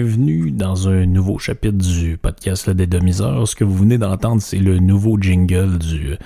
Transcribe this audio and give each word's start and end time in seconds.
Bienvenue 0.00 0.52
dans 0.52 0.88
un 0.88 1.06
nouveau 1.06 1.40
chapitre 1.40 1.76
du 1.76 2.18
podcast 2.18 2.68
Le 2.68 2.74
Dédomiseur. 2.74 3.48
Ce 3.48 3.56
que 3.56 3.64
vous 3.64 3.74
venez 3.74 3.98
d'entendre, 3.98 4.40
c'est 4.40 4.60
le 4.60 4.78
nouveau 4.78 5.18
jingle 5.20 5.76
du, 5.76 6.16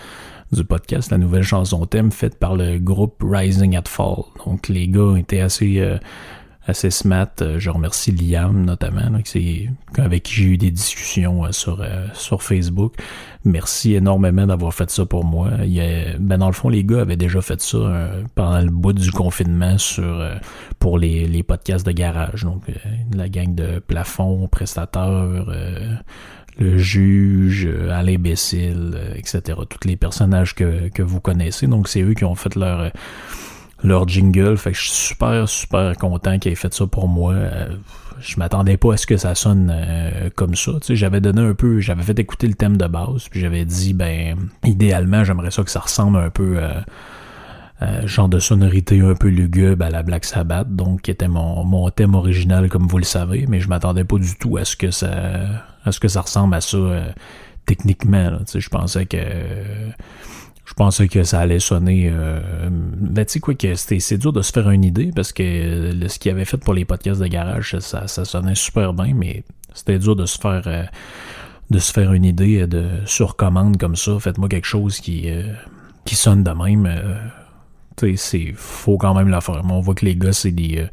du 0.53 0.65
podcast, 0.65 1.11
la 1.11 1.17
nouvelle 1.17 1.42
chanson 1.42 1.87
thème 1.87 2.12
faite 2.12 2.39
par 2.39 2.55
le 2.55 2.78
groupe 2.78 3.23
Rising 3.23 3.75
at 3.75 3.84
Fall. 3.89 4.25
Donc 4.45 4.69
les 4.69 4.89
gars 4.89 5.15
étaient 5.17 5.41
assez 5.41 5.78
euh, 5.78 5.97
assez 6.67 6.91
smart. 6.91 7.29
Euh, 7.41 7.59
Je 7.59 7.71
remercie 7.71 8.13
Liam 8.13 8.65
notamment, 8.65 9.09
là, 9.11 9.23
qui 9.23 9.69
avec 9.99 10.23
qui 10.25 10.35
j'ai 10.35 10.45
eu 10.45 10.57
des 10.59 10.71
discussions 10.71 11.45
euh, 11.45 11.53
sur 11.53 11.81
euh, 11.81 12.07
sur 12.15 12.43
Facebook. 12.43 12.95
Merci 13.45 13.95
énormément 13.95 14.47
d'avoir 14.47 14.73
fait 14.73 14.89
ça 14.91 15.05
pour 15.05 15.25
moi. 15.25 15.51
Il 15.65 15.73
y 15.73 15.81
a- 15.81 16.17
ben 16.19 16.39
dans 16.39 16.47
le 16.47 16.53
fond, 16.53 16.69
les 16.69 16.85
gars 16.85 17.01
avaient 17.01 17.17
déjà 17.17 17.41
fait 17.43 17.61
ça 17.61 18.11
pendant 18.37 18.61
le 18.61 18.71
bout 18.71 18.93
du 18.93 19.11
confinement 19.11 19.79
sur 19.79 20.25
pour 20.79 20.99
les, 20.99 21.27
les 21.27 21.43
podcasts 21.43 21.85
de 21.85 21.91
garage. 21.93 22.45
Donc 22.45 22.63
la 23.15 23.29
gang 23.29 23.53
de 23.55 23.81
plafond, 23.81 24.47
prestataire, 24.47 25.45
le 26.59 26.79
juge, 26.79 27.69
à 27.91 28.03
l'imbécile, 28.03 28.97
etc. 29.17 29.59
Tous 29.69 29.89
les 29.89 29.97
personnages 29.97 30.55
que, 30.55 30.89
que 30.91 31.03
vous 31.03 31.21
connaissez. 31.21 31.67
Donc 31.67 31.89
c'est 31.89 32.03
eux 32.03 32.15
qui 32.15 32.25
ont 32.25 32.35
fait 32.37 32.55
leur 32.55 32.93
leur 33.83 34.08
jingle. 34.08 34.56
Fait 34.56 34.72
que 34.72 34.77
je 34.77 34.83
suis 34.83 34.92
super, 34.92 35.48
super 35.48 35.97
content 35.97 36.38
qu'ils 36.38 36.52
aient 36.52 36.56
fait 36.56 36.72
ça 36.72 36.86
pour 36.86 37.08
moi. 37.08 37.34
Euh, 37.34 37.69
je 38.20 38.38
m'attendais 38.38 38.77
pas 38.77 38.94
à 38.94 38.97
ce 38.97 39.06
que 39.06 39.16
ça 39.16 39.34
sonne 39.34 39.72
euh, 39.75 40.30
comme 40.34 40.55
ça. 40.55 40.72
Tu 40.75 40.88
sais, 40.88 40.97
j'avais 40.97 41.20
donné 41.20 41.41
un 41.42 41.55
peu, 41.55 41.80
j'avais 41.80 42.03
fait 42.03 42.19
écouter 42.19 42.47
le 42.47 42.55
thème 42.55 42.77
de 42.77 42.86
base, 42.86 43.28
puis 43.28 43.41
j'avais 43.41 43.64
dit, 43.64 43.94
ben, 43.94 44.37
idéalement, 44.65 45.25
j'aimerais 45.25 45.50
ça 45.50 45.62
que 45.62 45.71
ça 45.71 45.81
ressemble 45.81 46.19
un 46.19 46.31
peu 46.31 46.54
euh, 46.56 46.71
euh, 47.82 48.06
genre 48.06 48.28
de 48.28 48.38
sonorité 48.38 49.00
un 49.00 49.15
peu 49.15 49.28
lugubre 49.28 49.84
à 49.84 49.91
la 49.91 50.03
Black 50.03 50.25
Sabbath, 50.25 50.69
donc 50.75 51.03
qui 51.03 51.10
était 51.10 51.26
mon, 51.26 51.65
mon 51.65 51.91
thème 51.91 52.15
original, 52.15 52.69
comme 52.69 52.87
vous 52.87 52.98
le 52.98 53.04
savez, 53.04 53.47
mais 53.48 53.60
je 53.60 53.69
m'attendais 53.69 54.04
pas 54.04 54.19
du 54.19 54.37
tout 54.37 54.56
à 54.56 54.65
ce 54.65 54.76
que 54.76 54.91
ça, 54.92 55.10
à 55.84 55.91
ce 55.91 55.98
que 55.98 56.09
ça 56.09 56.21
ressemble 56.21 56.54
à 56.54 56.60
ça 56.60 56.76
euh, 56.76 57.10
techniquement. 57.66 58.31
là. 58.31 58.38
Je 58.54 58.69
pensais 58.69 59.06
que 59.06 59.16
je 60.65 60.75
pensais 60.75 61.09
que 61.09 61.23
ça 61.25 61.41
allait 61.41 61.59
sonner. 61.59 62.11
Euh, 62.12 62.69
ben, 62.71 63.25
tu 63.25 63.34
sais 63.34 63.41
quoi, 63.41 63.55
que 63.55 63.75
c'est 63.75 64.19
dur 64.19 64.33
de 64.33 64.43
se 64.43 64.53
faire 64.53 64.71
une 64.71 64.84
idée 64.84 65.11
parce 65.15 65.33
que 65.33 65.93
ce 66.09 66.19
qu'il 66.19 66.31
avait 66.31 66.45
fait 66.45 66.56
pour 66.56 66.75
les 66.75 66.84
podcasts 66.84 67.21
de 67.21 67.27
garage, 67.27 67.78
ça, 67.81 68.06
ça 68.06 68.25
sonnait 68.25 68.55
super 68.55 68.93
bien, 68.95 69.12
mais 69.15 69.45
c'était 69.75 69.99
dur 69.99 70.17
de 70.17 70.27
se 70.27 70.39
faire. 70.39 70.62
euh, 70.67 70.84
de 71.71 71.78
se 71.78 71.91
faire 71.93 72.12
une 72.12 72.25
idée 72.25 72.67
de 72.67 72.87
sur 73.06 73.34
commande 73.34 73.78
comme 73.78 73.97
ça. 73.97 74.19
Faites-moi 74.21 74.49
quelque 74.49 74.67
chose 74.67 75.01
qui, 75.01 75.31
euh, 75.31 75.55
qui 76.05 76.15
sonne 76.17 76.45
de 76.45 76.51
même. 76.51 76.87
euh, 76.87 77.15
tu 77.97 78.17
sais, 78.17 78.17
c'est 78.17 78.53
faut 78.56 78.99
quand 78.99 79.15
même 79.15 79.28
la 79.28 79.41
faire. 79.41 79.62
On 79.69 79.81
voit 79.81 79.95
que 79.95 80.05
les 80.05 80.15
gars, 80.17 80.33
c'est 80.33 80.51
des. 80.53 80.87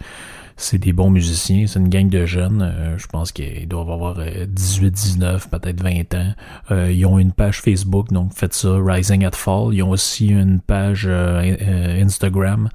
Euh, 0.59 0.61
c'est 0.61 0.77
des 0.77 0.93
bons 0.93 1.09
musiciens, 1.09 1.65
c'est 1.67 1.79
une 1.79 1.89
gang 1.89 2.09
de 2.09 2.25
jeunes. 2.25 2.61
euh, 2.61 2.97
je 2.97 3.07
pense 3.07 3.31
qu'ils 3.31 3.67
doivent 3.67 3.89
avoir 3.91 4.19
euh, 4.19 4.45
18, 4.47 4.91
19, 4.91 5.49
peut-être 5.49 5.81
20 5.81 6.13
ans. 6.15 6.33
Euh, 6.71 6.91
ils 6.91 7.05
ont 7.05 7.17
une 7.17 7.31
page 7.31 7.61
Facebook, 7.61 8.11
donc 8.11 8.33
faites 8.33 8.53
ça, 8.53 8.75
Rising 8.77 9.25
at 9.25 9.31
Fall. 9.31 9.73
Ils 9.73 9.83
ont 9.83 9.91
aussi 9.91 10.27
une 10.27 10.59
page 10.59 11.05
euh, 11.07 11.39
in- 11.39 11.55
euh, 11.61 12.03
Instagram. 12.03 12.69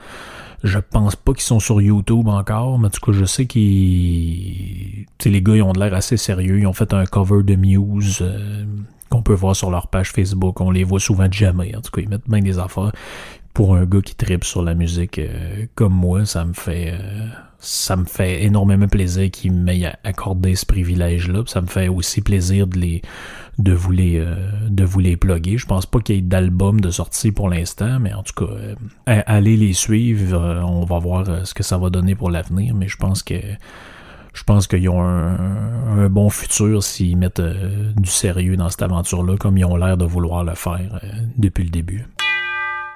Je 0.62 0.78
pense 0.78 1.14
pas 1.14 1.34
qu'ils 1.34 1.42
sont 1.42 1.60
sur 1.60 1.82
YouTube 1.82 2.26
encore, 2.28 2.78
mais 2.78 2.86
en 2.86 2.90
tout 2.90 3.00
cas, 3.04 3.12
je 3.12 3.26
sais 3.26 3.44
qu'ils... 3.44 5.04
Les 5.26 5.42
gars, 5.42 5.56
ils 5.56 5.62
ont 5.62 5.72
de 5.74 5.80
l'air 5.80 5.92
assez 5.94 6.16
sérieux. 6.16 6.58
Ils 6.58 6.66
ont 6.66 6.72
fait 6.72 6.92
un 6.94 7.04
cover 7.04 7.42
de 7.42 7.54
Muse 7.54 8.18
euh, 8.22 8.64
qu'on 9.10 9.20
peut 9.22 9.34
voir 9.34 9.54
sur 9.54 9.70
leur 9.70 9.88
page 9.88 10.10
Facebook. 10.12 10.60
On 10.62 10.70
les 10.70 10.84
voit 10.84 11.00
souvent 11.00 11.30
jamais. 11.30 11.76
En 11.76 11.82
tout 11.82 11.90
cas, 11.90 12.00
ils 12.00 12.08
mettent 12.08 12.28
bien 12.28 12.40
des 12.40 12.58
affaires. 12.58 12.92
Pour 13.52 13.76
un 13.76 13.84
gars 13.84 14.00
qui 14.00 14.14
tripe 14.14 14.42
sur 14.44 14.62
la 14.62 14.74
musique 14.74 15.18
euh, 15.18 15.66
comme 15.74 15.92
moi, 15.94 16.24
ça 16.24 16.44
me 16.46 16.54
fait... 16.54 16.94
ça 17.64 17.96
me 17.96 18.04
fait 18.04 18.44
énormément 18.44 18.86
plaisir 18.88 19.30
qu'ils 19.30 19.52
m'aient 19.52 19.90
accordé 20.04 20.54
ce 20.54 20.66
privilège-là. 20.66 21.42
Ça 21.46 21.62
me 21.62 21.66
fait 21.66 21.88
aussi 21.88 22.20
plaisir 22.20 22.66
de 22.66 22.78
les 22.78 23.02
de 23.58 23.72
vous 23.72 23.92
les 23.92 24.18
euh, 24.18 24.34
de 24.68 24.84
vous 24.84 25.00
les 25.00 25.16
plugger. 25.16 25.56
Je 25.56 25.66
pense 25.66 25.86
pas 25.86 26.00
qu'il 26.00 26.16
y 26.16 26.18
ait 26.18 26.22
d'album 26.22 26.80
de 26.80 26.90
sortie 26.90 27.32
pour 27.32 27.48
l'instant, 27.48 27.98
mais 28.00 28.12
en 28.12 28.22
tout 28.22 28.44
cas, 28.44 28.52
euh, 28.52 28.74
allez 29.06 29.56
les 29.56 29.72
suivre. 29.72 30.38
euh, 30.38 30.60
on 30.62 30.84
va 30.84 30.98
voir 30.98 31.46
ce 31.46 31.54
que 31.54 31.62
ça 31.62 31.78
va 31.78 31.88
donner 31.88 32.14
pour 32.14 32.30
l'avenir, 32.30 32.74
mais 32.74 32.88
je 32.88 32.98
pense 32.98 33.22
que 33.22 33.36
je 34.34 34.42
pense 34.42 34.66
qu'ils 34.66 34.88
ont 34.88 35.00
un, 35.00 36.08
bon 36.08 36.28
futur 36.28 36.82
s'ils 36.82 37.16
mettent 37.16 37.40
du 37.40 38.10
sérieux 38.10 38.56
dans 38.56 38.68
cette 38.68 38.82
aventure-là, 38.82 39.36
comme 39.36 39.56
ils 39.56 39.64
ont 39.64 39.76
l'air 39.76 39.96
de 39.96 40.04
vouloir 40.04 40.42
le 40.42 40.54
faire 40.54 41.00
depuis 41.38 41.62
le 41.62 41.70
début 41.70 42.04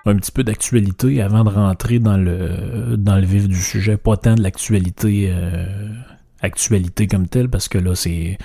un 0.08 0.16
petit 0.16 0.32
peu 0.32 0.44
d'actualité 0.44 1.20
avant 1.22 1.44
de 1.44 1.50
rentrer 1.50 1.98
dans 1.98 2.16
le 2.16 2.96
dans 2.96 3.16
le 3.16 3.26
vif 3.26 3.48
du 3.48 3.60
sujet. 3.60 3.96
Pas 3.96 4.16
tant 4.16 4.34
de 4.34 4.42
l'actualité 4.42 5.30
euh, 5.30 5.66
actualité 6.41 7.06
comme 7.06 7.28
telle, 7.28 7.48
parce 7.48 7.69
que 7.69 7.78
là, 7.78 7.94
c'est 7.94 8.38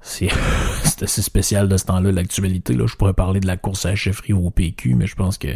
c'est 0.00 0.28
assez 1.02 1.22
spécial 1.22 1.68
de 1.68 1.76
ce 1.76 1.84
temps-là, 1.86 2.12
l'actualité. 2.12 2.74
Là, 2.74 2.86
je 2.86 2.94
pourrais 2.96 3.14
parler 3.14 3.40
de 3.40 3.46
la 3.46 3.56
course 3.56 3.86
à 3.86 3.90
la 3.90 3.96
chefferie 3.96 4.32
au 4.32 4.50
PQ, 4.50 4.94
mais 4.94 5.06
je 5.06 5.16
pense 5.16 5.38
que 5.38 5.48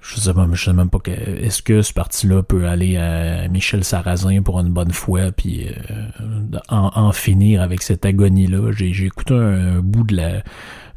je 0.00 0.18
sais 0.18 0.32
pas, 0.32 0.48
je 0.50 0.64
sais 0.64 0.72
même 0.72 0.88
pas 0.88 0.98
que 0.98 1.10
est-ce 1.10 1.62
que 1.62 1.82
ce 1.82 1.92
parti-là 1.92 2.42
peut 2.42 2.66
aller 2.66 2.96
à 2.96 3.48
Michel 3.48 3.84
Sarrazin 3.84 4.40
pour 4.42 4.58
une 4.60 4.70
bonne 4.70 4.92
fois 4.92 5.30
puis 5.30 5.68
euh, 5.68 6.58
en, 6.70 7.12
finir 7.12 7.60
avec 7.60 7.82
cette 7.82 8.06
agonie-là. 8.06 8.72
J'ai 8.72 9.04
écouté 9.04 9.34
un 9.34 9.80
bout 9.80 10.04
de 10.04 10.16
la 10.16 10.42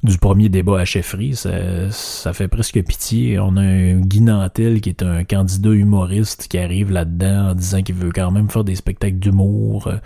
du 0.04 0.18
premier 0.18 0.50
débat 0.50 0.82
à 0.82 0.86
chefferie, 0.86 1.34
ça, 1.36 2.34
fait 2.34 2.50
presque 2.50 2.82
pitié. 2.84 3.40
On 3.40 3.56
a 3.56 3.62
un 3.62 4.00
Guy 4.02 4.22
Nantel 4.22 4.82
qui 4.82 4.90
est 4.90 5.02
un 5.02 5.24
candidat 5.24 5.72
humoriste 5.72 6.48
qui 6.50 6.58
arrive 6.58 6.92
là-dedans 6.92 7.52
en 7.52 7.56
disant 7.56 7.82
qu'il 7.82 7.96
veut 7.96 8.12
quand 8.14 8.30
même 8.32 8.50
faire 8.50 8.66
des 8.66 8.76
spectacles 8.76 9.20
d'humour 9.20 9.88
euh, 9.88 9.98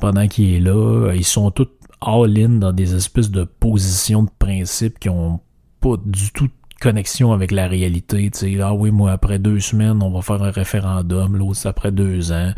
pendant 0.00 0.26
qu'il 0.28 0.54
est 0.54 0.60
là. 0.60 1.12
Ils 1.14 1.24
sont 1.24 1.50
tous 1.50 1.68
all-in 2.00 2.58
dans 2.58 2.72
des 2.72 2.94
espèces 2.94 3.30
de 3.30 3.44
positions 3.44 4.22
de 4.22 4.30
principe 4.38 4.98
qui 4.98 5.08
ont 5.08 5.40
pas 5.80 5.96
du 6.04 6.30
tout 6.32 6.50
connexion 6.80 7.32
avec 7.32 7.50
la 7.50 7.66
réalité. 7.66 8.30
Tu 8.30 8.38
sais, 8.38 8.60
ah 8.60 8.72
oui, 8.72 8.90
moi, 8.90 9.12
après 9.12 9.38
deux 9.38 9.60
semaines, 9.60 10.02
on 10.02 10.10
va 10.10 10.22
faire 10.22 10.42
un 10.42 10.50
référendum. 10.50 11.36
L'autre, 11.36 11.56
c'est 11.56 11.68
après 11.68 11.92
deux 11.92 12.32
ans. 12.32 12.52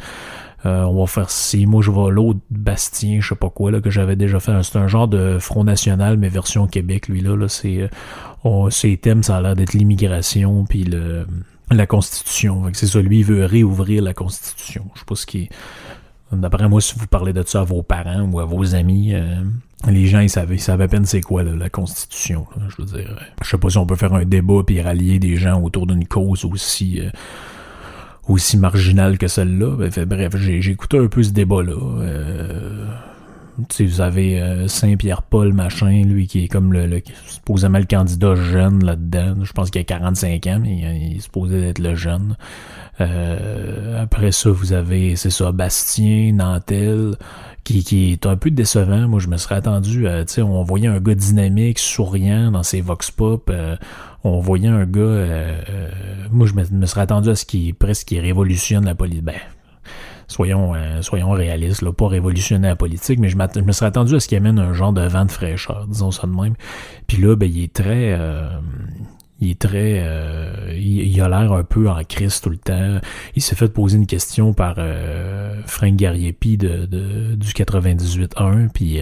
Euh, 0.66 0.82
on 0.82 1.00
va 1.00 1.06
faire 1.06 1.30
ci. 1.30 1.64
Moi, 1.66 1.82
je 1.82 1.90
vais 1.90 2.10
l'autre 2.10 2.40
Bastien, 2.50 3.20
je 3.20 3.28
sais 3.28 3.34
pas 3.34 3.48
quoi, 3.48 3.70
là, 3.70 3.80
que 3.80 3.88
j'avais 3.88 4.16
déjà 4.16 4.40
fait. 4.40 4.52
C'est 4.62 4.76
un 4.76 4.88
genre 4.88 5.08
de 5.08 5.38
Front 5.38 5.64
National, 5.64 6.18
mais 6.18 6.28
version 6.28 6.66
Québec, 6.66 7.08
lui, 7.08 7.20
là. 7.20 7.34
là 7.34 7.48
c'est, 7.48 7.88
euh, 8.44 8.70
ses 8.70 8.96
thèmes, 8.98 9.22
ça 9.22 9.38
a 9.38 9.40
l'air 9.40 9.56
d'être 9.56 9.72
l'immigration, 9.72 10.66
puis 10.66 10.84
le, 10.84 11.26
la 11.70 11.86
Constitution. 11.86 12.64
C'est 12.74 12.86
ça, 12.86 13.00
lui, 13.00 13.20
il 13.20 13.24
veut 13.24 13.44
réouvrir 13.44 14.02
la 14.02 14.12
Constitution. 14.12 14.84
Je 14.94 15.00
sais 15.00 15.06
pas 15.06 15.14
ce 15.14 15.26
qui 15.26 15.38
est... 15.44 15.48
D'après 16.32 16.68
moi, 16.68 16.80
si 16.80 16.94
vous 16.96 17.06
parlez 17.06 17.32
de 17.32 17.42
ça 17.44 17.60
à 17.60 17.64
vos 17.64 17.82
parents 17.82 18.22
ou 18.22 18.38
à 18.40 18.44
vos 18.44 18.74
amis, 18.74 19.14
euh, 19.14 19.42
les 19.88 20.06
gens, 20.06 20.20
ils 20.20 20.30
savent, 20.30 20.52
ils 20.52 20.60
savent 20.60 20.80
à 20.80 20.88
peine 20.88 21.04
c'est 21.04 21.20
quoi 21.20 21.42
là, 21.42 21.56
la 21.56 21.68
Constitution. 21.68 22.46
là. 22.56 22.64
je 22.68 22.82
veux 22.82 22.88
dire, 22.98 23.16
je 23.42 23.48
sais 23.48 23.58
pas 23.58 23.70
si 23.70 23.78
on 23.78 23.86
peut 23.86 23.96
faire 23.96 24.14
un 24.14 24.24
débat 24.24 24.62
puis 24.64 24.80
rallier 24.80 25.18
des 25.18 25.36
gens 25.36 25.60
autour 25.60 25.86
d'une 25.86 26.06
cause 26.06 26.44
aussi... 26.44 27.00
euh, 27.00 27.10
aussi 28.28 28.56
marginale 28.56 29.18
que 29.18 29.28
celle-là. 29.28 29.76
Ben, 29.76 30.04
bref, 30.06 30.36
j'ai 30.36 30.70
écouté 30.70 30.98
un 30.98 31.06
peu 31.08 31.22
ce 31.22 31.30
débat-là. 31.30 31.72
Euh, 31.72 32.86
vous 33.80 34.00
avez 34.00 34.40
euh, 34.40 34.68
Saint-Pierre-Paul, 34.68 35.52
machin, 35.52 36.02
lui 36.04 36.26
qui 36.26 36.44
est 36.44 36.48
comme 36.48 36.72
le, 36.72 36.86
le 36.86 37.02
supposément 37.26 37.78
le 37.78 37.84
candidat 37.84 38.34
jeune 38.34 38.84
là-dedans. 38.84 39.36
Je 39.42 39.52
pense 39.52 39.70
qu'il 39.70 39.80
a 39.80 39.84
45 39.84 40.46
ans, 40.46 40.60
mais 40.62 40.76
il, 40.76 41.16
est 41.16 41.20
supposé 41.20 41.68
être 41.68 41.78
le 41.78 41.94
jeune. 41.94 42.36
Euh, 43.00 44.02
après 44.02 44.32
ça, 44.32 44.50
vous 44.50 44.72
avez, 44.72 45.16
c'est 45.16 45.30
ça, 45.30 45.52
Bastien, 45.52 46.32
Nantel, 46.34 47.16
qui, 47.64 47.84
qui 47.84 48.12
est 48.12 48.26
un 48.26 48.36
peu 48.36 48.50
décevant. 48.50 49.08
Moi, 49.08 49.20
je 49.20 49.28
me 49.28 49.36
serais 49.36 49.56
attendu 49.56 50.06
à, 50.06 50.24
tu 50.24 50.34
sais, 50.34 50.42
on 50.42 50.62
voyait 50.62 50.88
un 50.88 51.00
gars 51.00 51.14
dynamique, 51.14 51.78
souriant 51.78 52.50
dans 52.50 52.62
ses 52.62 52.80
vox 52.80 53.10
pop. 53.10 53.50
Euh, 53.50 53.76
on 54.22 54.40
voyait 54.40 54.68
un 54.68 54.84
gars, 54.84 55.26
moi, 56.30 56.46
je 56.46 56.52
me, 56.52 56.86
serais 56.86 57.00
attendu 57.00 57.30
à 57.30 57.34
ce 57.34 57.46
qui 57.46 57.72
presque 57.72 58.08
qui 58.08 58.20
révolutionne 58.20 58.84
la 58.84 58.94
politique. 58.94 59.24
Ben, 59.24 59.34
soyons, 60.30 60.74
euh, 60.74 61.02
soyons 61.02 61.30
réalistes, 61.30 61.82
là, 61.82 61.92
pas 61.92 62.08
révolutionner 62.08 62.68
la 62.68 62.76
politique, 62.76 63.18
mais 63.18 63.28
je, 63.28 63.36
me 63.36 63.72
serais 63.72 63.86
attendu 63.86 64.14
à 64.14 64.20
ce 64.20 64.28
qu'il 64.28 64.38
amène 64.38 64.58
un 64.58 64.72
genre 64.72 64.92
de 64.92 65.02
vent 65.02 65.24
de 65.24 65.30
fraîcheur, 65.30 65.86
disons 65.88 66.12
ça 66.12 66.26
de 66.26 66.32
même. 66.32 66.54
Puis 67.06 67.18
là, 67.18 67.36
ben, 67.36 67.50
il 67.52 67.64
est 67.64 67.72
très... 67.72 68.14
Euh, 68.18 68.48
il 69.40 69.50
est 69.50 69.60
très... 69.60 70.02
Euh, 70.04 70.76
il, 70.78 71.20
a 71.20 71.28
l'air 71.28 71.52
un 71.52 71.64
peu 71.64 71.88
en 71.88 72.02
crise 72.04 72.40
tout 72.40 72.50
le 72.50 72.58
temps. 72.58 73.00
Il 73.34 73.42
s'est 73.42 73.56
fait 73.56 73.72
poser 73.72 73.96
une 73.96 74.06
question 74.06 74.52
par 74.52 74.76
Frank 75.64 75.96
Gariepi 75.96 76.58
de, 76.58 76.84
de, 76.84 77.34
du 77.36 77.48
98.1, 77.48 78.68
puis 78.68 79.00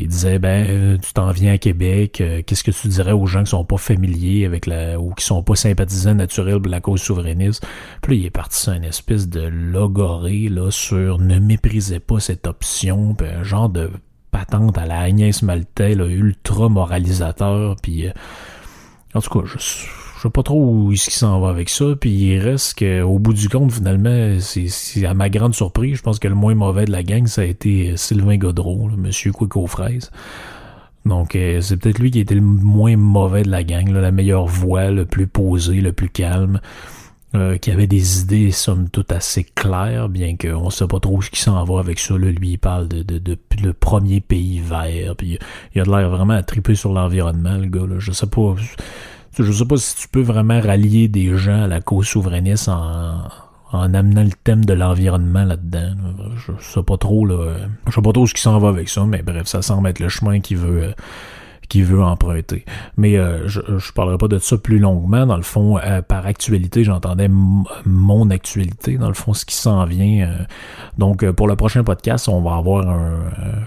il 0.00 0.08
disait 0.08 0.38
ben 0.38 0.66
euh, 0.68 0.98
tu 0.98 1.12
t'en 1.12 1.30
viens 1.30 1.52
à 1.52 1.58
Québec, 1.58 2.20
euh, 2.20 2.42
qu'est-ce 2.46 2.64
que 2.64 2.70
tu 2.70 2.88
dirais 2.88 3.12
aux 3.12 3.26
gens 3.26 3.44
qui 3.44 3.50
sont 3.50 3.64
pas 3.64 3.76
familiers 3.76 4.44
avec 4.44 4.66
la 4.66 5.00
ou 5.00 5.12
qui 5.14 5.24
sont 5.24 5.42
pas 5.42 5.54
sympathisants 5.54 6.14
naturels 6.14 6.60
de 6.60 6.68
la 6.68 6.80
cause 6.80 7.00
souverainiste? 7.00 7.66
Puis 8.02 8.12
là, 8.12 8.20
il 8.20 8.26
est 8.26 8.30
parti 8.30 8.60
sur 8.60 8.72
une 8.72 8.84
espèce 8.84 9.28
de 9.28 9.42
logoré 9.42 10.48
là 10.48 10.70
sur 10.70 11.18
ne 11.18 11.38
méprisez 11.38 12.00
pas 12.00 12.20
cette 12.20 12.46
option, 12.46 13.14
puis 13.14 13.28
un 13.28 13.42
genre 13.42 13.68
de 13.68 13.90
patente 14.30 14.78
à 14.78 14.86
la 14.86 15.00
Agnès 15.00 15.42
Maltais, 15.42 15.94
ultra 15.94 16.68
moralisateur, 16.68 17.76
puis 17.82 18.08
euh, 18.08 18.12
en 19.14 19.20
tout 19.20 19.40
cas, 19.40 19.46
je 19.46 19.58
je 20.22 20.28
sais 20.28 20.30
pas 20.30 20.44
trop 20.44 20.64
où 20.64 20.92
est-ce 20.92 21.06
qu'il 21.06 21.14
s'en 21.14 21.40
va 21.40 21.48
avec 21.48 21.68
ça, 21.68 21.84
puis 21.98 22.10
il 22.10 22.38
reste 22.38 22.78
qu'au 22.78 23.18
bout 23.18 23.32
du 23.32 23.48
compte, 23.48 23.72
finalement, 23.72 24.36
c'est 24.38 25.04
à 25.04 25.14
ma 25.14 25.28
grande 25.28 25.52
surprise, 25.52 25.96
je 25.96 26.02
pense 26.02 26.20
que 26.20 26.28
le 26.28 26.36
moins 26.36 26.54
mauvais 26.54 26.84
de 26.84 26.92
la 26.92 27.02
gang, 27.02 27.26
ça 27.26 27.40
a 27.40 27.44
été 27.44 27.96
Sylvain 27.96 28.36
Godreau, 28.36 28.88
Monsieur 28.96 29.32
Quick 29.32 29.56
aux 29.56 29.66
fraises. 29.66 30.12
Donc, 31.06 31.34
euh, 31.34 31.60
c'est 31.60 31.76
peut-être 31.76 31.98
lui 31.98 32.12
qui 32.12 32.20
était 32.20 32.36
le 32.36 32.40
moins 32.40 32.96
mauvais 32.96 33.42
de 33.42 33.50
la 33.50 33.64
gang, 33.64 33.90
la 33.90 34.12
meilleure 34.12 34.46
voix, 34.46 34.92
le 34.92 35.06
plus 35.06 35.26
posé, 35.26 35.80
le 35.80 35.92
plus 35.92 36.08
calme, 36.08 36.60
euh, 37.34 37.58
qui 37.58 37.72
avait 37.72 37.88
des 37.88 38.20
idées, 38.20 38.52
somme 38.52 38.90
toute, 38.90 39.10
assez 39.10 39.42
claires, 39.42 40.08
bien 40.08 40.36
qu'on 40.36 40.70
sait 40.70 40.86
pas 40.86 41.00
trop 41.00 41.20
ce 41.20 41.30
qui 41.30 41.40
s'en 41.40 41.64
va 41.64 41.80
avec 41.80 41.98
ça. 41.98 42.14
Lui, 42.14 42.36
il 42.42 42.58
parle 42.58 42.86
de, 42.86 43.02
de, 43.02 43.18
de, 43.18 43.36
le 43.60 43.72
premier 43.72 44.20
pays 44.20 44.60
vert, 44.60 45.16
puis 45.16 45.40
il 45.74 45.80
a 45.80 45.84
l'air 45.84 46.10
vraiment 46.10 46.34
à 46.34 46.44
triper 46.44 46.76
sur 46.76 46.92
l'environnement, 46.92 47.56
le 47.56 47.66
gars. 47.66 47.88
Là. 47.88 47.96
Je 47.98 48.12
sais 48.12 48.28
pas 48.28 48.54
sais 49.52 49.64
pas 49.64 49.76
si 49.76 49.96
tu 49.96 50.08
peux 50.08 50.20
vraiment 50.20 50.60
rallier 50.60 51.08
des 51.08 51.36
gens 51.36 51.62
à 51.62 51.66
la 51.66 51.80
cause 51.80 52.06
souverainiste 52.06 52.68
en, 52.68 53.28
en 53.72 53.94
amenant 53.94 54.22
le 54.22 54.32
thème 54.44 54.64
de 54.64 54.74
l'environnement 54.74 55.44
là-dedans. 55.44 55.94
Je 56.36 56.52
sais 56.62 56.82
pas 56.82 56.98
trop 56.98 57.24
là. 57.24 57.56
Je 57.88 57.92
sais 57.92 58.02
pas 58.02 58.12
trop 58.12 58.26
ce 58.26 58.34
qui 58.34 58.42
s'en 58.42 58.58
va 58.58 58.68
avec 58.68 58.88
ça, 58.88 59.04
mais 59.04 59.22
bref, 59.22 59.46
ça 59.46 59.62
semble 59.62 59.88
être 59.88 60.00
le 60.00 60.08
chemin 60.08 60.40
qui 60.40 60.54
veut 60.54 60.82
euh, 60.84 60.92
qui 61.72 61.80
veut 61.80 62.02
emprunter. 62.02 62.66
Mais 62.98 63.16
euh, 63.16 63.48
je 63.48 63.60
ne 63.60 63.92
parlerai 63.94 64.18
pas 64.18 64.28
de 64.28 64.38
ça 64.38 64.58
plus 64.58 64.78
longuement. 64.78 65.24
Dans 65.24 65.38
le 65.38 65.42
fond, 65.42 65.78
euh, 65.78 66.02
par 66.02 66.26
actualité, 66.26 66.84
j'entendais 66.84 67.30
mon 67.86 68.28
actualité, 68.28 68.98
dans 68.98 69.08
le 69.08 69.14
fond, 69.14 69.32
ce 69.32 69.46
qui 69.46 69.54
s'en 69.54 69.86
vient. 69.86 70.28
Euh. 70.28 70.44
donc, 70.98 71.24
pour 71.30 71.48
le 71.48 71.56
prochain 71.56 71.82
podcast, 71.82 72.28
on 72.28 72.42
va 72.42 72.56
avoir 72.56 72.86
un... 72.86 73.20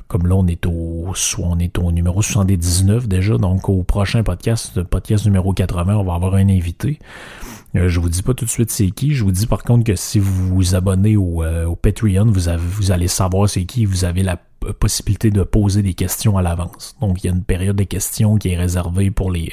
comme 0.08 0.28
là, 0.28 0.36
on 0.36 0.46
est 0.46 0.68
au... 0.68 1.14
On 1.40 1.58
est 1.58 1.80
au 1.80 1.92
numéro 1.92 2.22
79 2.22 3.08
déjà. 3.08 3.40
Donc, 3.40 3.70
au 3.70 3.82
prochain 3.82 4.22
podcast, 4.22 4.84
podcast 4.84 5.26
numéro 5.26 5.54
80, 5.54 5.96
on 5.96 6.04
va 6.04 6.14
avoir 6.14 6.36
un 6.36 6.48
invité. 6.48 7.00
Je 7.76 8.00
vous 8.00 8.10
dis 8.10 8.22
pas 8.22 8.34
tout 8.34 8.46
de 8.46 8.50
suite 8.50 8.72
c'est 8.72 8.90
qui. 8.92 9.14
Je 9.14 9.24
vous 9.24 9.32
dis 9.32 9.48
par 9.48 9.64
contre 9.64 9.84
que 9.84 9.96
si 9.96 10.20
vous 10.20 10.56
vous 10.56 10.76
abonnez 10.76 11.18
au, 11.18 11.44
au 11.44 11.76
Patreon, 11.76 12.26
vous, 12.26 12.92
allez 12.92 13.08
savoir 13.08 13.50
c'est 13.50 13.66
qui. 13.66 13.86
Vous 13.86 14.06
avez 14.06 14.24
la 14.24 14.40
possibilité 14.74 15.30
de 15.30 15.44
poser 15.44 15.82
des 15.82 15.94
questions 15.94 16.38
à 16.38 16.42
l'avance. 16.42 16.96
Donc, 17.02 17.24
il 17.24 17.28
y 17.28 17.30
a 17.30 17.34
une 17.34 17.44
période 17.44 17.76
de 17.76 17.84
questions 17.84 18.38
qui 18.38 18.50
est 18.50 18.58
réservée 18.58 19.12
pour 19.12 19.32
les 19.32 19.52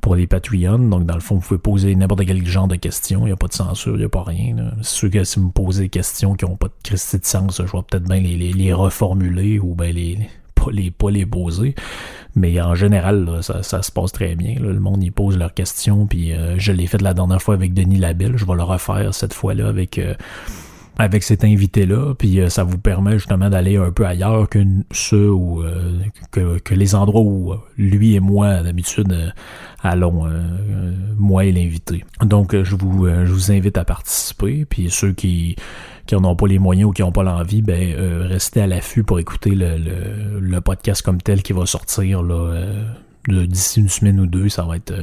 pour 0.00 0.14
les 0.14 0.26
Patreons. 0.26 0.78
Donc, 0.78 1.04
dans 1.04 1.14
le 1.14 1.20
fond, 1.20 1.36
vous 1.36 1.40
pouvez 1.40 1.58
poser 1.58 1.94
n'importe 1.96 2.24
quel 2.26 2.44
genre 2.46 2.68
de 2.68 2.76
questions. 2.76 3.22
Il 3.22 3.26
n'y 3.26 3.32
a 3.32 3.36
pas 3.36 3.48
de 3.48 3.54
censure, 3.54 3.94
il 3.94 3.98
n'y 3.98 4.04
a 4.04 4.08
pas 4.08 4.22
rien. 4.22 4.72
C'est 4.82 4.94
sûr 4.94 5.10
que 5.10 5.24
si 5.24 5.40
vous 5.40 5.46
me 5.46 5.50
posez 5.50 5.84
des 5.84 5.88
questions 5.88 6.34
qui 6.34 6.44
n'ont 6.44 6.56
pas 6.56 6.68
de 6.68 6.74
christie 6.82 7.18
de 7.18 7.24
sens, 7.24 7.56
je 7.56 7.62
vais 7.62 7.82
peut-être 7.88 8.04
bien 8.04 8.20
les, 8.20 8.36
les, 8.36 8.72
reformuler 8.72 9.58
ou 9.58 9.74
bien 9.74 9.92
les, 9.92 10.18
pas 10.54 10.70
les, 10.70 10.90
pas 10.90 11.10
les 11.10 11.26
poser. 11.26 11.74
Mais 12.36 12.60
en 12.60 12.74
général, 12.74 13.38
ça, 13.40 13.62
se 13.62 13.90
passe 13.90 14.12
très 14.12 14.36
bien. 14.36 14.56
Le 14.60 14.78
monde 14.78 15.02
y 15.02 15.10
pose 15.10 15.38
leurs 15.38 15.54
questions. 15.54 16.06
Puis 16.06 16.32
euh, 16.32 16.56
je 16.58 16.70
l'ai 16.70 16.86
fait 16.86 17.00
la 17.00 17.14
dernière 17.14 17.40
fois 17.40 17.54
avec 17.54 17.72
Denis 17.72 17.96
Labelle. 17.96 18.36
Je 18.36 18.44
vais 18.44 18.54
le 18.54 18.62
refaire 18.62 19.14
cette 19.14 19.32
fois-là 19.32 19.68
avec 19.68 19.98
euh, 19.98 20.14
avec 20.98 21.22
cet 21.22 21.44
invité-là, 21.44 22.14
puis 22.14 22.40
euh, 22.40 22.48
ça 22.48 22.64
vous 22.64 22.78
permet 22.78 23.18
justement 23.18 23.50
d'aller 23.50 23.76
un 23.76 23.90
peu 23.90 24.06
ailleurs 24.06 24.48
que 24.48 24.64
ceux 24.92 25.30
où, 25.30 25.62
que, 26.30 26.74
les 26.74 26.94
endroits 26.94 27.20
où 27.20 27.52
lui 27.76 28.14
et 28.14 28.20
moi 28.20 28.62
d'habitude 28.62 29.14
allons, 29.82 30.26
moi 31.18 31.44
et 31.44 31.52
l'invité. 31.52 32.02
Donc 32.22 32.56
je 32.62 32.74
vous 32.76 33.06
je 33.08 33.30
vous 33.30 33.52
invite 33.52 33.76
à 33.76 33.84
participer, 33.84 34.64
puis 34.64 34.90
ceux 34.90 35.12
qui 35.12 35.56
qui 36.06 36.14
n'en 36.14 36.24
ont 36.24 36.36
pas 36.36 36.46
les 36.46 36.58
moyens 36.58 36.90
ou 36.90 36.92
qui 36.92 37.02
n'ont 37.02 37.12
pas 37.12 37.22
l'envie, 37.22 37.62
ben 37.62 37.94
restez 38.28 38.60
à 38.60 38.66
l'affût 38.66 39.02
pour 39.02 39.18
écouter 39.18 39.52
le, 39.54 40.60
podcast 40.60 41.02
comme 41.02 41.20
tel 41.20 41.42
qui 41.42 41.52
va 41.52 41.66
sortir 41.66 42.22
là 42.22 42.64
d'ici 43.28 43.80
une 43.80 43.88
semaine 43.88 44.20
ou 44.20 44.26
deux, 44.26 44.48
ça 44.48 44.62
va 44.62 44.76
être 44.76 44.94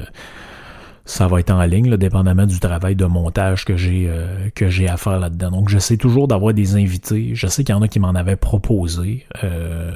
ça 1.06 1.28
va 1.28 1.42
être 1.42 1.52
en 1.52 1.62
ligne, 1.64 1.90
là, 1.90 1.98
dépendamment 1.98 2.46
du 2.46 2.60
travail 2.60 2.96
de 2.96 3.04
montage 3.06 3.66
que 3.66 3.76
j'ai 3.76 4.06
euh, 4.08 4.50
que 4.56 4.70
j'ai 4.70 4.88
à 4.88 4.96
faire 4.96 5.20
là-dedans. 5.20 5.52
Donc 5.52 5.68
j'essaie 5.68 5.98
toujours 5.98 6.30
d'avoir 6.30 6.54
des 6.54 6.76
invités. 6.76 7.36
Je 7.36 7.48
sais 7.48 7.66
qu'il 7.66 7.76
y 7.76 7.78
en 7.78 7.82
a 7.82 7.90
qui 7.90 8.00
m'en 8.00 8.16
avaient 8.16 8.38
proposé. 8.38 9.26
Euh, 9.44 9.92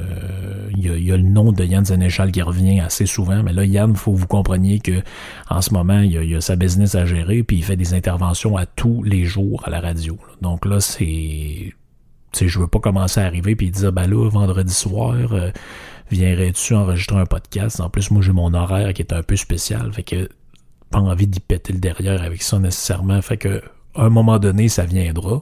il, 0.75 0.85
y 0.85 1.11
a, 1.11 1.17
le 1.17 1.23
nom 1.23 1.53
de 1.53 1.63
Yann 1.63 1.85
Zenéchal 1.85 2.31
qui 2.31 2.41
revient 2.41 2.81
assez 2.81 3.05
souvent, 3.05 3.41
mais 3.41 3.53
là, 3.53 3.63
Yann, 3.63 3.95
faut 3.95 4.11
que 4.11 4.17
vous 4.17 4.27
compreniez 4.27 4.79
que 4.79 5.01
en 5.49 5.61
ce 5.61 5.73
moment, 5.73 6.01
il 6.01 6.11
y, 6.11 6.35
a, 6.35 6.41
sa 6.41 6.57
business 6.57 6.95
à 6.95 7.05
gérer, 7.05 7.41
puis 7.41 7.57
il 7.57 7.63
fait 7.63 7.77
des 7.77 7.93
interventions 7.93 8.57
à 8.57 8.65
tous 8.65 9.01
les 9.03 9.23
jours 9.23 9.63
à 9.65 9.69
la 9.69 9.79
radio. 9.79 10.17
Donc 10.41 10.65
là, 10.65 10.81
c'est. 10.81 11.73
Tu 12.33 12.39
sais, 12.39 12.47
je 12.49 12.59
veux 12.59 12.67
pas 12.67 12.79
commencer 12.79 13.21
à 13.21 13.25
arriver 13.25 13.55
puis 13.55 13.71
dire 13.71 13.93
ben 13.93 14.07
là, 14.07 14.29
vendredi 14.29 14.73
soir, 14.73 15.15
euh, 15.31 15.51
viendrais-tu 16.11 16.75
enregistrer 16.75 17.15
un 17.15 17.25
podcast? 17.25 17.79
En 17.79 17.89
plus, 17.89 18.11
moi 18.11 18.21
j'ai 18.21 18.33
mon 18.33 18.53
horaire 18.53 18.93
qui 18.93 19.01
est 19.01 19.13
un 19.13 19.23
peu 19.23 19.37
spécial. 19.37 19.93
Fait 19.93 20.03
que 20.03 20.27
pas 20.89 20.99
envie 20.99 21.27
d'y 21.27 21.39
péter 21.39 21.73
le 21.73 21.79
derrière 21.79 22.21
avec 22.21 22.41
ça 22.41 22.59
nécessairement. 22.59 23.21
Fait 23.21 23.37
que 23.37 23.61
à 23.97 24.03
un 24.03 24.09
moment 24.09 24.39
donné, 24.39 24.69
ça 24.69 24.85
viendra. 24.85 25.41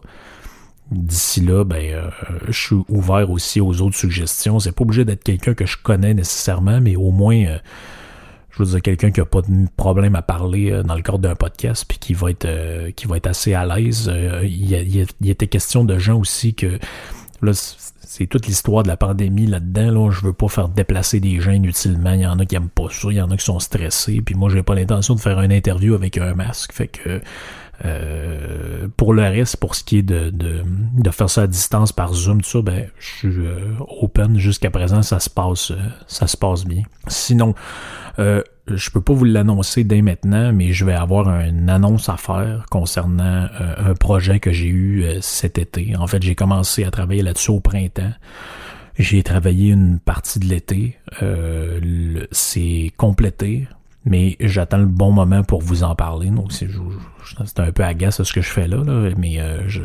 D'ici 0.92 1.42
là, 1.42 1.64
ben, 1.64 1.84
euh, 1.94 2.10
je 2.48 2.60
suis 2.60 2.76
ouvert 2.90 3.30
aussi 3.32 3.60
aux 3.60 3.82
autres 3.82 3.98
suggestions. 3.98 4.60
C'est 4.60 4.72
pas 4.72 4.84
obligé 4.84 5.04
d'être 5.04 5.24
quelqu'un 5.24 5.54
que 5.54 5.66
je 5.66 5.78
connais 5.82 6.14
nécessairement, 6.14 6.80
mais 6.80 6.96
au 6.96 7.12
moins, 7.12 7.36
euh, 7.36 7.58
je 8.52 8.64
veux 8.64 8.70
dire 8.70 8.82
quelqu'un 8.82 9.12
qui 9.12 9.20
a 9.20 9.26
pas 9.26 9.42
de 9.42 9.68
problème 9.76 10.16
à 10.16 10.22
parler 10.22 10.72
euh, 10.72 10.84
dans 10.84 10.96
le 10.96 11.02
cadre 11.02 11.20
d'un 11.20 11.36
podcast, 11.36 11.86
puis 11.88 11.98
qui 11.98 12.14
va 12.14 12.30
être, 12.30 12.92
qui 12.92 13.08
va 13.08 13.18
être 13.18 13.28
assez 13.28 13.54
à 13.54 13.66
l'aise. 13.66 14.12
Il 14.44 14.72
y, 14.72 15.08
il, 15.22 15.30
était 15.30 15.48
question 15.48 15.84
de 15.84 15.98
gens 15.98 16.20
aussi 16.20 16.54
que 16.54 16.80
là, 17.42 17.52
c'est 17.54 18.28
toute 18.28 18.48
l'histoire 18.48 18.84
de 18.84 18.88
la 18.88 18.98
pandémie 18.98 19.46
là-dedans. 19.46 19.92
Là. 19.92 20.12
Je 20.12 20.26
veux 20.26 20.34
pas 20.34 20.48
faire 20.48 20.70
déplacer 20.70 21.20
des 21.20 21.40
gens 21.40 21.52
inutilement. 21.52 22.14
Il 22.14 22.22
y 22.22 22.28
en 22.28 22.40
a 22.40 22.46
qui 22.46 22.56
aiment 22.56 22.70
pas 22.70 22.88
ça, 22.90 23.10
il 23.12 23.18
y 23.18 23.22
en 23.22 23.30
a 23.32 23.38
qui 23.38 23.46
sont 23.46 23.60
stressés. 23.60 24.22
Puis 24.22 24.36
moi, 24.36 24.50
j'ai 24.50 24.64
pas 24.64 24.76
l'intention 24.76 25.16
de 25.16 25.20
faire 25.20 25.42
une 25.42 25.52
interview 25.52 25.96
avec 25.96 26.18
un 26.18 26.34
masque. 26.34 26.72
Fait 26.74 26.88
que 26.88 27.22
euh, 27.84 28.88
pour 28.96 29.14
le 29.14 29.24
reste, 29.24 29.58
pour 29.58 29.76
ce 29.76 29.84
qui 29.84 29.98
est 29.98 30.04
de, 30.04 30.32
faire 31.12 31.30
ça 31.30 31.44
à 31.44 31.48
distance 31.48 31.92
par 31.92 32.14
Zoom, 32.14 32.42
tout 32.42 32.50
ça, 32.50 32.62
ben, 32.62 32.88
je 33.00 33.08
suis 33.08 33.28
euh, 33.28 33.74
open 34.02 34.38
jusqu'à 34.38 34.70
présent, 34.70 35.02
ça 35.02 35.20
se 35.20 35.30
passe, 35.30 35.72
euh, 35.72 35.78
ça 36.08 36.28
se 36.28 36.38
passe 36.38 36.66
bien. 36.66 36.84
Sinon, 37.08 37.54
je 38.68 38.90
peux 38.90 39.02
pas 39.02 39.14
vous 39.14 39.26
l'annoncer 39.26 39.84
dès 39.84 40.02
maintenant, 40.02 40.52
mais 40.54 40.74
je 40.74 40.86
vais 40.86 40.94
avoir 40.94 41.28
une 41.42 41.70
annonce 41.70 42.10
à 42.10 42.18
faire 42.18 42.66
concernant 42.70 43.48
un 43.60 43.94
projet 43.94 44.40
que 44.40 44.52
j'ai 44.52 44.70
eu 44.70 45.06
cet 45.22 45.58
été. 45.58 45.96
En 45.98 46.08
fait, 46.08 46.24
j'ai 46.24 46.36
commencé 46.36 46.84
à 46.84 46.92
travailler 46.92 47.22
là-dessus 47.22 47.52
au 47.52 47.60
printemps. 47.60 48.14
J'ai 48.98 49.24
travaillé 49.24 49.72
une 49.72 50.00
partie 50.00 50.40
de 50.40 50.46
l'été. 50.46 50.98
c'est 52.32 52.92
complété 52.98 53.68
mais 54.06 54.38
j'attends 54.40 54.78
le 54.78 54.86
bon 54.86 55.12
moment 55.12 55.44
pour 55.44 55.62
vous 55.62 55.84
en 55.84 55.96
parler. 55.96 56.30
Donc 56.30 56.52
c'est, 56.54 56.70
un 57.58 57.72
peu 57.72 57.84
agace 57.84 58.22
ce 58.22 58.34
que 58.34 58.42
je 58.42 58.50
fais 58.50 58.68
là, 58.68 58.78
mais 59.18 59.40
euh, 59.40 59.68
je, 59.68 59.82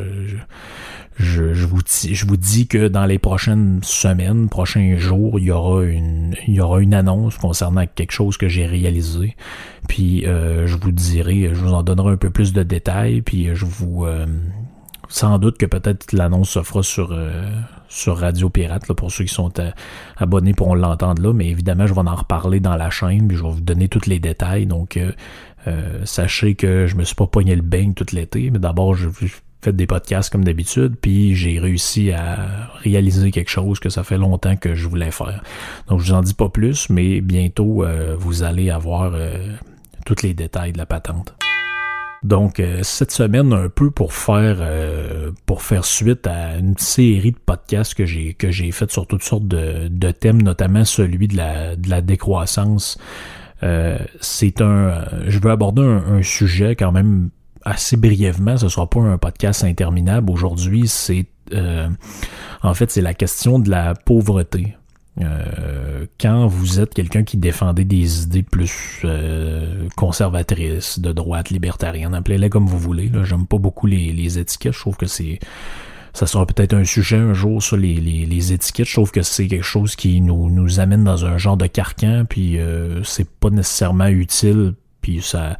je, 1.17 1.53
je, 1.53 1.65
vous, 1.65 1.79
je 1.85 2.25
dis 2.35 2.67
que 2.67 2.87
dans 2.87 3.05
les 3.05 3.19
prochaines 3.19 3.79
semaines, 3.83 4.49
prochains 4.49 4.97
jours, 4.97 5.39
il 5.39 5.45
y 5.45 5.51
aura 5.51 5.83
une, 5.83 6.35
il 6.47 6.55
y 6.55 6.61
aura 6.61 6.81
une 6.81 6.93
annonce 6.93 7.37
concernant 7.37 7.85
quelque 7.85 8.11
chose 8.11 8.37
que 8.37 8.47
j'ai 8.47 8.65
réalisé. 8.65 9.35
Puis 9.87 10.25
euh, 10.25 10.67
je 10.67 10.77
vous 10.77 10.91
dirai, 10.91 11.49
je 11.53 11.59
vous 11.59 11.73
en 11.73 11.83
donnerai 11.83 12.13
un 12.13 12.17
peu 12.17 12.29
plus 12.29 12.53
de 12.53 12.63
détails. 12.63 13.21
Puis 13.21 13.53
je 13.53 13.65
vous, 13.65 14.05
euh, 14.05 14.25
sans 15.09 15.37
doute 15.37 15.57
que 15.57 15.65
peut-être 15.65 16.13
l'annonce 16.13 16.51
se 16.51 16.63
fera 16.63 16.81
sur 16.81 17.11
euh, 17.11 17.49
sur 17.89 18.17
Radio 18.17 18.49
Pirate 18.49 18.91
pour 18.93 19.11
ceux 19.11 19.25
qui 19.25 19.33
sont 19.33 19.51
abonnés 20.15 20.53
pourront 20.53 20.75
l'entendre 20.75 21.21
là. 21.21 21.33
Mais 21.33 21.49
évidemment, 21.49 21.87
je 21.87 21.93
vais 21.93 21.99
en 21.99 22.15
reparler 22.15 22.61
dans 22.61 22.77
la 22.77 22.89
chaîne. 22.89 23.27
Puis 23.27 23.35
je 23.35 23.43
vais 23.43 23.51
vous 23.51 23.61
donner 23.61 23.89
tous 23.89 24.07
les 24.07 24.19
détails. 24.19 24.65
Donc 24.65 24.97
sachez 26.05 26.55
que 26.55 26.87
je 26.87 26.95
me 26.95 27.03
suis 27.03 27.15
pas 27.15 27.27
pogné 27.27 27.53
le 27.55 27.61
bain 27.61 27.91
tout 27.93 28.05
l'été. 28.13 28.49
Mais 28.49 28.59
d'abord, 28.59 28.95
je 28.95 29.09
fait 29.63 29.73
des 29.73 29.85
podcasts 29.85 30.31
comme 30.31 30.43
d'habitude, 30.43 30.95
puis 30.99 31.35
j'ai 31.35 31.59
réussi 31.59 32.11
à 32.11 32.69
réaliser 32.81 33.31
quelque 33.31 33.49
chose 33.49 33.79
que 33.79 33.89
ça 33.89 34.03
fait 34.03 34.17
longtemps 34.17 34.55
que 34.55 34.73
je 34.73 34.87
voulais 34.87 35.11
faire. 35.11 35.43
Donc 35.87 35.99
je 35.99 36.11
vous 36.11 36.17
en 36.17 36.21
dis 36.21 36.33
pas 36.33 36.49
plus, 36.49 36.89
mais 36.89 37.21
bientôt 37.21 37.83
euh, 37.83 38.15
vous 38.17 38.43
allez 38.43 38.69
avoir 38.71 39.13
euh, 39.13 39.37
tous 40.05 40.23
les 40.23 40.33
détails 40.33 40.73
de 40.73 40.77
la 40.77 40.85
patente. 40.85 41.35
Donc 42.23 42.59
euh, 42.59 42.79
cette 42.83 43.11
semaine 43.11 43.53
un 43.53 43.69
peu 43.69 43.91
pour 43.91 44.13
faire 44.13 44.57
pour 45.45 45.61
faire 45.61 45.85
suite 45.85 46.27
à 46.27 46.57
une 46.57 46.77
série 46.77 47.31
de 47.31 47.39
podcasts 47.43 47.93
que 47.95 48.05
j'ai 48.05 48.33
que 48.33 48.51
j'ai 48.51 48.71
fait 48.71 48.91
sur 48.91 49.07
toutes 49.07 49.23
sortes 49.23 49.47
de, 49.47 49.87
de, 49.87 50.11
thèmes, 50.11 50.41
notamment 50.41 50.85
celui 50.85 51.27
de 51.27 51.37
la 51.37 51.75
de 51.75 51.89
la 51.89 52.01
décroissance. 52.01 52.97
c'est 54.19 54.61
un 54.61 55.05
je 55.27 55.39
veux 55.39 55.51
aborder 55.51 55.81
un, 55.81 56.17
un 56.17 56.23
sujet 56.23 56.75
quand 56.75 56.91
même 56.91 57.29
assez 57.63 57.97
brièvement, 57.97 58.57
ce 58.57 58.69
sera 58.69 58.89
pas 58.89 58.99
un 58.99 59.17
podcast 59.17 59.63
interminable. 59.63 60.31
Aujourd'hui, 60.31 60.87
c'est 60.87 61.25
euh, 61.53 61.89
en 62.63 62.73
fait 62.73 62.91
c'est 62.91 63.01
la 63.01 63.13
question 63.13 63.59
de 63.59 63.69
la 63.69 63.93
pauvreté. 63.93 64.75
Euh, 65.19 66.05
quand 66.19 66.47
vous 66.47 66.79
êtes 66.79 66.93
quelqu'un 66.93 67.23
qui 67.23 67.35
défendait 67.35 67.83
des 67.83 68.23
idées 68.23 68.43
plus 68.43 69.01
euh, 69.03 69.87
conservatrices, 69.97 70.99
de 70.99 71.11
droite, 71.11 71.49
libertarienne, 71.49 72.13
appelez-les 72.13 72.49
comme 72.49 72.65
vous 72.65 72.79
voulez. 72.79 73.11
J'aime 73.23 73.45
pas 73.45 73.57
beaucoup 73.57 73.87
les, 73.87 74.13
les 74.13 74.39
étiquettes. 74.39 74.73
Je 74.73 74.79
trouve 74.79 74.97
que 74.97 75.07
c'est 75.07 75.39
ça 76.13 76.27
sera 76.27 76.45
peut-être 76.45 76.73
un 76.73 76.83
sujet 76.83 77.17
un 77.17 77.33
jour 77.33 77.63
sur 77.63 77.77
les, 77.77 77.95
les, 77.95 78.25
les 78.25 78.53
étiquettes. 78.53 78.87
Je 78.87 78.93
trouve 78.93 79.11
que 79.11 79.21
c'est 79.21 79.47
quelque 79.47 79.63
chose 79.63 79.95
qui 79.95 80.19
nous, 80.19 80.49
nous 80.49 80.79
amène 80.81 81.05
dans 81.05 81.25
un 81.25 81.37
genre 81.37 81.55
de 81.55 81.67
carcan, 81.67 82.25
puis 82.27 82.59
c'est 83.03 83.29
pas 83.29 83.49
nécessairement 83.49 84.07
utile, 84.07 84.73
puis 85.01 85.21
ça 85.21 85.57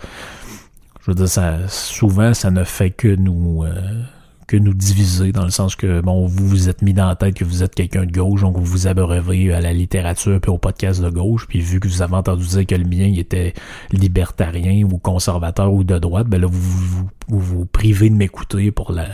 je 1.02 1.12
veux 1.12 1.16
dire, 1.16 1.28
ça, 1.28 1.68
souvent, 1.68 2.34
ça 2.34 2.52
ne 2.52 2.64
fait 2.64 2.92
que 2.92 3.08
nous, 3.08 3.64
euh, 3.64 4.04
que 4.52 4.58
nous 4.58 4.74
diviser, 4.74 5.32
dans 5.32 5.46
le 5.46 5.50
sens 5.50 5.78
que, 5.78 6.02
bon, 6.02 6.28
vous 6.28 6.46
vous 6.46 6.68
êtes 6.68 6.82
mis 6.82 6.94
dans 6.94 7.08
la 7.08 7.16
tête 7.16 7.36
que 7.36 7.46
vous 7.46 7.64
êtes 7.64 7.74
quelqu'un 7.74 8.06
de 8.06 8.12
gauche, 8.12 8.42
donc 8.42 8.58
vous 8.58 8.66
vous 8.66 8.86
abreuvez 8.86 9.54
à 9.54 9.62
la 9.62 9.72
littérature 9.72 10.42
puis 10.42 10.52
au 10.52 10.58
podcast 10.58 11.02
de 11.02 11.10
gauche, 11.10 11.48
puis 11.48 11.62
vu 11.62 11.80
que 11.80 11.88
vous 11.88 12.02
avez 12.02 12.16
entendu 12.16 12.46
dire 12.46 12.66
que 12.66 12.76
le 12.76 12.84
mien 12.84 13.06
il 13.06 13.18
était 13.18 13.54
libertarien 13.92 14.86
ou 14.92 14.98
conservateur 14.98 15.74
ou 15.74 15.86
de 15.86 15.98
droite, 16.00 16.28
ben 16.28 16.42
là, 16.42 16.48
vous 16.52 16.60
vous, 16.60 17.10
vous, 17.30 17.40
vous 17.40 17.66
privez 17.66 18.10
de 18.10 18.16
m'écouter 18.16 18.72
pour 18.72 18.92
la 18.92 19.08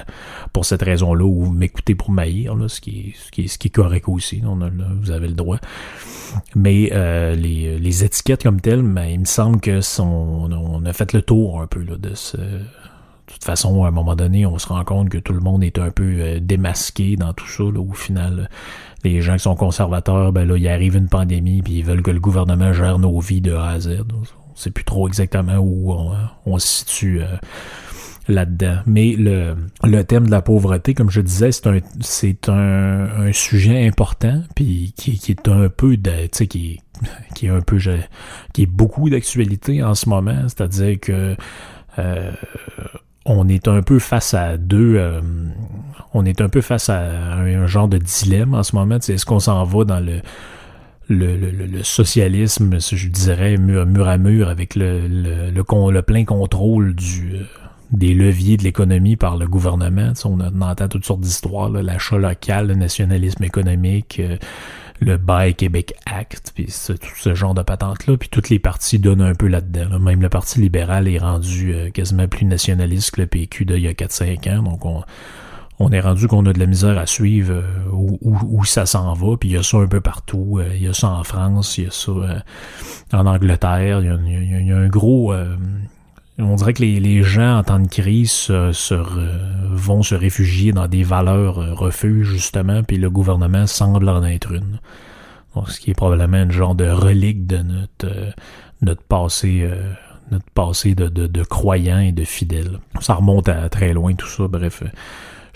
pour 0.53 0.65
cette 0.65 0.81
raison-là, 0.81 1.23
ou 1.23 1.45
vous 1.45 1.53
m'écoutez 1.53 1.93
pour 1.93 2.09
maïr, 2.09 2.55
là, 2.55 2.67
ce 2.67 2.81
qui 2.81 2.89
est, 2.89 3.15
ce 3.23 3.29
qui 3.29 3.43
est, 3.43 3.47
ce 3.47 3.59
qui 3.59 3.67
est 3.67 3.71
correct 3.71 4.09
aussi, 4.09 4.41
on 4.43 4.59
a, 4.61 4.71
vous 4.99 5.11
avez 5.11 5.27
le 5.27 5.35
droit. 5.35 5.59
Mais 6.55 6.89
euh, 6.93 7.35
les, 7.35 7.77
les, 7.77 8.03
étiquettes 8.03 8.41
comme 8.41 8.59
telles, 8.59 8.81
ben, 8.81 9.05
il 9.05 9.19
me 9.19 9.25
semble 9.25 9.59
que 9.59 9.79
on 10.01 10.83
a 10.83 10.93
fait 10.93 11.13
le 11.13 11.21
tour 11.21 11.61
un 11.61 11.67
peu 11.67 11.83
là, 11.83 11.95
de 11.95 12.15
ce. 12.15 12.37
De 13.27 13.33
toute 13.33 13.43
façon, 13.43 13.83
à 13.83 13.89
un 13.89 13.91
moment 13.91 14.15
donné, 14.15 14.45
on 14.45 14.57
se 14.57 14.67
rend 14.67 14.83
compte 14.83 15.09
que 15.09 15.17
tout 15.17 15.33
le 15.33 15.39
monde 15.39 15.63
est 15.63 15.79
un 15.79 15.91
peu 15.91 16.15
euh, 16.17 16.39
démasqué 16.39 17.15
dans 17.17 17.33
tout 17.33 17.47
ça. 17.47 17.63
Là, 17.63 17.79
au 17.79 17.93
final, 17.93 18.49
les 19.03 19.21
gens 19.21 19.33
qui 19.33 19.43
sont 19.43 19.55
conservateurs, 19.55 20.31
ben 20.31 20.47
là, 20.47 20.57
il 20.57 20.67
arrive 20.67 20.95
une 20.95 21.09
pandémie, 21.09 21.61
puis 21.61 21.79
ils 21.79 21.85
veulent 21.85 22.03
que 22.03 22.11
le 22.11 22.19
gouvernement 22.19 22.73
gère 22.73 22.99
nos 22.99 23.19
vies 23.19 23.41
de 23.41 23.53
A 23.53 23.69
à 23.69 23.79
Z. 23.79 23.99
On 24.13 24.55
sait 24.55 24.71
plus 24.71 24.85
trop 24.85 25.07
exactement 25.07 25.57
où 25.57 25.91
on, 25.91 26.13
on 26.45 26.57
se 26.57 26.67
situe. 26.67 27.21
Euh, 27.21 27.35
là-dedans. 28.27 28.79
Mais 28.85 29.13
le, 29.13 29.55
le 29.83 30.03
thème 30.03 30.25
de 30.25 30.31
la 30.31 30.41
pauvreté, 30.41 30.93
comme 30.93 31.09
je 31.09 31.21
disais, 31.21 31.51
c'est 31.51 31.67
un 31.67 31.79
c'est 32.01 32.49
un, 32.49 33.27
un, 33.27 33.31
sujet 33.31 33.87
important, 33.87 34.41
puis 34.55 34.93
qui, 34.95 35.17
qui 35.17 35.31
est 35.31 35.47
un 35.47 35.69
peu 35.69 35.97
de, 35.97 36.11
tu 36.23 36.29
sais, 36.33 36.47
qui, 36.47 36.81
qui 37.35 37.47
est 37.47 37.49
un 37.49 37.61
peu, 37.61 37.77
qui 38.53 38.63
est 38.63 38.67
beaucoup 38.67 39.09
d'actualité 39.09 39.83
en 39.83 39.95
ce 39.95 40.09
moment. 40.09 40.43
C'est-à-dire 40.43 40.99
que 40.99 41.35
euh, 41.99 42.31
on 43.27 43.47
est 43.47 43.67
un 43.67 43.81
peu 43.81 43.99
face 43.99 44.33
à 44.33 44.57
deux, 44.57 44.95
euh, 44.95 45.21
on 46.13 46.25
est 46.25 46.41
un 46.41 46.49
peu 46.49 46.61
face 46.61 46.89
à 46.89 47.01
un, 47.01 47.67
genre 47.67 47.87
de 47.87 47.97
dilemme 47.97 48.53
en 48.53 48.63
ce 48.63 48.75
moment. 48.75 48.95
Est-ce 48.95 49.25
qu'on 49.25 49.39
s'en 49.39 49.63
va 49.63 49.83
dans 49.83 49.99
le 49.99 50.21
le, 51.09 51.37
le, 51.37 51.51
le, 51.51 51.83
socialisme, 51.83 52.79
je 52.81 53.07
dirais, 53.07 53.55
mur, 53.55 54.09
à 54.09 54.17
mur 54.17 54.49
avec 54.49 54.75
le, 54.75 55.07
le, 55.07 55.51
le, 55.51 55.91
le 55.91 56.01
plein 56.01 56.25
contrôle 56.25 56.95
du, 56.95 57.31
euh, 57.33 57.43
des 57.91 58.13
leviers 58.13 58.57
de 58.57 58.63
l'économie 58.63 59.15
par 59.15 59.37
le 59.37 59.47
gouvernement? 59.47 60.11
on, 60.25 60.61
entend 60.61 60.89
toutes 60.89 61.05
sortes 61.05 61.21
d'histoires, 61.21 61.69
l'achat 61.69 62.17
local, 62.17 62.67
le 62.67 62.75
nationalisme 62.75 63.41
économique, 63.43 64.19
euh, 64.19 64.35
le 64.99 65.17
Buy 65.17 65.53
Québec 65.55 65.93
Act, 66.05 66.51
puis 66.55 66.65
tout 66.65 67.15
ce 67.17 67.35
genre 67.35 67.53
de 67.53 67.61
patentes-là, 67.61 68.17
puis 68.17 68.29
toutes 68.29 68.49
les 68.49 68.59
partis 68.59 68.99
donnent 68.99 69.21
un 69.21 69.35
peu 69.35 69.47
là-dedans. 69.47 69.99
Même 69.99 70.21
le 70.21 70.29
Parti 70.29 70.59
libéral 70.59 71.07
est 71.07 71.19
rendu 71.19 71.73
euh, 71.73 71.89
quasiment 71.89 72.27
plus 72.27 72.45
nationaliste 72.45 73.11
que 73.11 73.21
le 73.21 73.27
PQ 73.27 73.65
d'il 73.65 73.79
y 73.79 73.87
a 73.87 73.93
4-5 73.93 74.57
ans, 74.57 74.63
donc 74.63 74.85
on, 74.85 75.03
on 75.79 75.91
est 75.91 75.99
rendu 75.99 76.27
qu'on 76.27 76.45
a 76.45 76.53
de 76.53 76.59
la 76.59 76.65
misère 76.65 76.97
à 76.97 77.05
suivre 77.05 77.53
euh, 77.53 77.63
où, 77.91 78.17
où, 78.21 78.65
ça 78.65 78.85
s'en 78.85 79.13
va, 79.13 79.37
puis 79.37 79.49
il 79.49 79.53
y 79.53 79.57
a 79.57 79.63
ça 79.63 79.77
un 79.77 79.87
peu 79.87 80.01
partout. 80.01 80.59
il 80.73 80.83
y 80.83 80.87
a 80.87 80.93
ça 80.93 81.09
en 81.09 81.23
France, 81.23 81.77
il 81.77 81.85
y 81.85 81.87
a 81.87 81.91
ça 81.91 82.11
en 83.13 83.25
Angleterre, 83.25 84.01
il 84.01 84.07
y 84.07 84.33
il 84.33 84.67
y 84.67 84.71
a 84.71 84.77
un 84.77 84.87
gros 84.87 85.33
on 86.39 86.55
dirait 86.55 86.73
que 86.73 86.81
les, 86.81 86.99
les 86.99 87.23
gens 87.23 87.57
en 87.57 87.63
temps 87.63 87.79
de 87.79 87.87
crise 87.87 88.31
se, 88.31 88.95
vont 89.71 90.03
se 90.03 90.15
réfugier 90.15 90.71
dans 90.71 90.87
des 90.87 91.03
valeurs 91.03 91.59
euh, 91.59 91.73
refuges, 91.73 92.27
justement, 92.27 92.83
puis 92.83 92.97
le 92.97 93.09
gouvernement 93.09 93.67
semble 93.67 94.09
en 94.09 94.23
être 94.23 94.51
une. 94.51 94.79
ce 95.67 95.79
qui 95.79 95.91
est 95.91 95.95
probablement 95.95 96.37
un 96.37 96.49
genre 96.49 96.75
de 96.75 96.87
relique 96.87 97.47
de 97.47 97.57
notre, 97.57 98.05
euh, 98.05 98.31
notre 98.81 99.01
passé, 99.01 99.61
euh, 99.63 99.93
notre 100.31 100.49
passé 100.51 100.93
de, 100.93 101.07
de, 101.07 101.27
de, 101.27 101.43
croyants 101.43 101.99
et 101.99 102.11
de 102.11 102.23
fidèles. 102.23 102.79
Ça 102.99 103.15
remonte 103.15 103.49
à 103.49 103.69
très 103.69 103.93
loin 103.93 104.13
tout 104.13 104.27
ça, 104.27 104.47
bref 104.47 104.83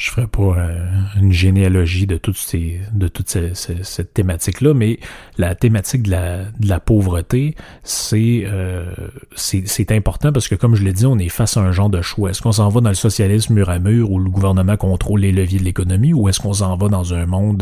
je 0.01 0.09
ferai 0.09 0.25
pas 0.25 0.57
euh, 0.57 0.87
une 1.21 1.31
généalogie 1.31 2.07
de 2.07 2.17
toutes 2.17 2.37
ces 2.37 2.81
de 2.91 3.07
toute 3.07 3.29
cette 3.29 4.13
thématique 4.15 4.61
là 4.61 4.73
mais 4.73 4.99
la 5.37 5.53
thématique 5.53 6.03
de 6.03 6.11
la, 6.11 6.45
de 6.45 6.67
la 6.67 6.79
pauvreté 6.79 7.55
c'est 7.83 8.43
euh, 8.45 8.91
c'est 9.35 9.91
important 9.91 10.31
parce 10.33 10.47
que 10.47 10.55
comme 10.55 10.75
je 10.75 10.83
l'ai 10.83 10.93
dit 10.93 11.05
on 11.05 11.19
est 11.19 11.29
face 11.29 11.55
à 11.55 11.61
un 11.61 11.71
genre 11.71 11.91
de 11.91 12.01
choix. 12.01 12.31
Est-ce 12.31 12.41
qu'on 12.41 12.51
s'en 12.51 12.69
va 12.69 12.81
dans 12.81 12.89
le 12.89 12.95
socialisme 12.95 13.53
mur 13.53 13.69
à 13.69 13.77
mur 13.77 14.11
où 14.11 14.17
le 14.17 14.29
gouvernement 14.29 14.75
contrôle 14.75 15.19
les 15.19 15.31
leviers 15.31 15.59
de 15.59 15.65
l'économie 15.65 16.13
ou 16.13 16.27
est-ce 16.29 16.39
qu'on 16.39 16.53
s'en 16.53 16.75
va 16.77 16.87
dans 16.87 17.13
un 17.13 17.27
monde 17.27 17.61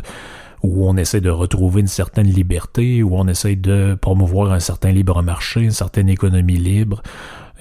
où 0.64 0.88
on 0.88 0.96
essaie 0.96 1.22
de 1.22 1.30
retrouver 1.30 1.82
une 1.82 1.88
certaine 1.88 2.28
liberté, 2.28 3.02
où 3.02 3.16
on 3.16 3.28
essaie 3.28 3.56
de 3.56 3.98
promouvoir 4.00 4.52
un 4.52 4.60
certain 4.60 4.92
libre 4.92 5.22
marché, 5.22 5.62
une 5.62 5.72
certaine 5.72 6.10
économie 6.10 6.58
libre, 6.58 7.02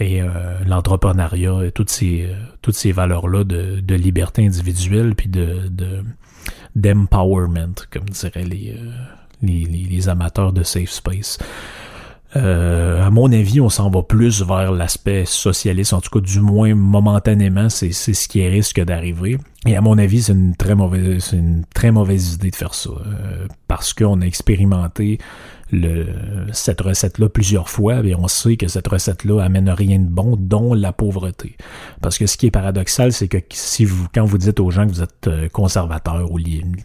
et 0.00 0.23
euh, 0.23 0.28
l'entrepreneuriat 0.67 1.67
et 1.67 1.73
toutes 1.73 1.90
ces 1.90 2.28
toutes 2.62 2.76
ces 2.76 2.93
valeurs 2.93 3.28
là 3.28 3.45
de, 3.45 3.95
liberté 3.95 4.47
individuelle 4.47 5.14
puis 5.14 5.28
de 5.28 5.71
d'empowerment 6.78 7.75
comme 7.90 8.09
diraient 8.09 8.45
les, 8.45 8.76
euh, 8.78 8.90
les, 9.43 9.64
les, 9.64 10.09
amateurs 10.09 10.52
de 10.52 10.62
safe 10.62 10.90
space. 10.90 11.38
Euh, 12.37 13.05
à 13.05 13.11
mon 13.11 13.33
avis, 13.33 13.61
on 13.61 13.71
s'en 13.71 13.88
va 13.90 14.02
plus 14.02 14.43
vers 14.43 14.71
l'aspect 14.71 15.25
socialiste, 15.25 15.95
en 15.95 16.00
tout 16.00 16.11
cas 16.11 16.21
du 16.21 16.40
moins 16.40 16.75
momentanément, 16.75 17.71
c'est 17.71 17.93
ce 17.93 18.28
qui 18.28 18.47
risque 18.47 18.81
d'arriver. 18.81 19.38
Et 19.67 19.76
à 19.76 19.81
mon 19.81 19.97
avis, 19.97 20.23
c'est 20.23 20.33
une 20.33 20.55
très 20.55 20.75
mauvaise, 20.75 21.25
c'est 21.25 21.37
une 21.37 21.64
très 21.75 21.90
mauvaise 21.90 22.35
idée 22.35 22.50
de 22.50 22.57
faire 22.57 22.75
ça, 22.75 22.90
parce 23.67 23.95
qu'on 23.95 24.21
a 24.21 24.26
expérimenté 24.26 25.19
le, 25.71 26.07
cette 26.53 26.81
recette-là 26.81 27.29
plusieurs 27.29 27.69
fois, 27.69 28.05
et 28.05 28.15
on 28.15 28.29
sait 28.29 28.57
que 28.57 28.69
cette 28.69 28.89
recette-là 28.89 29.43
amène 29.43 29.69
rien 29.69 29.99
de 29.99 30.09
bon, 30.09 30.37
dont 30.39 30.75
la 30.75 30.93
pauvreté. 30.93 31.57
Parce 32.01 32.19
que 32.19 32.27
ce 32.27 32.37
qui 32.37 32.47
est 32.47 32.51
paradoxal, 32.51 33.13
c'est 33.13 33.29
que 33.29 33.39
si 33.51 33.85
vous, 33.85 34.07
quand 34.15 34.25
vous 34.25 34.39
dites 34.39 34.61
aux 34.61 34.71
gens 34.71 34.87
que 34.87 34.93
vous 34.93 35.03
êtes 35.03 35.29
euh, 35.29 35.49
conservateur 35.49 36.31
ou 36.31 36.39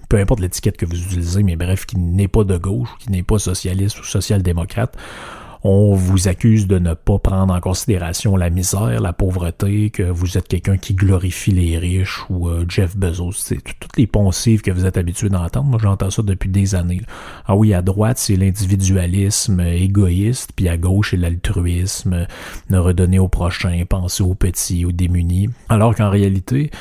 peu 0.09 0.17
importe 0.17 0.39
l'étiquette 0.39 0.77
que 0.77 0.85
vous 0.85 0.97
utilisez, 0.97 1.43
mais 1.43 1.55
bref, 1.55 1.85
qui 1.85 1.97
n'est 1.97 2.27
pas 2.27 2.43
de 2.43 2.57
gauche, 2.57 2.89
qui 2.99 3.11
n'est 3.11 3.23
pas 3.23 3.39
socialiste 3.39 3.99
ou 3.99 4.03
social-démocrate, 4.03 4.97
On 5.65 5.95
vous 5.95 6.27
accuse 6.27 6.67
de 6.67 6.77
ne 6.77 6.93
pas 6.93 7.19
prendre 7.19 7.53
en 7.53 7.61
considération 7.61 8.35
la 8.35 8.49
misère, 8.49 8.99
la 8.99 9.13
pauvreté, 9.13 9.91
que 9.91 10.03
vous 10.03 10.37
êtes 10.37 10.49
quelqu'un 10.49 10.75
qui 10.75 10.93
glorifie 10.93 11.51
les 11.51 11.77
riches 11.77 12.19
ou 12.29 12.49
euh, 12.49 12.65
Jeff 12.67 12.97
Bezos. 12.97 13.31
C'est 13.31 13.63
toutes 13.79 13.95
les 13.95 14.05
poncifs 14.05 14.61
que 14.61 14.71
vous 14.71 14.85
êtes 14.85 14.97
habitué 14.97 15.29
d'entendre. 15.29 15.69
Moi, 15.69 15.79
j'entends 15.81 16.09
ça 16.09 16.21
depuis 16.21 16.49
des 16.49 16.75
années. 16.75 17.01
Ah 17.45 17.55
oui, 17.55 17.73
à 17.73 17.81
droite, 17.81 18.17
c'est 18.17 18.35
l'individualisme 18.35 19.61
égoïste, 19.61 20.51
puis 20.53 20.67
à 20.67 20.75
gauche, 20.75 21.11
c'est 21.11 21.17
l'altruisme, 21.17 22.27
ne 22.69 22.77
redonner 22.77 23.19
au 23.19 23.29
prochain, 23.29 23.83
penser 23.87 24.21
aux 24.21 24.35
petits, 24.35 24.83
aux 24.83 24.91
démunis. 24.91 25.49
Alors 25.69 25.95
qu'en 25.95 26.09
réalité, 26.09 26.71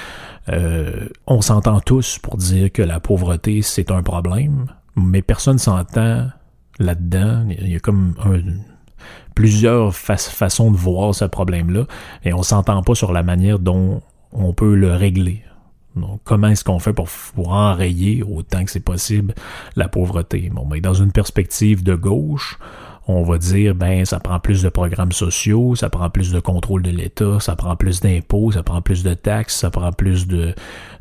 euh, 0.48 1.06
on 1.28 1.40
s'entend 1.40 1.78
tous 1.78 2.18
pour 2.18 2.36
dire 2.36 2.72
que 2.72 2.82
la 2.82 2.98
pauvreté, 2.98 3.62
c'est 3.62 3.92
un 3.92 4.02
problème, 4.02 4.66
mais 4.96 5.22
personne 5.22 5.58
s'entend 5.58 6.26
là-dedans. 6.80 7.46
Il 7.48 7.68
y 7.68 7.76
a 7.76 7.78
comme 7.78 8.14
un, 8.24 8.40
plusieurs 9.34 9.94
façons 9.94 10.70
de 10.70 10.76
voir 10.76 11.14
ce 11.14 11.24
problème-là 11.24 11.86
et 12.24 12.32
on 12.32 12.42
s'entend 12.42 12.82
pas 12.82 12.94
sur 12.94 13.12
la 13.12 13.22
manière 13.22 13.58
dont 13.58 14.02
on 14.32 14.52
peut 14.52 14.74
le 14.74 14.92
régler. 14.92 15.42
Donc, 15.96 16.20
comment 16.24 16.48
est-ce 16.48 16.64
qu'on 16.64 16.78
fait 16.78 16.94
pour, 16.94 17.08
pour 17.34 17.52
enrayer 17.52 18.22
autant 18.22 18.64
que 18.64 18.70
c'est 18.70 18.80
possible 18.80 19.34
la 19.76 19.88
pauvreté? 19.88 20.50
Bon, 20.50 20.66
mais 20.70 20.80
dans 20.80 20.94
une 20.94 21.12
perspective 21.12 21.82
de 21.82 21.94
gauche, 21.94 22.58
on 23.08 23.22
va 23.22 23.38
dire 23.38 23.74
ben 23.74 24.04
ça 24.04 24.20
prend 24.20 24.38
plus 24.38 24.62
de 24.62 24.68
programmes 24.68 25.12
sociaux, 25.12 25.74
ça 25.74 25.90
prend 25.90 26.08
plus 26.08 26.30
de 26.30 26.38
contrôle 26.40 26.82
de 26.82 26.90
l'État, 26.90 27.40
ça 27.40 27.56
prend 27.56 27.74
plus 27.74 28.00
d'impôts, 28.00 28.52
ça 28.52 28.62
prend 28.62 28.80
plus 28.80 29.02
de 29.02 29.14
taxes, 29.14 29.56
ça 29.56 29.70
prend 29.70 29.92
plus 29.92 30.28
de, 30.28 30.54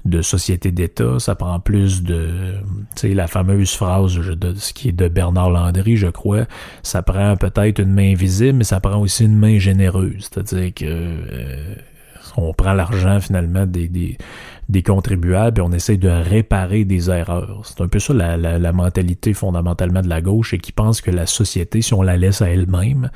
de 0.05 0.21
sociétés 0.21 0.71
d'État, 0.71 1.19
ça 1.19 1.35
prend 1.35 1.59
plus 1.59 2.01
de 2.01 2.55
tu 2.95 3.09
sais 3.09 3.13
la 3.13 3.27
fameuse 3.27 3.73
phrase 3.73 4.15
de 4.15 4.53
ce 4.55 4.73
qui 4.73 4.89
est 4.89 4.93
de 4.93 5.07
Bernard 5.07 5.51
Landry, 5.51 5.95
je 5.95 6.07
crois, 6.07 6.45
ça 6.81 7.03
prend 7.03 7.35
peut-être 7.37 7.79
une 7.79 7.93
main 7.93 8.15
visible, 8.15 8.59
mais 8.59 8.63
ça 8.63 8.79
prend 8.79 8.99
aussi 8.99 9.25
une 9.25 9.37
main 9.37 9.59
généreuse, 9.59 10.29
c'est-à-dire 10.31 10.73
que 10.73 10.85
euh, 10.85 11.75
on 12.37 12.53
prend 12.53 12.73
l'argent 12.73 13.19
finalement 13.19 13.65
des, 13.65 13.87
des, 13.87 14.17
des 14.71 14.83
contribuables 14.83 15.59
et 15.59 15.61
on 15.61 15.71
essaie 15.71 15.97
de 15.97 16.07
réparer 16.07 16.85
des 16.85 17.09
erreurs. 17.09 17.61
C'est 17.65 17.81
un 17.81 17.87
peu 17.87 17.99
ça 17.99 18.13
la, 18.13 18.71
mentalité 18.71 19.33
fondamentalement 19.33 20.01
de 20.01 20.07
la 20.07 20.21
gauche 20.21 20.53
et 20.53 20.57
qui 20.57 20.71
pense 20.71 21.01
que 21.01 21.11
la 21.11 21.25
société, 21.25 21.81
si 21.81 21.93
on 21.93 22.01
la 22.01 22.17
laisse 22.17 22.41
à 22.41 22.49
elle-même, 22.49 23.11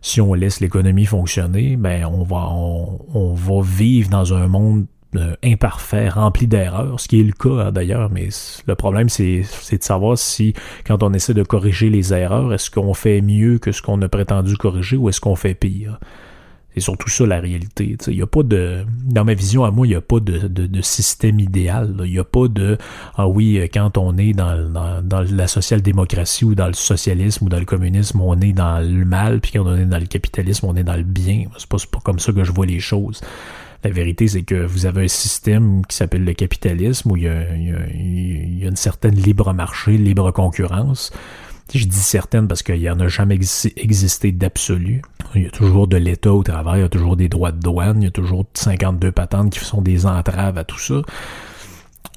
si 0.00 0.20
on 0.20 0.34
laisse 0.34 0.60
l'économie 0.60 1.04
fonctionner, 1.04 1.76
ben 1.76 2.06
on 2.06 2.22
va 2.22 2.48
on, 2.50 3.00
on, 3.12 3.34
va 3.34 3.62
vivre 3.62 4.08
dans 4.08 4.32
un 4.32 4.46
monde 4.46 4.86
euh, 5.16 5.34
imparfait, 5.44 6.08
rempli 6.08 6.46
d'erreurs, 6.46 6.98
ce 6.98 7.08
qui 7.08 7.20
est 7.20 7.24
le 7.24 7.32
cas 7.32 7.66
hein, 7.66 7.72
d'ailleurs, 7.72 8.10
mais 8.10 8.28
le 8.66 8.74
problème 8.74 9.08
c'est 9.08 9.42
de 9.42 9.82
savoir 9.82 10.16
si 10.16 10.54
quand 10.86 11.02
on 11.02 11.12
essaie 11.12 11.34
de 11.34 11.42
corriger 11.42 11.90
les 11.90 12.14
erreurs, 12.14 12.54
est-ce 12.54 12.70
qu'on 12.70 12.94
fait 12.94 13.20
mieux 13.20 13.58
que 13.58 13.72
ce 13.72 13.82
qu'on 13.82 14.00
a 14.02 14.08
prétendu 14.08 14.56
corriger 14.56 14.96
ou 14.96 15.08
est-ce 15.08 15.20
qu'on 15.20 15.36
fait 15.36 15.54
pire? 15.54 15.98
C'est 16.76 16.82
surtout 16.82 17.08
ça 17.08 17.24
la 17.24 17.40
réalité. 17.40 17.96
Il 18.06 18.16
y 18.16 18.22
a 18.22 18.26
pas 18.26 18.42
de. 18.42 18.84
Dans 19.02 19.24
ma 19.24 19.32
vision 19.32 19.64
à 19.64 19.70
moi, 19.70 19.86
il 19.86 19.90
n'y 19.90 19.96
a 19.96 20.02
pas 20.02 20.20
de, 20.20 20.46
de, 20.46 20.82
système 20.82 21.40
idéal. 21.40 21.94
Il 22.04 22.10
n'y 22.10 22.18
a 22.18 22.24
pas 22.24 22.48
de 22.48 22.76
Ah 23.16 23.26
oui, 23.26 23.58
quand 23.72 23.96
on 23.96 24.18
est 24.18 24.34
dans, 24.34 24.70
dans, 24.70 25.00
dans 25.02 25.22
la 25.22 25.46
social-démocratie 25.46 26.44
ou 26.44 26.54
dans 26.54 26.66
le 26.66 26.74
socialisme 26.74 27.46
ou 27.46 27.48
dans 27.48 27.58
le 27.58 27.64
communisme, 27.64 28.20
on 28.20 28.38
est 28.42 28.52
dans 28.52 28.86
le 28.86 29.06
mal, 29.06 29.40
puis 29.40 29.52
quand 29.52 29.64
on 29.64 29.74
est 29.74 29.86
dans 29.86 29.98
le 29.98 30.04
capitalisme, 30.04 30.66
on 30.66 30.76
est 30.76 30.84
dans 30.84 30.96
le 30.96 31.02
bien. 31.02 31.44
C'est 31.56 31.66
pas, 31.66 31.78
pas 31.90 32.00
comme 32.04 32.18
ça 32.18 32.30
que 32.34 32.44
je 32.44 32.52
vois 32.52 32.66
les 32.66 32.80
choses. 32.80 33.22
La 33.82 33.90
vérité, 33.90 34.28
c'est 34.28 34.42
que 34.42 34.66
vous 34.66 34.84
avez 34.84 35.04
un 35.04 35.08
système 35.08 35.82
qui 35.86 35.96
s'appelle 35.96 36.24
le 36.24 36.34
capitalisme 36.34 37.10
où 37.10 37.16
y, 37.16 37.26
a, 37.26 37.54
il, 37.54 37.68
y 37.68 37.72
a, 37.72 37.86
il 37.94 38.58
y 38.58 38.64
a 38.66 38.68
une 38.68 38.76
certaine 38.76 39.14
libre 39.14 39.54
marché, 39.54 39.96
libre 39.96 40.30
concurrence. 40.30 41.10
Je 41.74 41.84
dis 41.84 41.96
certaines 41.96 42.46
parce 42.46 42.62
qu'il 42.62 42.78
n'y 42.78 42.88
en 42.88 43.00
a 43.00 43.08
jamais 43.08 43.34
existé 43.76 44.32
d'absolu. 44.32 45.02
Il 45.34 45.42
y 45.42 45.46
a 45.46 45.50
toujours 45.50 45.88
de 45.88 45.96
l'État 45.96 46.32
au 46.32 46.42
travail, 46.42 46.80
il 46.80 46.82
y 46.82 46.86
a 46.86 46.88
toujours 46.88 47.16
des 47.16 47.28
droits 47.28 47.52
de 47.52 47.60
douane, 47.60 48.02
il 48.02 48.04
y 48.04 48.08
a 48.08 48.12
toujours 48.12 48.46
52 48.54 49.10
patentes 49.10 49.52
qui 49.52 49.64
sont 49.64 49.82
des 49.82 50.06
entraves 50.06 50.58
à 50.58 50.64
tout 50.64 50.78
ça. 50.78 51.02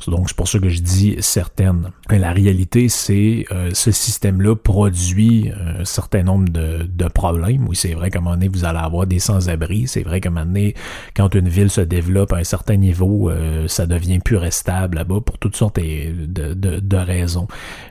Donc 0.08 0.30
c'est 0.30 0.36
pour 0.36 0.48
ça 0.48 0.60
que 0.60 0.70
je 0.70 0.82
dis 0.82 1.16
certaines. 1.20 1.92
la 2.10 2.32
réalité, 2.32 2.90
c'est 2.90 3.46
euh, 3.52 3.72
ce 3.74 3.92
système-là 3.92 4.56
produit 4.56 5.52
un 5.80 5.86
certain 5.86 6.24
nombre 6.24 6.50
de, 6.50 6.84
de 6.84 7.08
problèmes. 7.08 7.68
Oui, 7.68 7.76
c'est 7.76 7.94
vrai 7.94 8.10
qu'à 8.10 8.20
un 8.20 8.22
moment 8.22 8.36
donné, 8.36 8.48
vous 8.48 8.66
allez 8.66 8.80
avoir 8.80 9.08
des 9.08 9.20
sans-abri. 9.20 9.88
C'est 9.88 10.04
vrai 10.04 10.22
qu'à 10.22 10.30
un 10.30 10.32
moment 10.32 10.46
donné, 10.46 10.76
quand 11.16 11.34
une 11.36 11.50
ville 11.50 11.70
se 11.70 11.82
développe 11.82 12.34
à 12.34 12.38
un 12.38 12.44
certain 12.44 12.76
niveau, 12.76 13.30
euh, 13.30 13.68
ça 13.68 13.86
devient 13.86 14.20
plus 14.20 14.38
restable 14.38 14.98
là-bas 14.98 15.22
pour 15.22 15.38
toutes 15.38 15.56
sortes 15.56 15.80
de, 15.80 16.54
de, 16.54 16.80
de 16.80 16.98
raisons. 16.98 17.48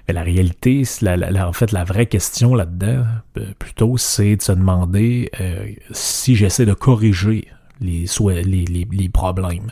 Mais 0.07 0.15
la 0.15 0.23
réalité, 0.23 0.83
la, 1.03 1.49
en 1.49 1.53
fait, 1.53 1.73
la 1.73 1.85
vraie 1.85 2.07
question 2.07 2.55
là-dedans, 2.55 3.05
euh, 3.39 3.47
plutôt, 3.59 3.97
c'est 3.97 4.37
de 4.37 4.43
se 4.43 4.53
demander 4.53 5.31
si 5.93 6.35
j'essaie 6.37 6.67
de 6.67 6.75
corriger 6.75 7.49
les, 7.81 8.07
les, 8.45 8.65
les, 8.65 8.89
les 8.91 9.09
problèmes 9.09 9.71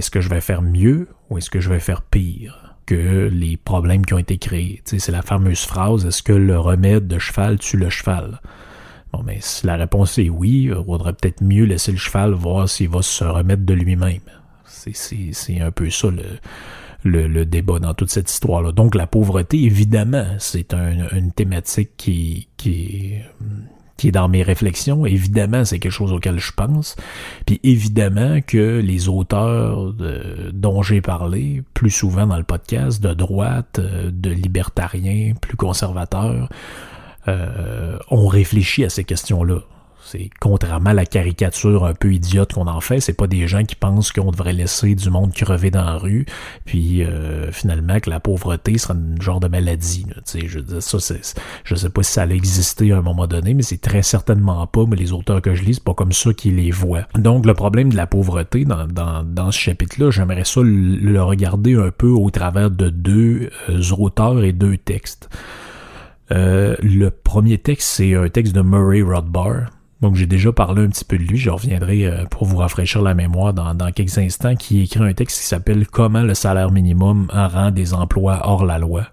est-ce 0.00 0.10
que 0.10 0.22
je 0.22 0.30
vais 0.30 0.40
faire 0.40 0.62
mieux 0.62 1.08
ou 1.28 1.36
est-ce 1.36 1.50
que 1.50 1.60
je 1.60 1.68
vais 1.68 1.78
faire 1.78 2.00
pire 2.00 2.74
que 2.86 3.28
les 3.30 3.58
problèmes 3.58 4.04
qui 4.04 4.14
ont 4.14 4.18
été 4.18 4.38
créés? 4.38 4.80
c'est 4.84 5.12
la 5.12 5.20
fameuse 5.20 5.60
phrase, 5.60 6.06
est-ce 6.06 6.22
que 6.22 6.32
le 6.32 6.58
remède 6.58 7.06
de 7.06 7.18
cheval 7.18 7.58
tue 7.58 7.76
le 7.76 7.90
cheval? 7.90 8.40
Bon, 9.12 9.22
mais 9.22 9.38
si 9.40 9.66
la 9.66 9.76
réponse 9.76 10.16
est 10.16 10.30
oui, 10.30 10.70
il 10.70 10.84
faudrait 10.86 11.12
peut-être 11.12 11.42
mieux 11.42 11.64
laisser 11.64 11.92
le 11.92 11.98
cheval 11.98 12.32
voir 12.32 12.66
s'il 12.66 12.88
va 12.88 13.02
se 13.02 13.24
remettre 13.24 13.64
de 13.66 13.74
lui-même. 13.74 14.20
C'est 14.64 15.60
un 15.60 15.70
peu 15.70 15.90
ça 15.90 16.08
le, 17.04 17.26
le, 17.26 17.44
débat 17.44 17.78
dans 17.78 17.92
toute 17.92 18.10
cette 18.10 18.30
histoire-là. 18.30 18.72
Donc 18.72 18.94
la 18.94 19.06
pauvreté, 19.06 19.62
évidemment, 19.64 20.36
c'est 20.38 20.72
une 20.72 21.32
thématique 21.32 21.90
qui, 21.98 22.48
qui, 22.56 23.16
qui 24.00 24.08
est 24.08 24.12
dans 24.12 24.30
mes 24.30 24.42
réflexions. 24.42 25.04
Évidemment, 25.04 25.66
c'est 25.66 25.78
quelque 25.78 25.92
chose 25.92 26.10
auquel 26.10 26.38
je 26.38 26.52
pense. 26.52 26.96
Puis 27.44 27.60
évidemment 27.62 28.40
que 28.40 28.80
les 28.80 29.10
auteurs 29.10 29.92
dont 30.54 30.80
j'ai 30.80 31.02
parlé, 31.02 31.62
plus 31.74 31.90
souvent 31.90 32.26
dans 32.26 32.38
le 32.38 32.44
podcast, 32.44 33.02
de 33.02 33.12
droite, 33.12 33.78
euh, 33.78 34.10
de 34.10 34.30
libertariens, 34.30 35.34
plus 35.38 35.58
conservateurs, 35.58 36.48
euh, 37.28 37.98
ont 38.10 38.26
réfléchi 38.26 38.86
à 38.86 38.88
ces 38.88 39.04
questions-là. 39.04 39.58
C'est 40.10 40.28
contrairement 40.40 40.90
à 40.90 40.94
la 40.94 41.06
caricature 41.06 41.84
un 41.84 41.94
peu 41.94 42.12
idiote 42.12 42.54
qu'on 42.54 42.66
en 42.66 42.80
fait, 42.80 42.98
c'est 42.98 43.12
pas 43.12 43.28
des 43.28 43.46
gens 43.46 43.62
qui 43.62 43.76
pensent 43.76 44.10
qu'on 44.10 44.32
devrait 44.32 44.52
laisser 44.52 44.96
du 44.96 45.08
monde 45.08 45.32
crever 45.32 45.70
dans 45.70 45.84
la 45.84 45.98
rue, 45.98 46.26
puis 46.64 47.04
euh, 47.04 47.52
finalement 47.52 48.00
que 48.00 48.10
la 48.10 48.18
pauvreté 48.18 48.76
sera 48.76 48.94
un 48.94 49.20
genre 49.20 49.38
de 49.38 49.46
maladie. 49.46 50.06
sais, 50.24 50.48
je 50.48 50.58
ça, 50.80 51.14
je 51.62 51.74
sais 51.76 51.90
pas 51.90 52.02
si 52.02 52.12
ça 52.12 52.22
allait 52.22 52.34
exister 52.34 52.90
à 52.90 52.98
un 52.98 53.02
moment 53.02 53.28
donné, 53.28 53.54
mais 53.54 53.62
c'est 53.62 53.80
très 53.80 54.02
certainement 54.02 54.66
pas. 54.66 54.84
Mais 54.84 54.96
les 54.96 55.12
auteurs 55.12 55.40
que 55.42 55.54
je 55.54 55.62
lis, 55.62 55.74
c'est 55.74 55.84
pas 55.84 55.94
comme 55.94 56.12
ça 56.12 56.32
qu'ils 56.34 56.56
les 56.56 56.72
voient. 56.72 57.06
Donc 57.14 57.46
le 57.46 57.54
problème 57.54 57.90
de 57.90 57.96
la 57.96 58.08
pauvreté 58.08 58.64
dans, 58.64 58.88
dans, 58.88 59.22
dans 59.22 59.52
ce 59.52 59.60
chapitre-là, 59.60 60.10
j'aimerais 60.10 60.44
ça 60.44 60.60
le, 60.64 61.22
regarder 61.22 61.76
un 61.76 61.92
peu 61.92 62.08
au 62.08 62.30
travers 62.30 62.72
de 62.72 62.88
deux 62.88 63.50
euh, 63.68 63.80
auteurs 63.96 64.42
et 64.42 64.52
deux 64.52 64.76
textes. 64.76 65.28
Euh, 66.32 66.74
le 66.82 67.10
premier 67.10 67.58
texte, 67.58 67.88
c'est 67.88 68.14
un 68.14 68.28
texte 68.28 68.54
de 68.54 68.62
Murray 68.62 69.02
Rothbard 69.02 69.70
donc 70.00 70.14
j'ai 70.14 70.26
déjà 70.26 70.50
parlé 70.52 70.82
un 70.82 70.88
petit 70.88 71.04
peu 71.04 71.18
de 71.18 71.24
lui, 71.24 71.36
je 71.36 71.50
reviendrai 71.50 72.06
euh, 72.06 72.24
pour 72.24 72.46
vous 72.46 72.56
rafraîchir 72.56 73.02
la 73.02 73.14
mémoire 73.14 73.52
dans, 73.52 73.92
quelques 73.92 74.16
instants, 74.16 74.54
qui 74.54 74.80
écrit 74.82 75.02
un 75.02 75.12
texte 75.12 75.40
qui 75.40 75.46
s'appelle 75.46 75.86
Comment 75.86 76.22
le 76.22 76.34
salaire 76.34 76.70
minimum 76.70 77.28
rend 77.30 77.70
des 77.70 77.92
emplois 77.92 78.40
hors 78.44 78.64
la 78.64 78.78
loi. 78.78 79.06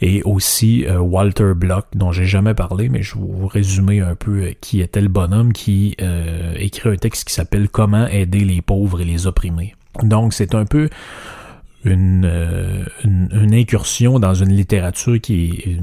Et 0.00 0.22
aussi 0.22 0.84
euh, 0.84 0.98
Walter 0.98 1.54
Block, 1.56 1.86
dont 1.94 2.12
j'ai 2.12 2.26
jamais 2.26 2.54
parlé, 2.54 2.88
mais 2.88 3.02
je 3.02 3.14
vais 3.14 3.20
vous 3.20 3.46
résumer 3.46 4.00
un 4.00 4.14
peu 4.14 4.42
euh, 4.42 4.52
qui 4.60 4.80
était 4.80 5.00
le 5.00 5.08
bonhomme 5.08 5.52
qui 5.52 5.96
écrit 6.56 6.90
un 6.90 6.96
texte 6.96 7.26
qui 7.26 7.34
s'appelle 7.34 7.68
Comment 7.68 8.06
aider 8.06 8.40
les 8.40 8.60
pauvres 8.60 9.00
et 9.00 9.04
les 9.04 9.26
opprimés. 9.26 9.74
Donc 10.02 10.34
c'est 10.34 10.54
un 10.54 10.66
peu 10.66 10.90
euh, 11.86 12.84
une, 13.04 13.28
une, 13.32 13.54
incursion 13.54 14.18
dans 14.18 14.34
une 14.34 14.52
littérature 14.52 15.20
qui 15.20 15.50
est, 15.64 15.78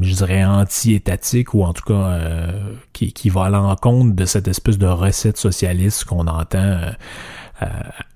je 0.00 0.14
dirais, 0.14 0.44
anti-étatique 0.44 1.54
ou 1.54 1.62
en 1.62 1.72
tout 1.72 1.84
cas 1.84 1.94
euh, 1.94 2.74
qui, 2.92 3.12
qui 3.12 3.28
va 3.28 3.44
à 3.44 3.48
l'encontre 3.48 4.16
de 4.16 4.24
cette 4.24 4.48
espèce 4.48 4.76
de 4.76 4.86
recette 4.86 5.36
socialiste 5.36 6.04
qu'on 6.04 6.26
entend 6.26 6.58
euh, 7.62 7.66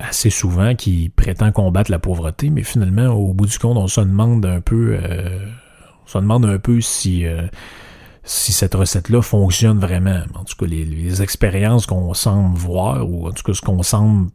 assez 0.01 0.31
souvent 0.31 0.75
qui 0.75 1.11
prétend 1.15 1.53
combattre 1.53 1.93
la 1.93 2.01
pauvreté, 2.01 2.51
mais 2.51 2.65
finalement, 2.65 3.07
au 3.15 3.33
bout 3.33 3.47
du 3.47 3.59
compte, 3.59 3.77
on 3.77 3.87
se 3.87 4.01
demande 4.01 4.45
un 4.45 4.61
peu, 4.61 4.99
on 6.05 6.09
se 6.09 6.19
demande 6.19 6.47
un 6.47 6.59
peu 6.59 6.81
si 6.81 7.25
si 8.25 8.53
cette 8.53 8.75
recette-là 8.75 9.23
fonctionne 9.23 9.79
vraiment. 9.79 10.21
En 10.35 10.45
tout 10.45 10.55
cas, 10.59 10.67
les, 10.67 10.85
les 10.85 11.23
expériences 11.23 11.87
qu'on 11.87 12.13
semble 12.13 12.59
voir, 12.59 13.09
ou 13.09 13.27
en 13.29 13.33
tout 13.33 13.43
cas 13.43 13.55
ce 13.55 13.63
qu'on 13.63 13.83
semble 13.83 14.29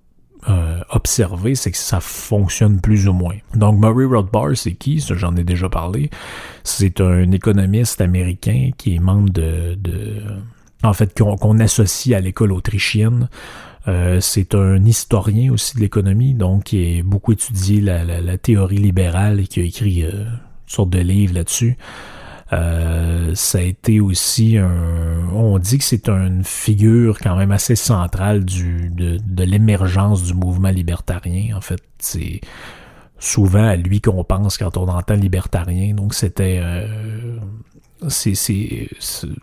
euh, 0.50 0.82
observer, 0.90 1.56
c'est 1.56 1.72
que 1.72 1.78
ça 1.78 2.00
fonctionne 2.00 2.82
plus 2.82 3.08
ou 3.08 3.14
moins. 3.14 3.36
Donc 3.56 3.80
Murray 3.80 4.06
Rothbard, 4.06 4.56
c'est 4.56 4.74
qui? 4.74 5.00
J'en 5.00 5.36
ai 5.36 5.44
déjà 5.44 5.70
parlé. 5.70 6.10
C'est 6.64 7.02
un 7.02 7.32
économiste 7.32 8.02
américain 8.02 8.72
qui 8.78 8.96
est 8.96 9.00
membre 9.00 9.30
de... 9.30 9.78
en 10.84 10.94
fait, 10.94 11.18
qu'on 11.18 11.60
associe 11.60 12.18
à 12.18 12.22
l'école 12.22 12.52
autrichienne. 12.52 13.30
Euh, 13.88 14.20
c'est 14.22 14.56
un 14.56 14.84
historien 14.86 15.52
aussi 15.52 15.76
de 15.76 15.82
l'économie, 15.82 16.34
donc 16.34 16.66
qui 16.66 17.00
a 17.00 17.04
beaucoup 17.04 17.34
étudié 17.34 17.82
la, 17.82 18.04
la, 18.04 18.38
théorie 18.38 18.78
libérale 18.78 19.42
et 19.42 19.48
qui 19.48 19.60
a 19.60 19.64
écrit 19.64 20.04
euh, 20.04 20.24
une 20.24 20.40
sorte 20.68 20.90
de 20.90 21.00
livre 21.00 21.34
là-dessus. 21.34 21.78
Ça 23.36 23.58
a 23.58 23.62
été 23.62 24.00
aussi 24.00 24.58
un... 24.58 25.30
On 25.34 25.58
dit 25.60 25.78
que 25.78 25.84
c'est 25.84 26.10
une 26.10 26.44
figure 26.44 27.20
quand 27.20 27.36
même 27.36 27.52
assez 27.52 27.76
centrale 27.76 28.46
du, 28.46 28.90
de, 28.90 29.18
de 29.24 29.44
l'émergence 29.44 30.24
du 30.24 30.34
mouvement 30.34 30.70
libertarien. 30.70 31.56
En 31.56 31.62
fait, 31.62 31.82
c'est 32.00 32.42
souvent 33.24 33.66
à 33.66 33.76
lui 33.76 34.02
qu'on 34.02 34.24
pense 34.24 34.58
quand 34.58 34.78
on 34.78 34.88
entend 34.88 35.16
libertarien. 35.16 35.94
Donc 35.96 36.14
c'était 36.14 36.60
euh, 36.62 37.38
c'est, 38.10 38.34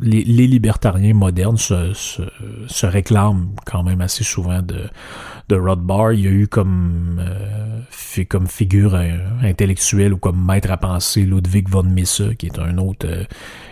les, 0.00 0.24
les, 0.24 0.46
libertariens 0.46 1.14
modernes 1.14 1.56
se, 1.56 1.92
se, 1.94 2.86
réclament 2.86 3.48
quand 3.64 3.82
même 3.82 4.02
assez 4.02 4.22
souvent 4.24 4.60
de, 4.60 4.84
de 5.50 5.56
Rothbard. 5.56 6.12
Il 6.12 6.20
y 6.20 6.28
a 6.28 6.30
eu 6.30 6.48
comme, 6.48 7.20
euh, 7.20 8.24
comme 8.28 8.46
figure 8.46 8.94
euh, 8.94 9.18
intellectuelle 9.42 10.14
ou 10.14 10.18
comme 10.18 10.44
maître 10.44 10.70
à 10.70 10.76
penser 10.76 11.22
Ludwig 11.22 11.68
von 11.68 11.82
Mises, 11.82 12.22
qui 12.38 12.46
est 12.46 12.58
un 12.58 12.78
autre 12.78 13.06
euh, 13.06 13.24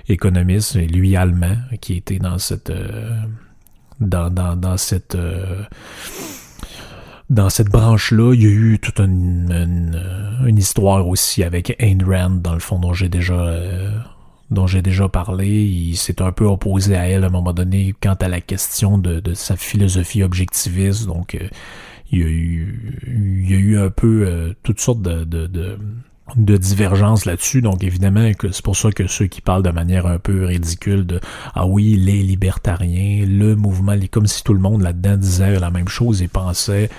économiste, 0.08 0.76
lui 0.76 1.16
allemand, 1.16 1.56
qui 1.80 1.94
était 1.94 2.18
dans 2.18 2.38
cette 2.38 2.72
dans, 4.00 4.30
dans, 4.30 4.56
dans 4.56 4.76
cette 4.76 5.16
dans 7.30 7.50
cette 7.50 7.68
branche-là, 7.68 8.32
il 8.32 8.42
y 8.42 8.46
a 8.46 8.50
eu 8.50 8.78
toute 8.80 9.00
une, 9.00 9.98
une, 10.46 10.56
histoire 10.56 11.06
aussi 11.06 11.42
avec 11.42 11.76
Ayn 11.78 12.02
Rand, 12.02 12.40
dans 12.40 12.54
le 12.54 12.60
fond, 12.60 12.78
dont 12.78 12.94
j'ai 12.94 13.10
déjà 13.10 13.54
dont 14.50 14.66
j'ai 14.66 14.82
déjà 14.82 15.08
parlé. 15.08 15.48
Il 15.48 15.96
s'est 15.96 16.22
un 16.22 16.32
peu 16.32 16.44
opposé 16.44 16.96
à 16.96 17.08
elle 17.08 17.24
à 17.24 17.26
un 17.28 17.30
moment 17.30 17.52
donné 17.52 17.94
quant 18.00 18.14
à 18.14 18.28
la 18.28 18.40
question 18.40 18.98
de, 18.98 19.34
sa 19.34 19.56
philosophie 19.56 20.22
objectiviste. 20.22 21.06
Donc, 21.06 21.34
euh, 21.34 21.48
il, 22.10 22.18
y 22.18 22.22
a 22.22 22.26
eu, 22.26 23.00
il 23.06 23.50
y 23.50 23.54
a 23.54 23.58
eu 23.58 23.78
un 23.78 23.90
peu 23.90 24.24
euh, 24.26 24.54
toutes 24.62 24.80
sortes 24.80 25.02
de, 25.02 25.24
de, 25.24 25.46
de 25.46 25.78
de 26.36 26.56
divergence 26.56 27.24
là-dessus. 27.24 27.62
Donc 27.62 27.82
évidemment 27.82 28.30
c'est 28.50 28.62
pour 28.62 28.76
ça 28.76 28.90
que 28.92 29.06
ceux 29.06 29.26
qui 29.26 29.40
parlent 29.40 29.62
de 29.62 29.70
manière 29.70 30.06
un 30.06 30.18
peu 30.18 30.44
ridicule 30.44 31.06
de 31.06 31.20
ah 31.54 31.66
oui, 31.66 31.96
les 31.96 32.22
libertariens, 32.22 33.24
le 33.26 33.56
mouvement, 33.56 33.96
comme 34.10 34.26
si 34.26 34.44
tout 34.44 34.54
le 34.54 34.60
monde 34.60 34.82
là-dedans 34.82 35.16
disait 35.16 35.58
la 35.58 35.70
même 35.70 35.88
chose 35.88 36.22
et 36.22 36.28
pensait 36.28 36.90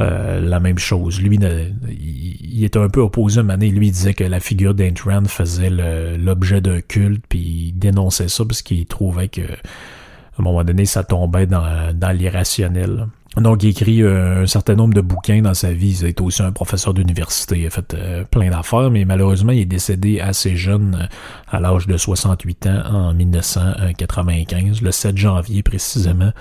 euh, 0.00 0.40
la 0.40 0.60
même 0.60 0.78
chose. 0.78 1.20
Lui, 1.20 1.38
il, 1.38 2.64
était 2.64 2.78
un 2.78 2.88
peu 2.88 3.00
opposé 3.00 3.40
à 3.40 3.42
Mané. 3.42 3.70
Lui, 3.70 3.88
il 3.88 3.92
disait 3.92 4.14
que 4.14 4.24
la 4.24 4.40
figure 4.40 4.74
d'Ayn 4.74 4.94
Rand 5.04 5.24
faisait 5.26 5.70
l'objet 6.18 6.60
d'un 6.60 6.80
culte, 6.80 7.24
puis 7.28 7.38
il 7.68 7.72
dénonçait 7.72 8.28
ça 8.28 8.44
parce 8.44 8.62
qu'il 8.62 8.86
trouvait 8.86 9.28
que 9.28 9.42
à 9.42 10.40
un 10.40 10.42
moment 10.42 10.64
donné, 10.64 10.86
ça 10.86 11.04
tombait 11.04 11.46
dans, 11.46 11.92
dans 11.94 12.10
l'irrationnel. 12.10 13.06
Donc, 13.36 13.62
il 13.62 13.70
écrit 13.70 14.02
euh, 14.02 14.42
un 14.42 14.46
certain 14.46 14.74
nombre 14.74 14.92
de 14.92 15.00
bouquins 15.00 15.40
dans 15.40 15.54
sa 15.54 15.72
vie. 15.72 15.98
Il 16.02 16.06
été 16.06 16.22
aussi 16.22 16.42
un 16.42 16.52
professeur 16.52 16.92
d'université. 16.92 17.60
Il 17.60 17.66
a 17.66 17.70
fait 17.70 17.94
euh, 17.94 18.24
plein 18.24 18.50
d'affaires, 18.50 18.90
mais 18.90 19.06
malheureusement, 19.06 19.52
il 19.52 19.60
est 19.60 19.64
décédé 19.64 20.20
assez 20.20 20.54
jeune, 20.54 21.08
à 21.50 21.58
l'âge 21.58 21.86
de 21.86 21.96
68 21.96 22.66
ans, 22.66 22.82
en 22.92 23.14
1995, 23.14 24.82
le 24.82 24.90
7 24.90 25.16
janvier 25.16 25.62
précisément. 25.62 26.32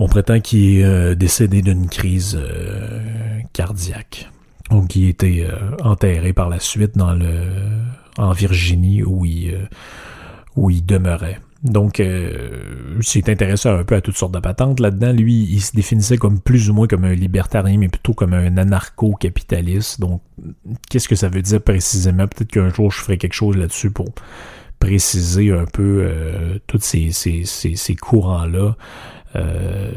On 0.00 0.08
prétend 0.08 0.40
qu'il 0.40 0.80
est 0.80 1.14
décédé 1.14 1.62
d'une 1.62 1.88
crise 1.88 2.36
cardiaque. 3.52 4.28
Donc, 4.70 4.96
il 4.96 5.06
a 5.06 5.08
été 5.10 5.46
enterré 5.84 6.32
par 6.32 6.48
la 6.48 6.58
suite 6.58 6.96
dans 6.96 7.12
le 7.12 7.44
en 8.20 8.32
Virginie 8.32 9.02
où 9.02 9.24
il, 9.24 10.86
demeurait. 10.86 11.40
Donc, 11.62 12.00
euh, 12.00 12.98
s'est 13.02 13.30
intéressé 13.30 13.68
un 13.68 13.84
peu 13.84 13.94
à 13.94 14.00
toutes 14.00 14.16
sortes 14.16 14.32
de 14.32 14.38
patentes 14.38 14.80
là-dedans. 14.80 15.12
Lui, 15.12 15.46
il 15.50 15.60
se 15.60 15.72
définissait 15.76 16.16
comme 16.16 16.40
plus 16.40 16.70
ou 16.70 16.74
moins 16.74 16.86
comme 16.86 17.04
un 17.04 17.14
libertarien, 17.14 17.78
mais 17.78 17.88
plutôt 17.88 18.14
comme 18.14 18.32
un 18.32 18.56
anarcho-capitaliste. 18.56 20.00
Donc, 20.00 20.22
qu'est-ce 20.88 21.08
que 21.08 21.16
ça 21.16 21.28
veut 21.28 21.42
dire 21.42 21.60
précisément? 21.60 22.26
Peut-être 22.26 22.50
qu'un 22.50 22.70
jour, 22.70 22.90
je 22.90 23.00
ferai 23.00 23.18
quelque 23.18 23.34
chose 23.34 23.56
là-dessus 23.58 23.90
pour 23.90 24.08
préciser 24.78 25.52
un 25.52 25.66
peu 25.66 26.02
euh, 26.02 26.58
tous 26.66 26.80
ces, 26.80 27.96
courants-là. 28.00 28.76
Euh, 29.36 29.92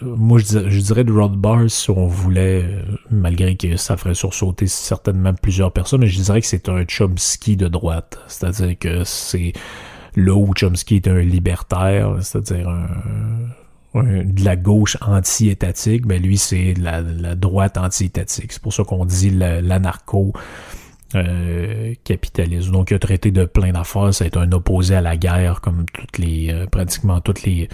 moi, 0.00 0.38
je 0.40 0.80
dirais, 0.80 1.04
de 1.04 1.12
Rothbard, 1.12 1.70
si 1.70 1.90
on 1.90 2.06
voulait, 2.06 2.64
malgré 3.10 3.56
que 3.56 3.76
ça 3.76 3.96
ferait 3.96 4.14
sursauter 4.14 4.66
certainement 4.66 5.32
plusieurs 5.34 5.72
personnes, 5.72 6.00
mais 6.00 6.08
je 6.08 6.20
dirais 6.20 6.40
que 6.40 6.46
c'est 6.46 6.68
un 6.68 6.84
Chomsky 6.86 7.56
de 7.56 7.68
droite. 7.68 8.18
C'est-à-dire 8.26 8.78
que 8.78 9.04
c'est 9.04 9.52
là 10.16 10.34
où 10.34 10.52
Chomsky 10.54 10.96
est 10.96 11.08
un 11.08 11.20
libertaire, 11.20 12.16
c'est-à-dire 12.20 12.68
de 14.02 14.44
la 14.44 14.56
gauche 14.56 14.96
anti-étatique, 15.00 16.06
ben 16.06 16.20
lui 16.20 16.36
c'est 16.36 16.74
la, 16.74 17.00
la, 17.00 17.34
droite 17.34 17.78
anti-étatique. 17.78 18.52
C'est 18.52 18.62
pour 18.62 18.72
ça 18.72 18.82
qu'on 18.84 19.04
dit 19.04 19.30
l'anarcho 19.30 20.32
euh. 21.14 21.94
Donc 22.72 22.90
il 22.90 22.94
a 22.94 22.98
traité 22.98 23.30
de 23.30 23.44
plein 23.44 23.72
d'affaires, 23.72 24.12
ça 24.12 24.24
a 24.24 24.26
été 24.26 24.38
un 24.38 24.50
opposé 24.50 24.96
à 24.96 25.00
la 25.00 25.16
guerre 25.16 25.60
comme 25.60 25.86
toutes 25.92 26.18
les 26.18 26.50
euh, 26.50 26.66
pratiquement 26.66 27.20
toutes 27.20 27.44
les 27.44 27.68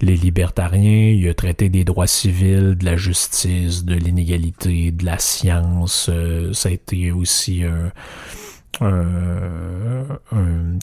les 0.00 0.16
libertariens, 0.16 1.10
il 1.10 1.28
a 1.28 1.34
traité 1.34 1.68
des 1.68 1.84
droits 1.84 2.06
civils, 2.06 2.76
de 2.76 2.84
la 2.84 2.96
justice, 2.96 3.84
de 3.84 3.94
l'inégalité, 3.94 4.90
de 4.90 5.04
la 5.04 5.18
science, 5.18 6.08
euh, 6.12 6.52
ça 6.52 6.68
a 6.68 6.72
été 6.72 7.12
aussi 7.12 7.62
un 7.64 7.92
euh, 8.82 10.04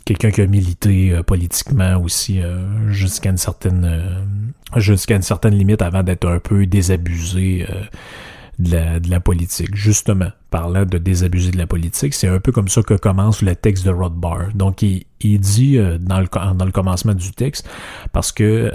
quelqu'un 0.06 0.32
qui 0.32 0.42
a 0.42 0.48
milité 0.48 1.12
euh, 1.12 1.24
politiquement 1.24 1.98
aussi 1.98 2.42
euh, 2.42 2.90
jusqu'à 2.92 3.32
une 3.32 3.38
certaine 3.38 4.26
jusqu'à 4.78 5.16
une 5.16 5.22
certaine 5.22 5.56
limite 5.56 5.82
avant 5.82 6.04
d'être 6.04 6.28
un 6.28 6.40
peu 6.40 6.66
désabusé 6.66 7.68
de 8.62 9.10
la, 9.10 9.20
politique. 9.20 9.76
Justement, 9.76 10.32
parlant 10.50 10.86
de 10.86 10.98
désabusé 10.98 11.52
de 11.52 11.58
la 11.58 11.68
politique, 11.68 12.14
c'est 12.14 12.28
un 12.28 12.40
peu 12.40 12.52
comme 12.52 12.68
ça 12.68 12.82
que 12.84 12.94
commence 12.94 13.42
le 13.42 13.56
texte 13.56 13.86
de 13.86 13.92
Rothbard. 13.92 14.54
Donc, 14.54 14.82
il, 14.82 15.40
dit 15.40 15.78
dans, 16.00 16.20
le, 16.20 16.28
dans 16.56 16.66
le 16.66 16.72
commencement 16.72 17.14
du 17.14 17.32
texte, 17.32 17.68
parce 18.12 18.32
que 18.32 18.72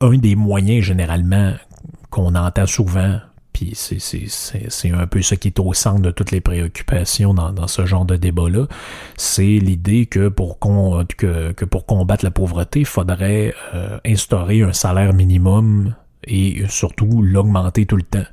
un 0.00 0.16
des 0.18 0.36
moyens 0.36 0.84
généralement 0.84 1.54
qu'on 2.10 2.34
entend 2.34 2.66
souvent 2.66 3.20
puis 3.52 3.72
c'est 3.74 4.90
un 4.90 5.06
peu 5.06 5.22
ce 5.22 5.34
qui 5.34 5.48
est 5.48 5.58
au 5.60 5.72
centre 5.74 6.00
de 6.00 6.10
toutes 6.10 6.30
les 6.30 6.40
préoccupations 6.40 7.34
dans, 7.34 7.52
dans 7.52 7.68
ce 7.68 7.84
genre 7.84 8.04
de 8.04 8.16
débat-là. 8.16 8.66
C'est 9.16 9.42
l'idée 9.42 10.06
que 10.06 10.28
pour, 10.28 10.58
que, 10.58 11.52
que, 11.52 11.64
pour 11.64 11.86
combattre 11.86 12.24
la 12.24 12.30
pauvreté, 12.30 12.80
il 12.80 12.86
faudrait 12.86 13.54
euh, 13.74 13.98
instaurer 14.06 14.62
un 14.62 14.72
salaire 14.72 15.12
minimum 15.12 15.94
et 16.24 16.62
surtout 16.68 17.22
l'augmenter 17.22 17.84
tout 17.84 17.96
le 17.96 18.04
temps. 18.04 18.24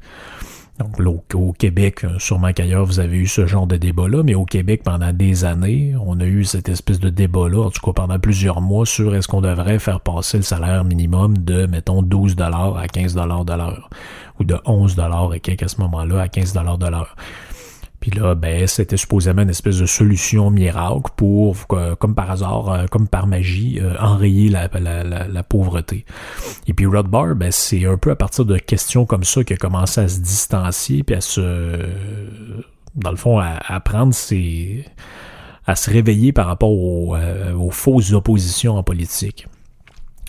Donc 0.79 1.25
au, 1.33 1.51
Québec, 1.51 2.05
euh, 2.05 2.17
sûrement 2.19 2.53
qu'ailleurs, 2.53 2.85
vous 2.85 3.01
avez 3.01 3.17
eu 3.17 3.27
ce 3.27 3.45
genre 3.45 3.67
de 3.67 3.75
débat-là, 3.75 4.23
mais 4.23 4.33
au 4.33 4.45
Québec, 4.45 4.81
pendant 4.83 5.11
des 5.11 5.43
années, 5.43 5.93
on 6.05 6.19
a 6.21 6.25
eu 6.25 6.45
cette 6.45 6.69
espèce 6.69 7.01
de 7.01 7.09
débat-là, 7.09 7.65
en 7.65 7.69
tout 7.69 7.81
cas 7.85 7.91
pendant 7.91 8.17
plusieurs 8.17 8.61
mois, 8.61 8.85
sur 8.85 9.13
est-ce 9.13 9.27
qu'on 9.27 9.41
devrait 9.41 9.79
faire 9.79 9.99
passer 9.99 10.37
le 10.37 10.43
salaire 10.43 10.85
minimum 10.85 11.37
de, 11.37 11.65
mettons, 11.65 12.01
12 12.01 12.37
dollars 12.37 12.77
à 12.77 12.87
15 12.87 13.13
dollars 13.13 13.43
de 13.43 13.53
l'heure, 13.53 13.89
ou 14.39 14.45
de 14.45 14.57
11 14.65 14.95
dollars 14.95 15.33
et 15.33 15.41
quelques 15.41 15.63
à 15.63 15.67
ce 15.67 15.81
moment-là 15.81 16.21
à 16.21 16.27
15 16.29 16.53
dollars 16.53 16.77
de 16.77 16.87
l'heure. 16.87 17.15
Puis 17.99 18.11
là, 18.11 18.33
ben, 18.33 18.65
c'était 18.65 18.95
supposément 18.95 19.41
une 19.41 19.49
espèce 19.49 19.77
de 19.77 19.85
solution 19.85 20.49
miracle 20.51 21.11
pour, 21.17 21.57
euh, 21.71 21.95
comme 21.95 22.15
par 22.15 22.31
hasard, 22.31 22.69
euh, 22.69 22.85
comme 22.87 23.07
par 23.07 23.27
magie, 23.27 23.79
euh, 23.81 23.93
enrayer 23.99 24.49
la, 24.49 24.69
la, 24.79 25.27
la, 25.27 25.43
pauvreté. 25.43 26.05
Et 26.67 26.73
puis 26.73 26.85
Rothbard, 26.85 27.35
ben, 27.35 27.51
c'est 27.51 27.85
un 27.85 27.97
peu 27.97 28.11
à 28.11 28.15
partir 28.15 28.45
de 28.45 28.57
questions 28.57 29.05
comme 29.05 29.25
ça 29.25 29.43
qu'il 29.43 29.55
a 29.55 29.57
commencé 29.57 29.99
à 29.99 30.07
se 30.07 30.19
distancier, 30.19 31.03
puis 31.03 31.15
à 31.15 31.21
se, 31.21 31.77
dans 32.95 33.11
le 33.11 33.17
fond, 33.17 33.37
à, 33.39 33.57
à 33.67 33.79
prendre 33.81 34.13
ses, 34.13 34.85
à 35.65 35.75
se 35.75 35.89
réveiller 35.89 36.31
par 36.31 36.47
rapport 36.47 36.71
aux, 36.71 37.17
aux 37.17 37.71
fausses 37.71 38.13
oppositions 38.13 38.77
en 38.77 38.83
politique. 38.83 39.47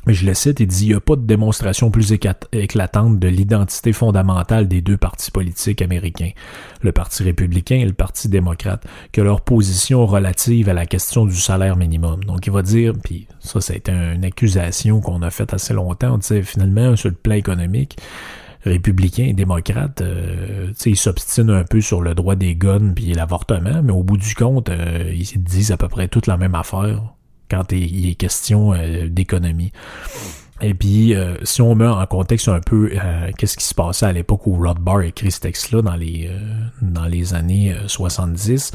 Je 0.06 0.24
le 0.24 0.32
cite, 0.32 0.60
il 0.60 0.66
dit, 0.66 0.86
il 0.86 0.88
n'y 0.88 0.94
a 0.94 1.00
pas 1.00 1.14
de 1.14 1.26
démonstration 1.26 1.90
plus 1.90 2.12
éclatante 2.12 3.18
de 3.18 3.28
l'identité 3.28 3.92
fondamentale 3.92 4.66
des 4.66 4.80
deux 4.80 4.96
partis 4.96 5.30
politiques 5.30 5.82
américains, 5.82 6.30
le 6.80 6.90
Parti 6.90 7.22
républicain 7.22 7.76
et 7.76 7.84
le 7.84 7.92
Parti 7.92 8.28
démocrate, 8.28 8.86
que 9.12 9.20
leur 9.20 9.42
position 9.42 10.06
relative 10.06 10.70
à 10.70 10.72
la 10.72 10.86
question 10.86 11.26
du 11.26 11.36
salaire 11.36 11.76
minimum. 11.76 12.24
Donc 12.24 12.46
il 12.46 12.52
va 12.52 12.62
dire, 12.62 12.94
puis 13.04 13.26
ça, 13.40 13.60
ça 13.60 13.74
a 13.74 13.76
été 13.76 13.92
une 13.92 14.24
accusation 14.24 15.00
qu'on 15.00 15.20
a 15.20 15.30
faite 15.30 15.52
assez 15.52 15.74
longtemps, 15.74 16.18
on 16.18 16.42
finalement, 16.42 16.96
sur 16.96 17.10
le 17.10 17.14
plan 17.14 17.34
économique, 17.34 17.96
républicains 18.64 19.24
et 19.24 19.32
démocrates, 19.34 20.00
euh, 20.00 20.72
ils 20.86 20.96
s'obstinent 20.96 21.50
un 21.50 21.64
peu 21.64 21.82
sur 21.82 22.00
le 22.00 22.14
droit 22.14 22.36
des 22.36 22.54
guns 22.54 22.92
puis 22.94 23.12
l'avortement, 23.12 23.82
mais 23.82 23.92
au 23.92 24.02
bout 24.02 24.16
du 24.16 24.34
compte, 24.34 24.70
euh, 24.70 25.12
ils 25.14 25.42
disent 25.42 25.72
à 25.72 25.76
peu 25.76 25.88
près 25.88 26.08
toute 26.08 26.26
la 26.26 26.38
même 26.38 26.54
affaire 26.54 27.14
quand 27.50 27.72
il 27.72 28.08
est 28.08 28.14
question 28.14 28.72
euh, 28.72 29.08
d'économie. 29.08 29.72
Et 30.62 30.74
puis, 30.74 31.14
euh, 31.14 31.36
si 31.42 31.62
on 31.62 31.74
met 31.74 31.86
en 31.86 32.04
contexte 32.04 32.48
un 32.48 32.60
peu 32.60 32.90
euh, 32.92 33.30
qu'est-ce 33.38 33.56
qui 33.56 33.64
se 33.64 33.74
passait 33.74 34.04
à 34.04 34.12
l'époque 34.12 34.46
où 34.46 34.56
Rothbard 34.56 35.00
écrit 35.02 35.30
ce 35.30 35.40
texte-là 35.40 35.80
dans 35.80 35.96
les 35.96 36.30
dans 36.82 37.06
les 37.06 37.32
années 37.32 37.74
70, 37.86 38.72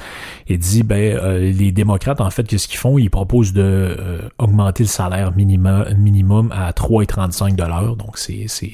il 0.47 0.57
dit 0.57 0.81
ben 0.81 1.37
les 1.37 1.71
démocrates 1.71 2.21
en 2.21 2.31
fait 2.31 2.43
qu'est-ce 2.47 2.67
qu'ils 2.67 2.79
font? 2.79 2.97
Ils 2.97 3.11
proposent 3.11 3.53
de 3.53 3.95
augmenter 4.39 4.81
le 4.81 4.89
salaire 4.89 5.35
minimum 5.35 5.85
minimum 5.95 6.51
à 6.51 6.71
3,35 6.71 7.55
dollars. 7.55 7.95
Donc 7.95 8.17
c'est 8.17 8.45
c'est 8.47 8.71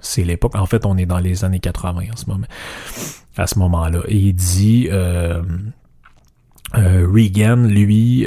c'est 0.00 0.24
l'époque. 0.24 0.56
En 0.56 0.66
fait, 0.66 0.84
on 0.84 0.96
est 0.96 1.06
dans 1.06 1.18
les 1.18 1.44
années 1.44 1.60
80 1.60 2.06
en 2.12 2.16
ce 2.16 2.26
moment. 2.26 2.46
À 3.36 3.46
ce 3.46 3.56
moment-là, 3.60 4.00
et 4.08 4.16
il 4.16 4.34
dit 4.34 4.88
Reagan, 6.74 7.56
lui, 7.56 8.26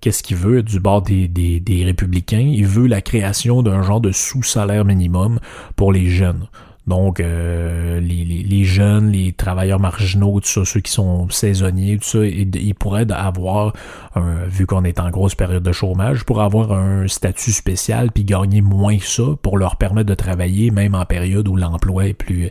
qu'est-ce 0.00 0.22
qu'il 0.22 0.36
veut 0.36 0.62
du 0.62 0.80
bord 0.80 1.02
des, 1.02 1.28
des, 1.28 1.84
républicains? 1.84 2.38
Il 2.38 2.66
veut 2.66 2.86
la 2.86 3.00
création 3.00 3.62
d'un 3.62 3.82
genre 3.82 4.00
de 4.00 4.12
sous-salaire 4.12 4.84
minimum 4.84 5.38
pour 5.76 5.92
les 5.92 6.08
jeunes. 6.08 6.48
Donc, 6.88 7.20
euh, 7.20 8.00
les, 8.00 8.24
les, 8.24 8.64
jeunes, 8.64 9.12
les 9.12 9.34
travailleurs 9.34 9.78
marginaux, 9.78 10.40
tout 10.40 10.48
ça, 10.48 10.64
ceux 10.64 10.80
qui 10.80 10.90
sont 10.90 11.28
saisonniers, 11.28 11.98
tout 11.98 12.08
ça, 12.08 12.24
ils, 12.24 12.74
pourraient 12.74 13.12
avoir, 13.12 13.74
vu 14.46 14.64
qu'on 14.64 14.84
est 14.84 14.98
en 14.98 15.10
grosse 15.10 15.34
période 15.34 15.62
de 15.62 15.72
chômage, 15.72 16.24
pour 16.24 16.40
avoir 16.40 16.72
un 16.72 17.06
statut 17.06 17.52
spécial 17.52 18.10
puis 18.10 18.24
gagner 18.24 18.62
moins 18.62 18.96
ça 19.00 19.24
pour 19.42 19.58
leur 19.58 19.76
permettre 19.76 20.08
de 20.08 20.14
travailler 20.14 20.70
même 20.70 20.94
en 20.94 21.04
période 21.04 21.46
où 21.46 21.56
l'emploi 21.56 22.06
est 22.06 22.14
plus 22.14 22.50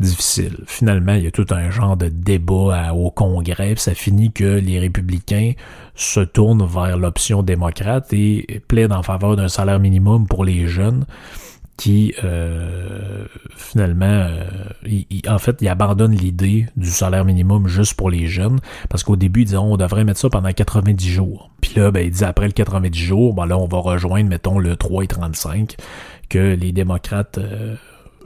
difficile. 0.00 0.58
Finalement, 0.66 1.14
il 1.14 1.24
y 1.24 1.26
a 1.26 1.30
tout 1.30 1.46
un 1.50 1.70
genre 1.70 1.96
de 1.96 2.08
débat 2.08 2.92
au 2.94 3.10
Congrès, 3.10 3.74
ça 3.76 3.94
finit 3.94 4.32
que 4.32 4.44
les 4.44 4.78
républicains 4.78 5.52
se 5.94 6.20
tournent 6.20 6.66
vers 6.66 6.96
l'option 6.96 7.42
démocrate 7.42 8.12
et 8.12 8.62
plaident 8.68 8.92
en 8.92 9.02
faveur 9.02 9.36
d'un 9.36 9.48
salaire 9.48 9.80
minimum 9.80 10.26
pour 10.26 10.44
les 10.44 10.66
jeunes 10.66 11.04
qui 11.76 12.14
euh, 12.24 13.26
finalement, 13.54 14.06
euh, 14.06 14.44
en 15.28 15.38
fait, 15.38 15.58
il 15.60 15.68
abandonne 15.68 16.12
l'idée 16.12 16.66
du 16.76 16.88
salaire 16.88 17.24
minimum 17.24 17.68
juste 17.68 17.94
pour 17.94 18.10
les 18.10 18.26
jeunes, 18.26 18.60
parce 18.88 19.04
qu'au 19.04 19.16
début, 19.16 19.42
ils 19.42 19.46
disaient 19.46 19.56
on 19.58 19.76
devrait 19.76 20.04
mettre 20.04 20.20
ça 20.20 20.30
pendant 20.30 20.50
90 20.50 21.08
jours. 21.08 21.50
Puis 21.60 21.74
là, 21.76 21.90
ben, 21.90 22.00
il 22.06 22.10
dit 22.10 22.24
après 22.24 22.46
le 22.46 22.52
90 22.52 22.98
jours, 22.98 23.34
ben 23.34 23.46
là, 23.46 23.58
on 23.58 23.66
va 23.66 23.78
rejoindre, 23.78 24.30
mettons, 24.30 24.58
le 24.58 24.76
3 24.76 25.04
et 25.04 25.08
35 25.08 25.76
que 26.28 26.54
les 26.54 26.72
démocrates 26.72 27.38
euh, 27.38 27.76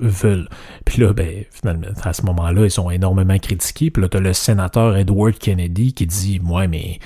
veulent. 0.01 0.49
Puis 0.85 1.01
là, 1.01 1.13
ben, 1.13 1.45
finalement, 1.51 1.89
à 2.03 2.13
ce 2.13 2.23
moment-là, 2.27 2.65
ils 2.65 2.71
sont 2.71 2.91
énormément 2.91 3.39
critiqués. 3.39 3.91
Puis 3.91 4.03
là, 4.03 4.09
t'as 4.09 4.21
le 4.21 4.33
sénateur 4.33 4.97
Edward 4.97 5.39
Kennedy 5.39 5.93
qui 5.93 6.07
dit, 6.07 6.41
moi, 6.41 6.67
mais 6.67 6.99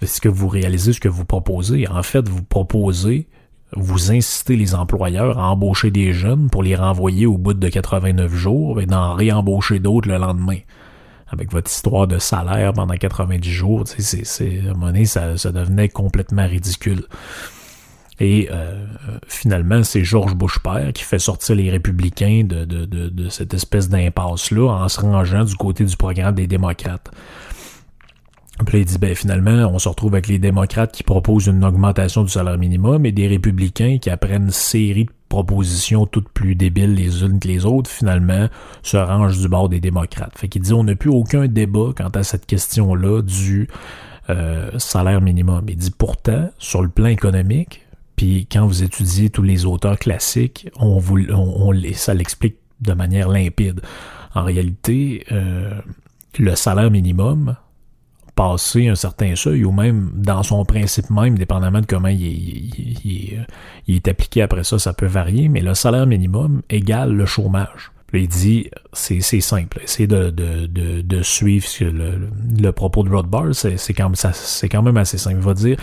est-ce 0.00 0.20
que 0.20 0.28
vous 0.28 0.48
réalisez 0.48 0.92
ce 0.92 1.00
que 1.00 1.08
vous 1.08 1.24
proposez? 1.24 1.88
En 1.88 2.02
fait, 2.02 2.28
vous 2.28 2.42
proposez 2.42 3.28
vous 3.72 4.12
incitez 4.12 4.56
les 4.56 4.74
employeurs 4.74 5.38
à 5.38 5.50
embaucher 5.50 5.90
des 5.90 6.12
jeunes 6.12 6.48
pour 6.50 6.62
les 6.62 6.76
renvoyer 6.76 7.26
au 7.26 7.36
bout 7.36 7.54
de 7.54 7.68
89 7.68 8.32
jours 8.32 8.80
et 8.80 8.86
d'en 8.86 9.14
réembaucher 9.14 9.80
d'autres 9.80 10.08
le 10.08 10.18
lendemain. 10.18 10.58
Avec 11.28 11.50
votre 11.50 11.70
histoire 11.70 12.06
de 12.06 12.18
salaire 12.18 12.72
pendant 12.72 12.94
90 12.94 13.50
jours, 13.50 13.84
c'est, 13.86 14.24
c'est, 14.24 14.60
à 14.66 14.70
un 14.70 14.74
moment 14.74 15.04
ça, 15.04 15.36
ça 15.36 15.50
devenait 15.50 15.88
complètement 15.88 16.46
ridicule. 16.46 17.04
Et 18.18 18.48
euh, 18.50 18.86
finalement, 19.28 19.82
c'est 19.82 20.04
George 20.04 20.34
Bush 20.34 20.58
père 20.60 20.92
qui 20.94 21.02
fait 21.02 21.18
sortir 21.18 21.54
les 21.56 21.70
républicains 21.70 22.44
de, 22.44 22.64
de, 22.64 22.86
de, 22.86 23.08
de 23.08 23.28
cette 23.28 23.52
espèce 23.52 23.88
d'impasse-là 23.88 24.70
en 24.70 24.88
se 24.88 25.00
rangeant 25.00 25.44
du 25.44 25.54
côté 25.54 25.84
du 25.84 25.96
programme 25.96 26.34
des 26.34 26.46
démocrates. 26.46 27.10
Puis 28.64 28.78
là, 28.78 28.80
il 28.80 28.86
dit, 28.86 28.96
ben 28.96 29.14
finalement, 29.14 29.70
on 29.70 29.78
se 29.78 29.86
retrouve 29.86 30.14
avec 30.14 30.28
les 30.28 30.38
démocrates 30.38 30.92
qui 30.92 31.02
proposent 31.02 31.46
une 31.46 31.62
augmentation 31.62 32.22
du 32.22 32.30
salaire 32.30 32.56
minimum 32.56 33.04
et 33.04 33.12
des 33.12 33.26
républicains 33.26 33.98
qui, 33.98 34.08
après 34.08 34.36
une 34.36 34.50
série 34.50 35.04
de 35.04 35.10
propositions 35.28 36.06
toutes 36.06 36.30
plus 36.30 36.54
débiles 36.54 36.94
les 36.94 37.22
unes 37.22 37.38
que 37.38 37.48
les 37.48 37.66
autres, 37.66 37.90
finalement, 37.90 38.48
se 38.82 38.96
rangent 38.96 39.38
du 39.38 39.48
bord 39.48 39.68
des 39.68 39.80
démocrates. 39.80 40.38
Fait 40.38 40.48
qu'il 40.48 40.62
dit, 40.62 40.72
on 40.72 40.84
n'a 40.84 40.94
plus 40.94 41.10
aucun 41.10 41.48
débat 41.48 41.90
quant 41.94 42.08
à 42.08 42.22
cette 42.22 42.46
question-là 42.46 43.20
du 43.20 43.68
euh, 44.30 44.70
salaire 44.78 45.20
minimum. 45.20 45.66
Il 45.68 45.76
dit, 45.76 45.90
pourtant, 45.90 46.48
sur 46.58 46.80
le 46.80 46.88
plan 46.88 47.08
économique, 47.08 47.85
puis 48.16 48.46
quand 48.50 48.66
vous 48.66 48.82
étudiez 48.82 49.30
tous 49.30 49.42
les 49.42 49.66
auteurs 49.66 49.98
classiques, 49.98 50.68
on 50.76 50.98
vous, 50.98 51.18
on, 51.30 51.72
ça 51.92 52.14
l'explique 52.14 52.56
de 52.80 52.94
manière 52.94 53.28
limpide. 53.28 53.80
En 54.34 54.44
réalité, 54.44 55.24
euh, 55.32 55.80
le 56.38 56.54
salaire 56.56 56.90
minimum, 56.90 57.56
passer 58.34 58.88
un 58.88 58.94
certain 58.94 59.34
seuil 59.34 59.64
ou 59.64 59.72
même 59.72 60.10
dans 60.14 60.42
son 60.42 60.64
principe 60.64 61.10
même, 61.10 61.38
dépendamment 61.38 61.80
de 61.80 61.86
comment 61.86 62.08
il 62.08 63.46
est, 63.88 64.08
appliqué 64.08 64.42
après 64.42 64.62
ça, 64.62 64.78
ça 64.78 64.92
peut 64.92 65.06
varier, 65.06 65.48
mais 65.48 65.60
le 65.60 65.74
salaire 65.74 66.06
minimum 66.06 66.62
égale 66.68 67.12
le 67.14 67.24
chômage. 67.24 67.92
il 68.12 68.28
dit, 68.28 68.70
c'est 68.92 69.20
simple, 69.20 69.80
essayez 69.82 70.06
de, 70.06 70.30
de, 70.30 70.66
de, 70.66 71.00
de 71.00 71.22
suivre 71.22 71.66
le, 71.80 72.28
le, 72.60 72.72
propos 72.72 73.02
de 73.04 73.10
Rothbard, 73.10 73.54
c'est 73.54 73.94
quand, 73.94 74.12
quand 74.70 74.82
même 74.82 74.96
assez 74.98 75.16
simple. 75.16 75.38
Il 75.38 75.44
va 75.44 75.54
dire, 75.54 75.78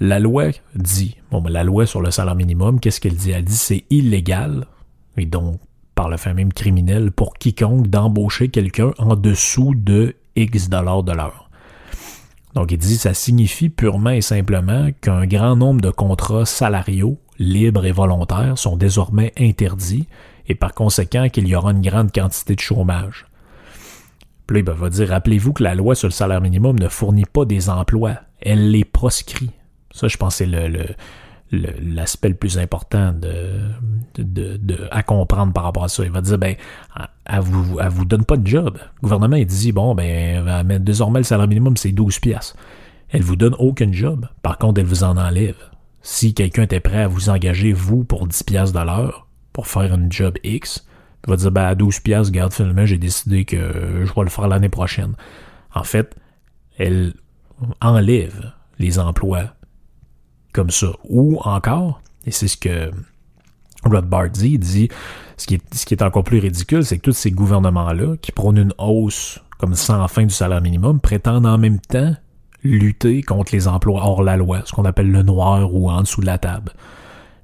la 0.00 0.18
loi 0.18 0.46
dit, 0.74 1.16
bon, 1.30 1.40
ben, 1.40 1.50
la 1.50 1.64
loi 1.64 1.86
sur 1.86 2.00
le 2.00 2.10
salaire 2.10 2.34
minimum, 2.34 2.80
qu'est-ce 2.80 3.00
qu'elle 3.00 3.16
dit? 3.16 3.30
Elle 3.30 3.44
dit 3.44 3.56
c'est 3.56 3.84
illégal, 3.90 4.66
et 5.16 5.26
donc 5.26 5.60
par 5.94 6.08
le 6.08 6.16
fait 6.16 6.34
même 6.34 6.52
criminel, 6.52 7.12
pour 7.12 7.34
quiconque 7.34 7.86
d'embaucher 7.86 8.48
quelqu'un 8.48 8.92
en 8.98 9.14
dessous 9.14 9.74
de 9.76 10.16
X 10.34 10.68
dollars 10.68 11.04
de 11.04 11.12
l'heure. 11.12 11.48
Donc 12.54 12.72
il 12.72 12.78
dit 12.78 12.96
ça 12.96 13.14
signifie 13.14 13.68
purement 13.68 14.10
et 14.10 14.20
simplement 14.20 14.88
qu'un 15.00 15.26
grand 15.26 15.56
nombre 15.56 15.80
de 15.80 15.90
contrats 15.90 16.46
salariaux, 16.46 17.18
libres 17.38 17.84
et 17.84 17.92
volontaires, 17.92 18.58
sont 18.58 18.76
désormais 18.76 19.32
interdits 19.38 20.06
et 20.46 20.54
par 20.54 20.74
conséquent 20.74 21.28
qu'il 21.28 21.48
y 21.48 21.56
aura 21.56 21.70
une 21.70 21.80
grande 21.80 22.12
quantité 22.12 22.54
de 22.54 22.60
chômage. 22.60 23.26
Puis 24.46 24.62
va 24.62 24.90
dire, 24.90 25.08
rappelez-vous 25.08 25.52
que 25.54 25.62
la 25.62 25.74
loi 25.74 25.94
sur 25.94 26.08
le 26.08 26.12
salaire 26.12 26.40
minimum 26.40 26.78
ne 26.78 26.88
fournit 26.88 27.24
pas 27.24 27.44
des 27.44 27.70
emplois, 27.70 28.16
elle 28.40 28.70
les 28.70 28.84
proscrit. 28.84 29.50
Ça, 29.94 30.08
je 30.08 30.16
pense, 30.16 30.36
c'est 30.36 30.46
le, 30.46 30.86
l'aspect 31.52 32.28
le, 32.28 32.34
plus 32.34 32.58
important 32.58 33.12
de, 33.12 33.60
de, 34.18 34.56
de, 34.56 34.88
à 34.90 35.04
comprendre 35.04 35.52
par 35.52 35.62
rapport 35.62 35.84
à 35.84 35.88
ça. 35.88 36.04
Il 36.04 36.10
va 36.10 36.20
dire, 36.20 36.36
ben, 36.36 36.56
elle 37.24 37.40
vous, 37.40 37.78
vous 37.90 38.04
donne 38.04 38.24
pas 38.24 38.36
de 38.36 38.46
job. 38.46 38.76
Le 38.96 39.00
gouvernement, 39.02 39.36
il 39.36 39.46
dit, 39.46 39.70
bon, 39.70 39.94
ben, 39.94 40.78
désormais, 40.80 41.20
le 41.20 41.24
salaire 41.24 41.46
minimum, 41.46 41.76
c'est 41.76 41.92
12 41.92 42.18
piastres. 42.18 42.56
Elle 43.10 43.22
vous 43.22 43.36
donne 43.36 43.54
aucun 43.60 43.92
job. 43.92 44.26
Par 44.42 44.58
contre, 44.58 44.80
elle 44.80 44.86
vous 44.86 45.04
en 45.04 45.16
enlève. 45.16 45.56
Si 46.02 46.34
quelqu'un 46.34 46.62
était 46.64 46.80
prêt 46.80 47.02
à 47.02 47.08
vous 47.08 47.30
engager, 47.30 47.72
vous, 47.72 48.02
pour 48.02 48.26
10 48.26 48.42
piastres 48.42 48.78
de 48.78 48.84
l'heure, 48.84 49.28
pour 49.52 49.68
faire 49.68 49.94
un 49.94 50.10
job 50.10 50.36
X, 50.42 50.84
il 51.24 51.30
va 51.30 51.36
dire, 51.36 51.52
ben, 51.52 51.66
à 51.66 51.76
12 51.76 52.00
piastres, 52.00 52.32
garde, 52.32 52.52
finalement, 52.52 52.84
j'ai 52.84 52.98
décidé 52.98 53.44
que 53.44 54.02
je 54.04 54.12
vais 54.12 54.22
le 54.24 54.28
faire 54.28 54.48
l'année 54.48 54.68
prochaine. 54.68 55.14
En 55.72 55.84
fait, 55.84 56.16
elle 56.78 57.14
enlève 57.80 58.52
les 58.80 58.98
emplois 58.98 59.54
comme 60.54 60.70
ça. 60.70 60.92
Ou 61.10 61.38
encore, 61.42 62.00
et 62.24 62.30
c'est 62.30 62.48
ce 62.48 62.56
que 62.56 62.90
Rothbard 63.84 64.30
dit, 64.30 64.58
dit, 64.58 64.88
ce 65.36 65.46
qui 65.46 65.56
est, 65.56 65.74
ce 65.74 65.84
qui 65.84 65.92
est 65.92 66.02
encore 66.02 66.24
plus 66.24 66.38
ridicule, 66.38 66.84
c'est 66.84 66.96
que 66.96 67.02
tous 67.02 67.12
ces 67.12 67.30
gouvernements-là, 67.30 68.16
qui 68.22 68.32
prônent 68.32 68.56
une 68.56 68.74
hausse 68.78 69.40
comme 69.58 69.74
sans 69.74 70.06
fin 70.08 70.24
du 70.24 70.34
salaire 70.34 70.62
minimum, 70.62 71.00
prétendent 71.00 71.46
en 71.46 71.58
même 71.58 71.80
temps 71.80 72.14
lutter 72.62 73.22
contre 73.22 73.54
les 73.54 73.68
emplois 73.68 74.02
hors 74.02 74.22
la 74.22 74.36
loi, 74.36 74.62
ce 74.64 74.72
qu'on 74.72 74.84
appelle 74.84 75.10
le 75.10 75.22
noir 75.22 75.74
ou 75.74 75.90
en 75.90 76.00
dessous 76.00 76.22
de 76.22 76.26
la 76.26 76.38
table. 76.38 76.72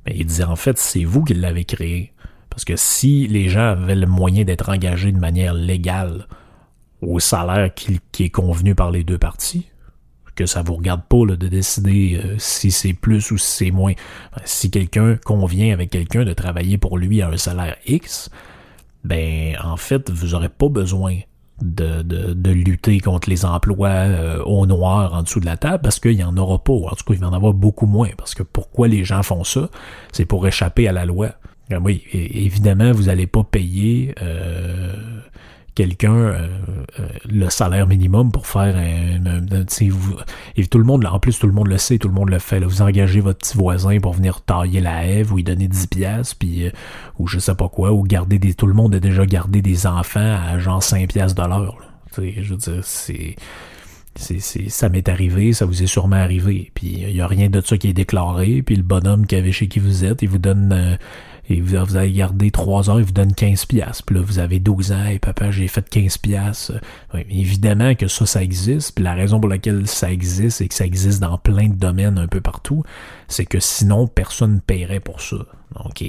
Mais 0.07 0.15
il 0.17 0.27
dit 0.27 0.43
en 0.43 0.57
fait, 0.57 0.79
c'est 0.79 1.05
vous 1.05 1.25
qui 1.25 1.35
l'avez 1.35 1.65
créé. 1.65 2.13
Parce 2.49 2.65
que 2.65 2.75
si 2.77 3.29
les 3.29 3.49
gens 3.49 3.73
avaient 3.73 3.95
le 3.95 4.07
moyen 4.07 4.45
d'être 4.45 4.71
engagés 4.71 5.13
de 5.13 5.19
manière 5.19 5.55
légale 5.55 6.27
au 7.01 7.21
salaire 7.21 7.71
qui 7.75 8.25
est 8.25 8.31
convenu 8.31 8.75
par 8.75 8.91
les 8.91 9.05
deux 9.05 9.19
parties, 9.19 9.71
que 10.35 10.47
ça 10.47 10.63
vous 10.63 10.75
regarde 10.75 11.03
pas 11.09 11.25
de 11.37 11.49
décider 11.49 12.21
euh, 12.23 12.37
si 12.39 12.71
c'est 12.71 12.93
plus 12.93 13.31
ou 13.31 13.39
si 13.39 13.51
c'est 13.51 13.71
moins. 13.71 13.93
Si 14.45 14.71
quelqu'un 14.71 15.17
convient 15.25 15.73
avec 15.73 15.91
quelqu'un 15.91 16.25
de 16.25 16.33
travailler 16.33 16.79
pour 16.79 16.99
lui 16.99 17.23
à 17.23 17.29
un 17.29 17.37
salaire 17.37 17.77
X, 17.87 18.31
ben 19.05 19.57
en 19.63 19.77
fait, 19.77 20.11
vous 20.11 20.35
aurez 20.35 20.49
pas 20.49 20.69
besoin 20.69 21.17
de, 21.63 22.03
de, 22.03 22.51
lutter 22.51 23.01
contre 23.01 23.29
les 23.29 23.45
emplois 23.45 23.89
euh, 23.89 24.43
au 24.45 24.67
noir 24.67 25.15
en 25.15 25.23
dessous 25.23 25.41
de 25.41 25.47
la 25.47 25.57
table 25.57 25.81
parce 25.83 26.01
qu'il 26.01 26.13
y 26.13 26.25
en 26.25 26.37
aura 26.37 26.63
pas. 26.63 26.73
En 26.73 26.91
tout 26.91 27.05
cas, 27.07 27.15
il 27.15 27.19
va 27.19 27.29
en 27.29 27.33
avoir 27.33 27.53
beaucoup 27.53 27.87
moins. 27.87 28.09
Parce 28.17 28.35
que 28.35 28.43
pourquoi 28.43 28.89
les 28.89 29.05
gens 29.05 29.23
font 29.23 29.45
ça? 29.45 29.69
C'est 30.13 30.25
pour 30.25 30.47
échapper 30.47 30.89
à 30.89 30.93
la 30.93 31.05
loi. 31.05 31.31
Ben 31.69 31.81
oui, 31.83 32.03
évidemment, 32.13 32.93
vous 32.93 33.05
n'allez 33.05 33.27
pas 33.29 33.45
payer 33.45 34.15
euh, 34.23 35.20
quelqu'un 35.81 36.13
euh, 36.13 36.49
euh, 36.99 37.09
le 37.27 37.49
salaire 37.49 37.87
minimum 37.87 38.31
pour 38.31 38.47
faire 38.47 38.77
un, 38.77 39.55
et 40.57 40.67
tout 40.67 40.77
le 40.77 40.85
monde 40.85 41.07
en 41.07 41.19
plus 41.19 41.39
tout 41.39 41.47
le 41.47 41.55
monde 41.55 41.69
le 41.69 41.79
sait 41.79 41.97
tout 41.97 42.09
le 42.09 42.13
monde 42.13 42.29
le 42.29 42.39
fait 42.39 42.61
vous 42.61 42.83
engagez 42.83 43.21
votre 43.21 43.39
petit 43.39 43.57
voisin 43.57 43.99
pour 43.99 44.13
venir 44.13 44.43
tailler 44.43 44.83
la 44.83 45.07
haie 45.07 45.25
ou 45.31 45.37
lui 45.37 45.43
donner 45.43 45.69
10 45.69 45.87
pièces 45.87 46.35
puis 46.35 46.67
euh, 46.67 46.71
ou 47.19 47.27
je 47.27 47.39
sais 47.39 47.55
pas 47.55 47.71
quoi 47.71 47.93
ou 47.93 48.03
garder 48.03 48.39
des 48.39 48.53
tout 48.53 48.67
le 48.67 48.75
monde 48.75 48.95
a 48.95 49.01
déjà 49.01 49.25
gardé 49.25 49.63
des 49.63 49.87
enfants 49.87 50.21
à 50.21 50.59
genre 50.59 50.83
5 50.83 51.09
pièces 51.09 51.35
de 51.35 51.43
l'heure 51.43 51.79
je 52.15 52.51
veux 52.51 52.57
dire 52.59 52.81
c'est 52.83 53.37
c'est, 54.17 54.69
ça 54.69 54.89
m'est 54.91 55.09
arrivé, 55.09 55.53
ça 55.55 55.65
vous 55.65 55.83
est 55.83 55.87
sûrement 55.87 56.17
arrivé. 56.17 56.73
Puis 56.75 56.89
il 56.89 57.17
y 57.17 57.21
a 57.23 57.27
rien 57.29 57.49
de 57.49 57.61
ça 57.61 57.79
qui 57.79 57.89
est 57.89 57.93
déclaré. 57.95 58.61
Puis 58.61 58.75
le 58.75 58.83
bonhomme 58.83 59.25
qui 59.25 59.37
avait 59.37 59.53
chez 59.53 59.69
qui 59.69 59.79
vous 59.79 60.05
êtes, 60.05 60.21
il 60.21 60.29
vous 60.29 60.39
donne 60.39 60.99
et 61.51 61.61
vous, 61.61 61.77
vous 61.85 61.97
avez 61.97 62.13
gardé 62.13 62.53
3 62.53 62.89
heures, 62.89 63.01
il 63.01 63.05
vous 63.05 63.13
donne 63.13 63.35
15 63.35 63.67
pièces. 63.67 64.03
Puis 64.03 64.15
là, 64.15 64.23
vous 64.23 64.39
avez 64.39 64.61
12 64.61 64.93
ans, 64.93 65.07
et 65.07 65.19
papa, 65.19 65.51
j'ai 65.51 65.67
fait 65.67 65.87
15 65.87 66.19
pièces. 66.19 66.71
évidemment 67.29 67.97
que 67.97 68.07
ça, 68.07 68.25
ça 68.25 68.43
existe. 68.43 68.95
Puis 68.95 69.03
la 69.03 69.15
raison 69.15 69.41
pour 69.41 69.51
laquelle 69.51 69.89
ça 69.89 70.13
existe 70.13 70.61
et 70.61 70.69
que 70.69 70.75
ça 70.75 70.87
existe 70.87 71.21
dans 71.21 71.39
plein 71.39 71.69
de 71.69 71.75
domaines 71.75 72.19
un 72.19 72.29
peu 72.29 72.41
partout, 72.41 72.85
c'est 73.27 73.47
que 73.47 73.59
sinon, 73.59 74.07
personne 74.07 74.55
ne 74.55 74.61
paierait 74.61 75.01
pour 75.01 75.21
ça. 75.21 75.39
Donc, 75.75 76.05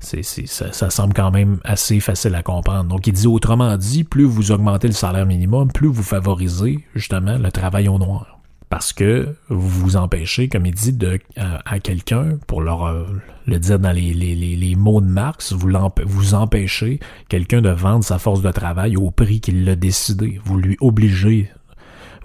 ça, 0.00 0.90
semble 0.90 1.14
quand 1.14 1.30
même 1.30 1.58
assez 1.64 1.98
facile 2.00 2.34
à 2.34 2.42
comprendre. 2.42 2.90
Donc, 2.90 3.06
il 3.06 3.14
dit 3.14 3.26
autrement 3.26 3.74
dit, 3.78 4.04
plus 4.04 4.24
vous 4.24 4.52
augmentez 4.52 4.86
le 4.86 4.92
salaire 4.92 5.24
minimum, 5.24 5.72
plus 5.72 5.88
vous 5.88 6.02
favorisez 6.02 6.84
justement 6.94 7.38
le 7.38 7.50
travail 7.50 7.88
au 7.88 7.98
noir 7.98 8.33
parce 8.74 8.92
que 8.92 9.36
vous 9.50 9.68
vous 9.68 9.96
empêchez, 9.96 10.48
comme 10.48 10.66
il 10.66 10.74
dit, 10.74 10.92
de, 10.92 11.20
à, 11.36 11.78
quelqu'un, 11.78 12.38
pour 12.48 12.60
leur, 12.60 12.86
euh, 12.86 13.06
le 13.46 13.60
dire 13.60 13.78
dans 13.78 13.92
les, 13.92 14.74
mots 14.76 15.00
de 15.00 15.06
Marx, 15.06 15.52
vous, 15.52 15.70
vous 16.04 16.34
empêchez 16.34 16.98
quelqu'un 17.28 17.62
de 17.62 17.68
vendre 17.68 18.02
sa 18.02 18.18
force 18.18 18.42
de 18.42 18.50
travail 18.50 18.96
au 18.96 19.12
prix 19.12 19.40
qu'il 19.40 19.64
l'a 19.64 19.76
décidé. 19.76 20.40
Vous 20.44 20.58
lui 20.58 20.76
obligez 20.80 21.52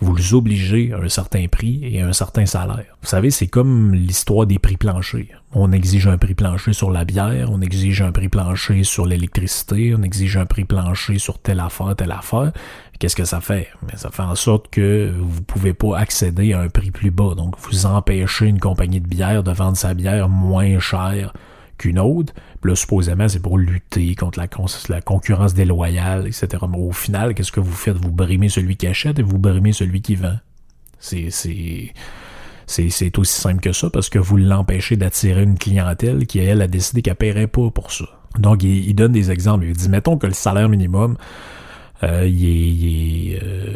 vous 0.02 0.16
les 0.16 0.34
obligez 0.34 0.94
à 0.94 0.98
un 0.98 1.10
certain 1.10 1.48
prix 1.48 1.80
et 1.84 2.02
à 2.02 2.08
un 2.08 2.14
certain 2.14 2.46
salaire. 2.46 2.98
Vous 3.02 3.08
savez, 3.08 3.32
c'est 3.32 3.48
comme 3.48 3.94
l'histoire 3.94 4.46
des 4.48 4.60
prix 4.60 4.78
planchers. 4.78 5.44
On 5.54 5.72
exige 5.72 6.08
un 6.08 6.18
prix 6.18 6.36
plancher 6.36 6.74
sur 6.74 6.92
la 6.92 7.06
bière, 7.06 7.50
on 7.52 7.62
exige 7.62 8.02
un 8.02 8.12
prix 8.12 8.30
plancher 8.30 8.84
sur 8.84 9.06
l'électricité, 9.06 9.96
on 9.98 10.04
exige 10.04 10.38
un 10.38 10.46
prix 10.46 10.66
plancher 10.66 11.18
sur 11.18 11.40
telle 11.40 11.60
affaire, 11.60 11.96
telle 11.96 12.12
affaire. 12.12 12.52
Qu'est-ce 13.00 13.16
que 13.16 13.26
ça 13.26 13.42
fait? 13.42 13.70
Mais 13.88 13.98
ça 13.98 14.10
fait 14.12 14.24
en 14.24 14.36
sorte 14.36 14.70
que 14.70 15.12
vous 15.18 15.42
pouvez 15.42 15.74
pas 15.74 15.98
accéder 15.98 16.54
à 16.54 16.62
un 16.62 16.70
prix 16.70 16.92
plus 16.92 17.12
bas. 17.12 17.34
Donc, 17.36 17.56
vous 17.60 17.86
empêchez 17.86 18.46
une 18.46 18.60
compagnie 18.60 19.00
de 19.00 19.08
bière 19.08 19.42
de 19.42 19.52
vendre 19.52 19.78
sa 19.78 19.94
bière 19.94 20.30
moins 20.30 20.80
chère 20.80 21.34
qu'une 21.80 21.98
autre. 21.98 22.34
Puis 22.62 22.70
là, 22.70 22.76
supposément, 22.76 23.28
c'est 23.28 23.42
pour 23.42 23.58
lutter 23.58 24.14
contre 24.14 24.40
la, 24.40 25.02
concurrence 25.02 25.56
déloyale, 25.56 26.28
etc. 26.28 26.48
Au 26.74 26.92
final, 26.92 27.34
qu'est-ce 27.34 27.52
que 27.52 27.60
vous 27.60 27.74
faites? 27.74 27.98
Vous 27.98 28.12
brimez 28.12 28.50
celui 28.50 28.78
qui 28.78 28.86
achète 28.86 29.18
et 29.18 29.24
vous 29.24 29.40
brimez 29.40 29.74
celui 29.74 30.02
qui 30.02 30.16
vend. 30.16 30.38
C'est, 31.00 31.28
aussi 33.18 33.42
simple 33.42 33.62
que 33.62 33.72
ça 33.72 33.90
parce 33.90 34.10
que 34.10 34.20
vous 34.20 34.38
l'empêchez 34.38 34.98
d'attirer 34.98 35.42
une 35.44 35.58
clientèle 35.58 36.28
qui, 36.28 36.40
elle, 36.40 36.62
a 36.62 36.68
décidé 36.68 37.02
qu'elle 37.02 37.16
paierait 37.16 37.48
pas 37.48 37.72
pour 37.72 37.92
ça. 37.92 38.06
Donc, 38.38 38.62
il, 38.62 38.94
donne 38.94 39.14
des 39.14 39.32
exemples. 39.32 39.66
Il 39.66 39.74
dit, 39.74 39.90
mettons 39.90 40.18
que 40.18 40.28
le 40.28 40.34
salaire 40.34 40.70
minimum, 40.70 41.18
euh, 42.04 42.30
euh, 43.42 43.76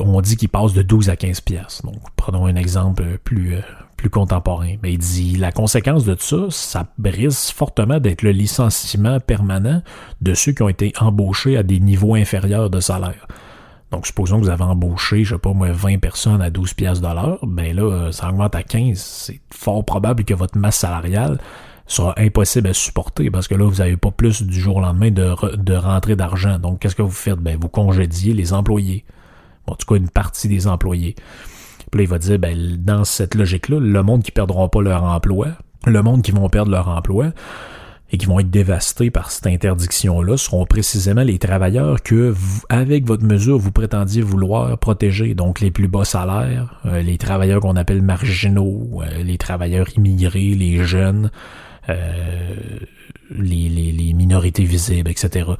on 0.00 0.20
dit 0.20 0.36
qu'il 0.36 0.48
passe 0.48 0.72
de 0.72 0.82
12 0.82 1.10
à 1.10 1.16
15 1.16 1.40
pièces. 1.42 1.82
Donc, 1.84 2.00
prenons 2.16 2.46
un 2.46 2.56
exemple 2.56 3.04
plus, 3.22 3.54
euh, 3.54 3.60
plus 3.96 4.10
contemporain. 4.10 4.76
Mais 4.82 4.92
il 4.92 4.98
dit 4.98 5.36
la 5.36 5.52
conséquence 5.52 6.04
de 6.04 6.16
ça, 6.18 6.46
ça 6.50 6.86
brise 6.98 7.50
fortement 7.50 7.98
d'être 7.98 8.22
le 8.22 8.30
licenciement 8.30 9.20
permanent 9.20 9.82
de 10.20 10.34
ceux 10.34 10.52
qui 10.52 10.62
ont 10.62 10.68
été 10.68 10.92
embauchés 11.00 11.56
à 11.56 11.62
des 11.62 11.80
niveaux 11.80 12.14
inférieurs 12.14 12.70
de 12.70 12.80
salaire. 12.80 13.26
Donc, 13.90 14.06
supposons 14.06 14.38
que 14.38 14.44
vous 14.44 14.50
avez 14.50 14.64
embauché, 14.64 15.24
je 15.24 15.34
sais 15.34 15.40
pas 15.40 15.52
moi, 15.52 15.70
20 15.70 15.98
personnes 15.98 16.42
à 16.42 16.50
12 16.50 16.74
pièces 16.74 17.00
de 17.00 17.06
l'heure, 17.06 17.38
ben 17.46 17.74
là, 17.74 18.10
ça 18.10 18.28
augmente 18.28 18.54
à 18.54 18.62
15. 18.62 18.98
C'est 18.98 19.40
fort 19.50 19.84
probable 19.84 20.24
que 20.24 20.34
votre 20.34 20.58
masse 20.58 20.76
salariale 20.76 21.38
sera 21.86 22.14
impossible 22.18 22.68
à 22.68 22.74
supporter 22.74 23.30
parce 23.30 23.46
que 23.46 23.54
là, 23.54 23.64
vous 23.64 23.76
n'avez 23.76 23.96
pas 23.96 24.10
plus 24.10 24.42
du 24.42 24.58
jour 24.58 24.76
au 24.76 24.80
lendemain 24.80 25.12
de, 25.12 25.56
de 25.56 25.74
rentrée 25.74 26.16
d'argent. 26.16 26.58
Donc, 26.58 26.80
qu'est-ce 26.80 26.96
que 26.96 27.02
vous 27.02 27.10
faites? 27.10 27.38
Ben, 27.38 27.56
vous 27.60 27.68
congédiez 27.68 28.34
les 28.34 28.52
employés. 28.52 29.04
en 29.66 29.76
tout 29.76 29.86
cas, 29.86 29.94
une 29.94 30.10
partie 30.10 30.48
des 30.48 30.66
employés. 30.66 31.14
Puis 31.90 32.02
il 32.02 32.08
va 32.08 32.18
dire, 32.18 32.38
ben, 32.38 32.76
dans 32.78 33.04
cette 33.04 33.34
logique-là, 33.34 33.78
le 33.80 34.02
monde 34.02 34.22
qui 34.22 34.32
perdront 34.32 34.68
pas 34.68 34.82
leur 34.82 35.04
emploi, 35.04 35.48
le 35.86 36.02
monde 36.02 36.22
qui 36.22 36.32
vont 36.32 36.48
perdre 36.48 36.70
leur 36.70 36.88
emploi 36.88 37.32
et 38.12 38.18
qui 38.18 38.26
vont 38.26 38.38
être 38.38 38.50
dévastés 38.50 39.10
par 39.10 39.30
cette 39.30 39.46
interdiction-là 39.46 40.36
seront 40.36 40.64
précisément 40.64 41.22
les 41.22 41.38
travailleurs 41.38 42.02
que, 42.02 42.30
vous, 42.30 42.62
avec 42.68 43.04
votre 43.04 43.24
mesure, 43.24 43.58
vous 43.58 43.72
prétendiez 43.72 44.22
vouloir 44.22 44.78
protéger. 44.78 45.34
Donc, 45.34 45.60
les 45.60 45.72
plus 45.72 45.88
bas 45.88 46.04
salaires, 46.04 46.80
euh, 46.86 47.02
les 47.02 47.18
travailleurs 47.18 47.60
qu'on 47.60 47.76
appelle 47.76 48.02
marginaux, 48.02 49.00
euh, 49.02 49.22
les 49.22 49.38
travailleurs 49.38 49.88
immigrés, 49.96 50.54
les 50.54 50.84
jeunes, 50.84 51.30
les, 51.88 53.68
les, 53.68 54.12
minorités 54.12 54.64
visibles, 54.64 55.10
etc. 55.10 55.50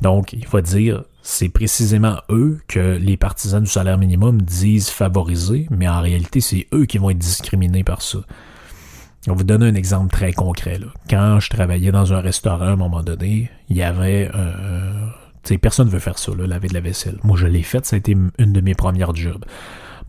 Donc, 0.00 0.32
il 0.32 0.46
va 0.46 0.62
dire, 0.62 1.04
c'est 1.22 1.48
précisément 1.48 2.16
eux 2.30 2.60
que 2.68 2.96
les 2.96 3.16
partisans 3.16 3.62
du 3.62 3.70
salaire 3.70 3.98
minimum 3.98 4.42
disent 4.42 4.90
favoriser, 4.90 5.66
mais 5.70 5.88
en 5.88 6.00
réalité, 6.00 6.40
c'est 6.40 6.66
eux 6.72 6.86
qui 6.86 6.98
vont 6.98 7.10
être 7.10 7.18
discriminés 7.18 7.84
par 7.84 8.02
ça. 8.02 8.18
On 9.28 9.34
vous 9.34 9.44
donne 9.44 9.62
un 9.62 9.74
exemple 9.74 10.10
très 10.10 10.32
concret. 10.32 10.78
Là. 10.78 10.86
Quand 11.08 11.40
je 11.40 11.50
travaillais 11.50 11.92
dans 11.92 12.14
un 12.14 12.20
restaurant 12.20 12.64
à 12.64 12.70
un 12.70 12.76
moment 12.76 13.02
donné, 13.02 13.50
il 13.68 13.76
y 13.76 13.82
avait 13.82 14.30
sais, 15.44 15.58
personne 15.58 15.86
ne 15.86 15.92
veut 15.92 15.98
faire 15.98 16.18
ça, 16.18 16.32
là, 16.36 16.46
laver 16.46 16.68
de 16.68 16.74
la 16.74 16.80
vaisselle. 16.80 17.18
Moi, 17.22 17.36
je 17.36 17.46
l'ai 17.46 17.62
fait, 17.62 17.84
ça 17.86 17.96
a 17.96 17.98
été 17.98 18.12
une 18.12 18.52
de 18.52 18.60
mes 18.60 18.74
premières 18.74 19.14
jobs. 19.14 19.44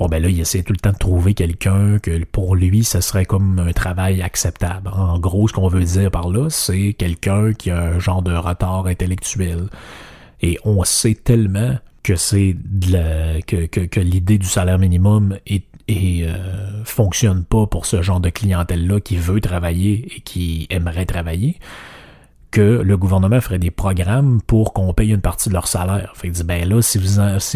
Bon, 0.02 0.08
ben 0.08 0.20
là, 0.20 0.30
il 0.30 0.40
essaie 0.40 0.64
tout 0.64 0.74
le 0.74 0.80
temps 0.80 0.94
de 0.94 0.98
trouver 0.98 1.36
quelqu'un 1.36 2.00
que 2.00 2.24
pour 2.26 2.56
lui, 2.56 2.84
ça 2.84 3.02
serait 3.02 3.26
comme 3.26 3.60
un 3.60 3.72
travail 3.72 4.24
acceptable. 4.24 4.90
En 4.92 5.20
gros, 5.20 5.48
ce 5.48 5.54
qu'on 5.54 5.68
veut 5.68 5.84
dire 5.84 6.10
par 6.10 6.28
là, 6.28 6.50
c'est 6.50 6.94
quelqu'un 6.94 7.54
qui 7.54 7.70
a 7.70 7.80
un 7.80 8.00
genre 8.00 8.24
de 8.24 8.34
retard 8.34 8.88
intellectuel. 8.88 9.68
Et 10.42 10.58
on 10.66 10.84
sait 10.86 11.14
tellement 11.14 11.76
que 12.02 12.16
c'est 12.16 12.56
que, 13.46 13.68
que, 13.68 13.82
que 13.82 14.00
l'idée 14.00 14.40
du 14.40 14.48
salaire 14.48 14.80
minimum 14.80 15.38
est 15.46 15.66
et 15.88 16.24
euh, 16.26 16.84
fonctionne 16.84 17.44
pas 17.44 17.68
pour 17.68 17.86
ce 17.86 18.02
genre 18.02 18.20
de 18.20 18.30
clientèle-là 18.30 19.02
qui 19.02 19.18
veut 19.18 19.40
travailler 19.40 20.08
et 20.16 20.22
qui 20.22 20.66
aimerait 20.72 21.06
travailler, 21.06 21.60
que 22.52 22.82
le 22.82 22.98
gouvernement 22.98 23.40
ferait 23.40 23.60
des 23.60 23.72
programmes 23.72 24.42
pour 24.42 24.74
qu'on 24.74 24.94
paye 24.94 25.12
une 25.12 25.22
partie 25.22 25.50
de 25.50 25.54
leur 25.54 25.68
salaire. 25.68 26.12
Fait 26.16 26.30
dit, 26.30 26.44
ben 26.44 26.68
là, 26.68 26.82
si 26.82 26.98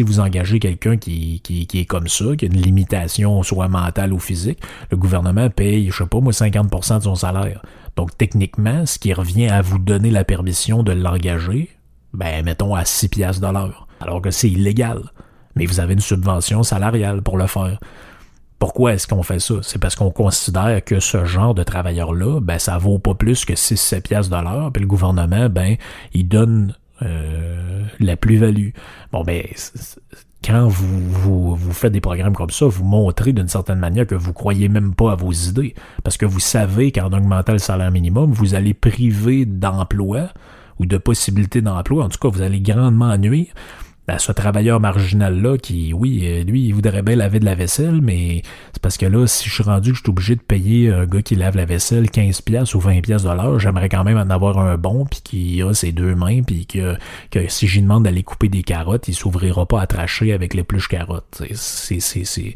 vous, 0.02 0.20
engagez 0.20 0.58
quelqu'un 0.58 0.96
qui, 0.96 1.42
est 1.74 1.84
comme 1.84 2.08
ça, 2.08 2.34
qui 2.36 2.46
a 2.46 2.48
une 2.48 2.60
limitation 2.60 3.42
soit 3.42 3.68
mentale 3.68 4.12
ou 4.12 4.18
physique, 4.18 4.58
le 4.90 4.96
gouvernement 4.96 5.50
paye, 5.50 5.90
je 5.90 5.96
sais 5.96 6.06
pas 6.06 6.20
moi, 6.20 6.32
50% 6.32 6.98
de 6.98 7.02
son 7.02 7.14
salaire. 7.14 7.62
Donc 7.94 8.16
techniquement, 8.16 8.86
ce 8.86 8.98
qui 8.98 9.12
revient 9.12 9.48
à 9.48 9.62
vous 9.62 9.78
donner 9.78 10.10
la 10.10 10.24
permission 10.24 10.82
de 10.82 10.92
l'engager, 10.92 11.70
ben 12.14 12.44
mettons 12.44 12.74
à 12.74 12.84
6 12.84 13.08
piastres 13.08 13.46
de 13.46 13.52
l'heure. 13.52 13.86
Alors 14.00 14.22
que 14.22 14.30
c'est 14.30 14.48
illégal. 14.48 15.02
Mais 15.54 15.66
vous 15.66 15.80
avez 15.80 15.94
une 15.94 16.00
subvention 16.00 16.62
salariale 16.62 17.22
pour 17.22 17.38
le 17.38 17.46
faire. 17.46 17.78
Pourquoi 18.58 18.94
est-ce 18.94 19.06
qu'on 19.06 19.22
fait 19.22 19.38
ça? 19.38 19.56
C'est 19.62 19.78
parce 19.78 19.94
qu'on 19.96 20.10
considère 20.10 20.82
que 20.82 20.98
ce 20.98 21.24
genre 21.24 21.54
de 21.54 21.62
travailleur-là, 21.62 22.40
ben, 22.40 22.58
ça 22.58 22.78
vaut 22.78 22.98
pas 22.98 23.14
plus 23.14 23.44
que 23.44 23.52
6-7 23.52 24.00
piastres 24.02 24.36
de 24.36 24.42
l'heure, 24.42 24.72
puis 24.72 24.80
le 24.80 24.88
gouvernement, 24.88 25.48
ben, 25.50 25.76
il 26.14 26.26
donne 26.26 26.74
euh, 27.02 27.82
la 28.00 28.16
plus-value. 28.16 28.70
Bon, 29.12 29.22
ben, 29.24 29.42
quand 30.42 30.68
vous, 30.68 31.10
vous, 31.10 31.56
vous, 31.56 31.72
faites 31.72 31.92
des 31.92 32.00
programmes 32.00 32.34
comme 32.34 32.50
ça, 32.50 32.66
vous 32.66 32.84
montrez 32.84 33.34
d'une 33.34 33.48
certaine 33.48 33.78
manière 33.78 34.06
que 34.06 34.14
vous 34.14 34.32
croyez 34.32 34.68
même 34.68 34.94
pas 34.94 35.12
à 35.12 35.14
vos 35.16 35.32
idées. 35.32 35.74
Parce 36.02 36.16
que 36.16 36.24
vous 36.24 36.40
savez 36.40 36.92
qu'en 36.92 37.12
augmentant 37.12 37.52
le 37.52 37.58
salaire 37.58 37.90
minimum, 37.90 38.32
vous 38.32 38.54
allez 38.54 38.72
priver 38.72 39.44
d'emploi 39.44 40.28
ou 40.78 40.86
de 40.86 40.96
possibilités 40.96 41.60
d'emploi. 41.60 42.04
En 42.04 42.08
tout 42.08 42.18
cas, 42.18 42.28
vous 42.28 42.42
allez 42.42 42.60
grandement 42.60 43.16
nuire 43.18 43.52
à 44.08 44.18
ce 44.18 44.30
travailleur 44.30 44.78
marginal-là 44.80 45.58
qui, 45.58 45.92
oui, 45.92 46.20
euh, 46.24 46.44
lui, 46.44 46.66
il 46.66 46.72
voudrait 46.72 47.02
bien 47.02 47.16
laver 47.16 47.40
de 47.40 47.44
la 47.44 47.56
vaisselle, 47.56 48.00
mais 48.00 48.42
c'est 48.72 48.80
parce 48.80 48.96
que 48.96 49.06
là, 49.06 49.26
si 49.26 49.48
je 49.48 49.54
suis 49.54 49.62
rendu 49.64 49.90
que 49.90 49.96
je 49.96 50.02
suis 50.02 50.10
obligé 50.10 50.36
de 50.36 50.40
payer 50.40 50.92
un 50.92 51.06
gars 51.06 51.22
qui 51.22 51.34
lave 51.34 51.56
la 51.56 51.64
vaisselle 51.64 52.08
15 52.08 52.42
pièces 52.42 52.74
ou 52.74 52.80
20 52.80 53.00
pièces 53.00 53.24
de 53.24 53.30
l'heure, 53.30 53.58
j'aimerais 53.58 53.88
quand 53.88 54.04
même 54.04 54.18
en 54.18 54.30
avoir 54.30 54.58
un 54.58 54.76
bon, 54.76 55.06
puis 55.06 55.20
qui 55.24 55.62
a 55.62 55.74
ses 55.74 55.90
deux 55.90 56.14
mains, 56.14 56.42
puis 56.42 56.66
que, 56.66 56.96
que 57.30 57.48
si 57.48 57.66
j'y 57.66 57.82
demande 57.82 58.04
d'aller 58.04 58.22
couper 58.22 58.48
des 58.48 58.62
carottes, 58.62 59.08
il 59.08 59.14
s'ouvrira 59.14 59.66
pas 59.66 59.80
à 59.80 59.86
tracher 59.88 60.32
avec 60.32 60.54
les 60.54 60.62
plus 60.62 60.86
carottes. 60.86 61.42
C'est, 61.52 62.00
c'est, 62.00 62.24
c'est, 62.24 62.54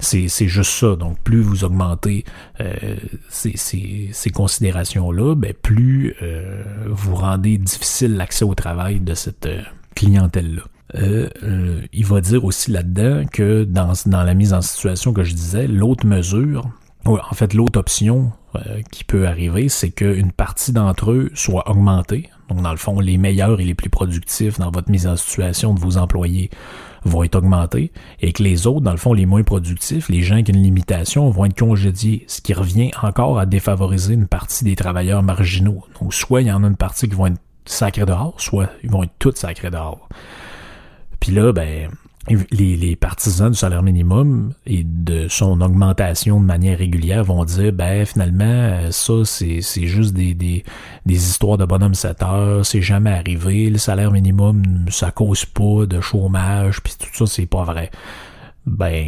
c'est, 0.00 0.28
c'est 0.28 0.48
juste 0.48 0.72
ça. 0.72 0.96
Donc, 0.96 1.18
plus 1.20 1.40
vous 1.40 1.64
augmentez 1.64 2.24
euh, 2.60 2.74
ces, 3.30 3.56
ces, 3.56 4.10
ces 4.12 4.30
considérations-là, 4.30 5.34
ben, 5.34 5.54
plus 5.54 6.14
euh, 6.20 6.62
vous 6.88 7.14
rendez 7.14 7.56
difficile 7.56 8.16
l'accès 8.16 8.44
au 8.44 8.54
travail 8.54 9.00
de 9.00 9.14
cette 9.14 9.48
clientèle-là. 9.94 10.62
Euh, 10.96 11.28
euh, 11.42 11.82
il 11.92 12.06
va 12.06 12.20
dire 12.20 12.44
aussi 12.44 12.70
là-dedans 12.70 13.24
que 13.30 13.64
dans, 13.64 13.92
dans 14.06 14.22
la 14.22 14.34
mise 14.34 14.52
en 14.52 14.60
situation 14.60 15.12
que 15.12 15.24
je 15.24 15.34
disais, 15.34 15.66
l'autre 15.66 16.06
mesure, 16.06 16.68
en 17.04 17.34
fait 17.34 17.54
l'autre 17.54 17.78
option 17.78 18.32
euh, 18.56 18.80
qui 18.90 19.04
peut 19.04 19.26
arriver, 19.26 19.68
c'est 19.68 19.90
qu'une 19.90 20.32
partie 20.32 20.72
d'entre 20.72 21.10
eux 21.10 21.30
soit 21.34 21.68
augmentée. 21.68 22.30
Donc 22.48 22.62
dans 22.62 22.70
le 22.70 22.76
fond, 22.76 23.00
les 23.00 23.18
meilleurs 23.18 23.60
et 23.60 23.64
les 23.64 23.74
plus 23.74 23.90
productifs 23.90 24.58
dans 24.58 24.70
votre 24.70 24.90
mise 24.90 25.06
en 25.06 25.16
situation 25.16 25.74
de 25.74 25.80
vos 25.80 25.96
employés 25.96 26.50
vont 27.04 27.22
être 27.22 27.34
augmentés 27.34 27.90
et 28.20 28.32
que 28.32 28.42
les 28.42 28.66
autres, 28.66 28.80
dans 28.80 28.92
le 28.92 28.96
fond, 28.96 29.12
les 29.12 29.26
moins 29.26 29.42
productifs, 29.42 30.08
les 30.08 30.22
gens 30.22 30.42
qui 30.42 30.52
ont 30.52 30.54
une 30.54 30.62
limitation, 30.62 31.28
vont 31.30 31.46
être 31.46 31.58
congédiés, 31.58 32.24
ce 32.28 32.40
qui 32.40 32.54
revient 32.54 32.90
encore 33.02 33.38
à 33.38 33.46
défavoriser 33.46 34.14
une 34.14 34.26
partie 34.26 34.64
des 34.64 34.76
travailleurs 34.76 35.22
marginaux. 35.22 35.84
Donc 36.00 36.14
soit 36.14 36.42
il 36.42 36.48
y 36.48 36.52
en 36.52 36.64
a 36.64 36.66
une 36.66 36.76
partie 36.76 37.08
qui 37.08 37.14
vont 37.14 37.26
être 37.26 37.40
sacrés 37.66 38.06
dehors, 38.06 38.34
soit 38.38 38.70
ils 38.82 38.90
vont 38.90 39.02
être 39.02 39.14
tous 39.18 39.34
sacrés 39.34 39.70
dehors. 39.70 40.08
Puis 41.24 41.32
là, 41.32 41.54
ben, 41.54 41.88
les, 42.50 42.96
partisans 42.96 43.50
du 43.50 43.56
salaire 43.56 43.82
minimum 43.82 44.52
et 44.66 44.84
de 44.84 45.26
son 45.28 45.58
augmentation 45.62 46.38
de 46.38 46.44
manière 46.44 46.76
régulière 46.76 47.24
vont 47.24 47.46
dire 47.46 47.72
ben 47.72 48.04
finalement 48.04 48.90
ça 48.90 49.12
c'est 49.24 49.62
c'est 49.62 49.86
juste 49.86 50.12
des, 50.12 50.34
des, 50.34 50.64
des 51.06 51.14
histoires 51.14 51.56
de 51.56 51.64
bonhomme 51.64 51.94
7 51.94 52.22
heures 52.22 52.66
c'est 52.66 52.82
jamais 52.82 53.10
arrivé 53.10 53.70
le 53.70 53.78
salaire 53.78 54.10
minimum 54.10 54.86
ça 54.90 55.10
cause 55.10 55.46
pas 55.46 55.86
de 55.86 56.00
chômage 56.00 56.82
puis 56.82 56.94
tout 56.98 57.08
ça 57.12 57.26
c'est 57.26 57.46
pas 57.46 57.64
vrai 57.64 57.90
ben 58.66 59.04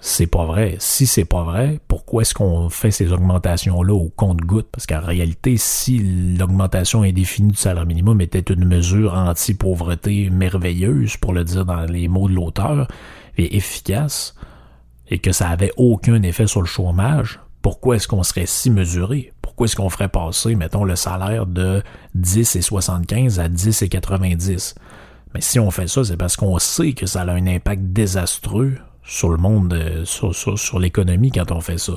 c'est 0.00 0.26
pas 0.26 0.44
vrai. 0.44 0.76
Si 0.78 1.06
c'est 1.06 1.24
pas 1.24 1.42
vrai, 1.42 1.80
pourquoi 1.88 2.22
est-ce 2.22 2.34
qu'on 2.34 2.68
fait 2.68 2.90
ces 2.90 3.12
augmentations-là 3.12 3.94
au 3.94 4.10
compte-goutte? 4.10 4.68
Parce 4.70 4.86
qu'en 4.86 5.00
réalité, 5.00 5.56
si 5.56 6.36
l'augmentation 6.38 7.02
indéfinie 7.02 7.52
du 7.52 7.56
salaire 7.56 7.86
minimum 7.86 8.20
était 8.20 8.52
une 8.52 8.64
mesure 8.64 9.14
anti-pauvreté 9.14 10.30
merveilleuse, 10.30 11.16
pour 11.16 11.32
le 11.32 11.44
dire 11.44 11.64
dans 11.64 11.84
les 11.84 12.08
mots 12.08 12.28
de 12.28 12.34
l'auteur, 12.34 12.88
et 13.36 13.56
efficace, 13.56 14.34
et 15.08 15.18
que 15.18 15.32
ça 15.32 15.48
avait 15.48 15.72
aucun 15.76 16.22
effet 16.22 16.46
sur 16.46 16.60
le 16.60 16.66
chômage, 16.66 17.40
pourquoi 17.62 17.96
est-ce 17.96 18.08
qu'on 18.08 18.22
serait 18.22 18.46
si 18.46 18.70
mesuré? 18.70 19.32
Pourquoi 19.40 19.66
est-ce 19.66 19.76
qu'on 19.76 19.88
ferait 19.88 20.08
passer, 20.08 20.54
mettons, 20.54 20.84
le 20.84 20.96
salaire 20.96 21.46
de 21.46 21.82
10 22.14 22.56
et 22.56 22.62
75 22.62 23.40
à 23.40 23.48
10 23.48 23.82
et 23.82 23.88
90? 23.88 24.74
Mais 25.34 25.40
si 25.40 25.58
on 25.58 25.70
fait 25.70 25.88
ça, 25.88 26.04
c'est 26.04 26.16
parce 26.16 26.36
qu'on 26.36 26.58
sait 26.58 26.92
que 26.92 27.06
ça 27.06 27.22
a 27.22 27.30
un 27.30 27.46
impact 27.46 27.82
désastreux 27.82 28.74
sur 29.02 29.28
le 29.28 29.36
monde, 29.36 29.74
euh, 29.74 30.04
sur, 30.04 30.34
sur, 30.34 30.78
l'économie 30.78 31.32
quand 31.32 31.50
on 31.50 31.60
fait 31.60 31.78
ça. 31.78 31.94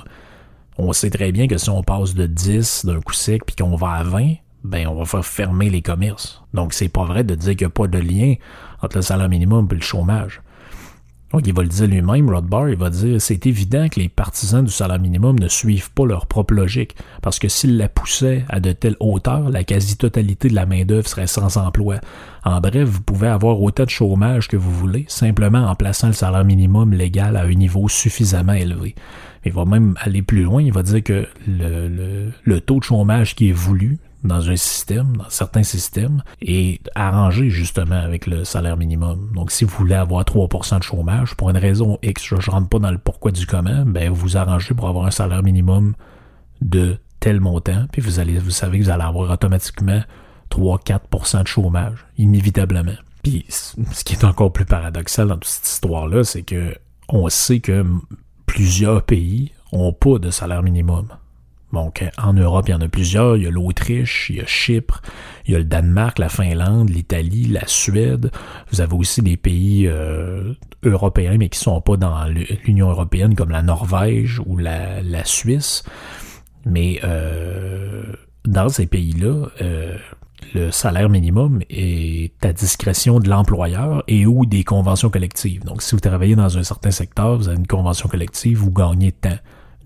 On 0.77 0.91
sait 0.91 1.09
très 1.09 1.31
bien 1.31 1.47
que 1.47 1.57
si 1.57 1.69
on 1.69 1.83
passe 1.83 2.15
de 2.15 2.25
10 2.25 2.85
d'un 2.85 2.99
coup 2.99 3.13
sec 3.13 3.45
puis 3.45 3.55
qu'on 3.55 3.75
va 3.75 3.93
à 3.93 4.03
20, 4.03 4.33
ben 4.63 4.87
on 4.87 4.95
va 4.95 5.05
faire 5.05 5.25
fermer 5.25 5.69
les 5.69 5.81
commerces. 5.81 6.43
Donc 6.53 6.73
c'est 6.73 6.89
pas 6.89 7.05
vrai 7.05 7.23
de 7.23 7.35
dire 7.35 7.55
qu'il 7.55 7.65
n'y 7.65 7.65
a 7.65 7.69
pas 7.69 7.87
de 7.87 7.99
lien 7.99 8.35
entre 8.81 8.97
le 8.97 9.01
salaire 9.01 9.29
minimum 9.29 9.67
et 9.71 9.75
le 9.75 9.81
chômage. 9.81 10.41
Donc, 11.33 11.45
il 11.45 11.53
va 11.53 11.61
le 11.61 11.67
dire 11.67 11.87
lui-même, 11.87 12.29
Rothbard, 12.29 12.69
il 12.69 12.77
va 12.77 12.89
dire 12.89 13.21
c'est 13.21 13.45
évident 13.45 13.89
que 13.89 13.99
les 13.99 14.07
partisans 14.07 14.63
du 14.63 14.71
salaire 14.71 14.99
minimum 14.99 15.37
ne 15.37 15.49
suivent 15.49 15.91
pas 15.91 16.05
leur 16.05 16.25
propre 16.25 16.53
logique, 16.53 16.95
parce 17.21 17.37
que 17.37 17.49
s'ils 17.49 17.75
la 17.75 17.89
poussaient 17.89 18.45
à 18.47 18.61
de 18.61 18.71
telles 18.71 18.95
hauteurs, 19.01 19.49
la 19.49 19.65
quasi-totalité 19.65 20.47
de 20.47 20.55
la 20.55 20.65
main-d'œuvre 20.65 21.07
serait 21.07 21.27
sans 21.27 21.57
emploi. 21.57 21.97
En 22.45 22.61
bref, 22.61 22.87
vous 22.87 23.01
pouvez 23.01 23.27
avoir 23.27 23.61
autant 23.61 23.83
de 23.83 23.89
chômage 23.89 24.47
que 24.47 24.55
vous 24.55 24.71
voulez, 24.71 25.03
simplement 25.09 25.65
en 25.65 25.75
plaçant 25.75 26.07
le 26.07 26.13
salaire 26.13 26.45
minimum 26.45 26.93
légal 26.93 27.35
à 27.35 27.43
un 27.43 27.53
niveau 27.53 27.89
suffisamment 27.89 28.53
élevé. 28.53 28.95
Il 29.45 29.51
va 29.51 29.65
même 29.65 29.95
aller 29.99 30.21
plus 30.21 30.43
loin, 30.43 30.61
il 30.61 30.71
va 30.71 30.83
dire 30.83 31.03
que 31.03 31.27
le 31.45 32.59
taux 32.61 32.79
de 32.79 32.83
chômage 32.83 33.35
qui 33.35 33.49
est 33.49 33.53
voulu, 33.53 33.97
dans 34.23 34.49
un 34.49 34.55
système, 34.55 35.15
dans 35.17 35.29
certains 35.29 35.63
systèmes, 35.63 36.23
et 36.41 36.81
arrangé 36.95 37.49
justement 37.49 37.99
avec 37.99 38.27
le 38.27 38.43
salaire 38.43 38.77
minimum. 38.77 39.31
Donc, 39.35 39.51
si 39.51 39.63
vous 39.63 39.75
voulez 39.77 39.95
avoir 39.95 40.23
3% 40.23 40.79
de 40.79 40.83
chômage, 40.83 41.35
pour 41.35 41.49
une 41.49 41.57
raison 41.57 41.99
X, 42.01 42.25
je, 42.25 42.35
ne 42.35 42.41
rentre 42.41 42.69
pas 42.69 42.79
dans 42.79 42.91
le 42.91 42.97
pourquoi 42.97 43.31
du 43.31 43.45
comment, 43.45 43.83
ben 43.85 44.11
vous 44.11 44.37
arrangez 44.37 44.73
pour 44.73 44.87
avoir 44.87 45.05
un 45.05 45.11
salaire 45.11 45.43
minimum 45.43 45.93
de 46.61 46.97
tel 47.19 47.39
montant, 47.39 47.85
puis 47.91 48.01
vous 48.01 48.19
allez, 48.19 48.39
vous 48.39 48.51
savez 48.51 48.79
que 48.79 48.85
vous 48.85 48.89
allez 48.89 49.03
avoir 49.03 49.29
automatiquement 49.31 50.01
3-4% 50.51 51.43
de 51.43 51.47
chômage, 51.47 52.05
inévitablement. 52.17 52.95
Puis, 53.23 53.45
ce 53.49 54.03
qui 54.03 54.13
est 54.13 54.23
encore 54.23 54.53
plus 54.53 54.65
paradoxal 54.65 55.27
dans 55.27 55.35
toute 55.35 55.45
cette 55.45 55.67
histoire-là, 55.67 56.23
c'est 56.23 56.43
que 56.43 56.75
on 57.09 57.29
sait 57.29 57.59
que 57.59 57.85
plusieurs 58.45 59.03
pays 59.03 59.51
ont 59.71 59.93
pas 59.93 60.19
de 60.19 60.29
salaire 60.29 60.63
minimum. 60.63 61.07
Donc, 61.73 62.03
en 62.17 62.33
Europe, 62.33 62.65
il 62.69 62.71
y 62.71 62.73
en 62.73 62.81
a 62.81 62.87
plusieurs. 62.87 63.35
Il 63.37 63.43
y 63.43 63.47
a 63.47 63.51
l'Autriche, 63.51 64.29
il 64.29 64.37
y 64.37 64.41
a 64.41 64.45
Chypre, 64.45 65.01
il 65.45 65.51
y 65.51 65.55
a 65.55 65.59
le 65.59 65.65
Danemark, 65.65 66.17
la 66.17 66.29
Finlande, 66.29 66.89
l'Italie, 66.89 67.45
la 67.47 67.67
Suède. 67.67 68.31
Vous 68.71 68.81
avez 68.81 68.95
aussi 68.95 69.21
des 69.21 69.37
pays 69.37 69.87
euh, 69.87 70.53
européens, 70.83 71.35
mais 71.37 71.49
qui 71.49 71.59
sont 71.59 71.81
pas 71.81 71.97
dans 71.97 72.25
l'Union 72.65 72.89
européenne, 72.89 73.35
comme 73.35 73.49
la 73.49 73.61
Norvège 73.61 74.41
ou 74.45 74.57
la, 74.57 75.25
Suisse. 75.25 75.83
Mais 76.65 76.99
euh, 77.03 78.03
dans 78.45 78.69
ces 78.69 78.87
pays-là, 78.87 79.47
euh, 79.61 79.97
le 80.53 80.71
salaire 80.71 81.09
minimum 81.09 81.61
est 81.69 82.45
à 82.45 82.53
discrétion 82.53 83.19
de 83.19 83.29
l'employeur 83.29 84.03
et 84.07 84.25
ou 84.25 84.45
des 84.45 84.63
conventions 84.63 85.09
collectives. 85.09 85.65
Donc, 85.65 85.81
si 85.81 85.95
vous 85.95 85.99
travaillez 85.99 86.35
dans 86.35 86.57
un 86.57 86.63
certain 86.63 86.91
secteur, 86.91 87.37
vous 87.37 87.49
avez 87.49 87.57
une 87.57 87.67
convention 87.67 88.07
collective, 88.07 88.57
vous 88.57 88.71
gagnez 88.71 89.11
tant 89.11 89.35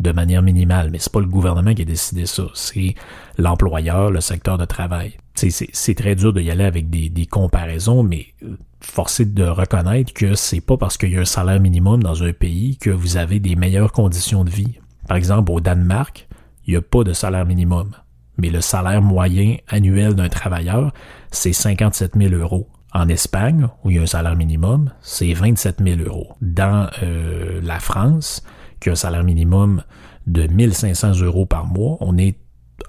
de 0.02 0.12
manière 0.12 0.41
minimale, 0.41 0.89
mais 0.91 0.99
c'est 0.99 1.12
pas 1.12 1.20
le 1.20 1.28
gouvernement 1.28 1.74
qui 1.74 1.84
a 1.84 1.86
décidé 1.86 2.26
ça, 2.26 2.43
c'est 2.54 2.95
l'employeur, 3.38 4.12
le 4.12 4.22
secteur 4.22 4.58
de 4.58 4.66
travail. 4.66 5.18
C'est 5.36 5.95
très 5.95 6.16
dur 6.16 6.34
de 6.34 6.41
y 6.41 6.52
aller 6.52 6.64
avec 6.64 6.89
des, 6.89 7.26
comparaisons, 7.26 8.04
mais 8.04 8.28
euh, 8.43 8.58
forcé 8.82 9.26
de 9.26 9.43
reconnaître 9.43 10.14
que 10.14 10.36
c'est 10.36 10.62
pas 10.62 10.78
parce 10.78 10.97
qu'il 10.97 11.12
y 11.12 11.18
a 11.18 11.22
un 11.22 11.26
salaire 11.26 11.60
minimum 11.60 12.04
dans 12.04 12.24
un 12.24 12.34
pays 12.34 12.78
que 12.78 12.89
vous 12.89 13.18
avez 13.18 13.39
des 13.39 13.56
meilleures 13.56 13.91
conditions 13.91 14.43
de 14.43 14.49
vie. 14.49 14.80
Par 15.08 15.18
exemple, 15.18 15.52
au 15.52 15.60
Danemark, 15.60 16.28
il 16.68 16.72
n'y 16.72 16.78
a 16.78 16.82
pas 16.82 17.04
de 17.04 17.14
salaire 17.14 17.45
minimum, 17.45 17.91
mais 18.38 18.49
le 18.49 18.62
salaire 18.62 19.02
moyen 19.02 19.58
annuel 19.68 20.16
d'un 20.16 20.30
travailleur, 20.30 20.93
c'est 21.32 21.54
57 21.54 22.14
000 22.18 22.34
euros. 22.36 22.68
En 22.93 23.08
Espagne, 23.08 23.68
où 23.84 23.89
il 23.89 23.95
y 23.95 23.99
a 23.99 24.02
un 24.02 24.06
salaire 24.06 24.36
minimum, 24.36 24.91
c'est 25.02 25.32
27 25.32 25.78
000 25.82 26.02
euros. 26.02 26.36
Dans 26.41 26.89
euh, 27.04 27.62
la 27.64 27.80
France, 27.80 28.43
qui 28.82 28.89
a 28.89 28.93
un 28.93 28.95
salaire 28.95 29.23
minimum 29.23 29.84
de 30.27 30.47
1500 30.47 31.21
euros 31.21 31.45
par 31.45 31.65
mois. 31.65 31.97
On 32.01 32.17
est 32.17 32.36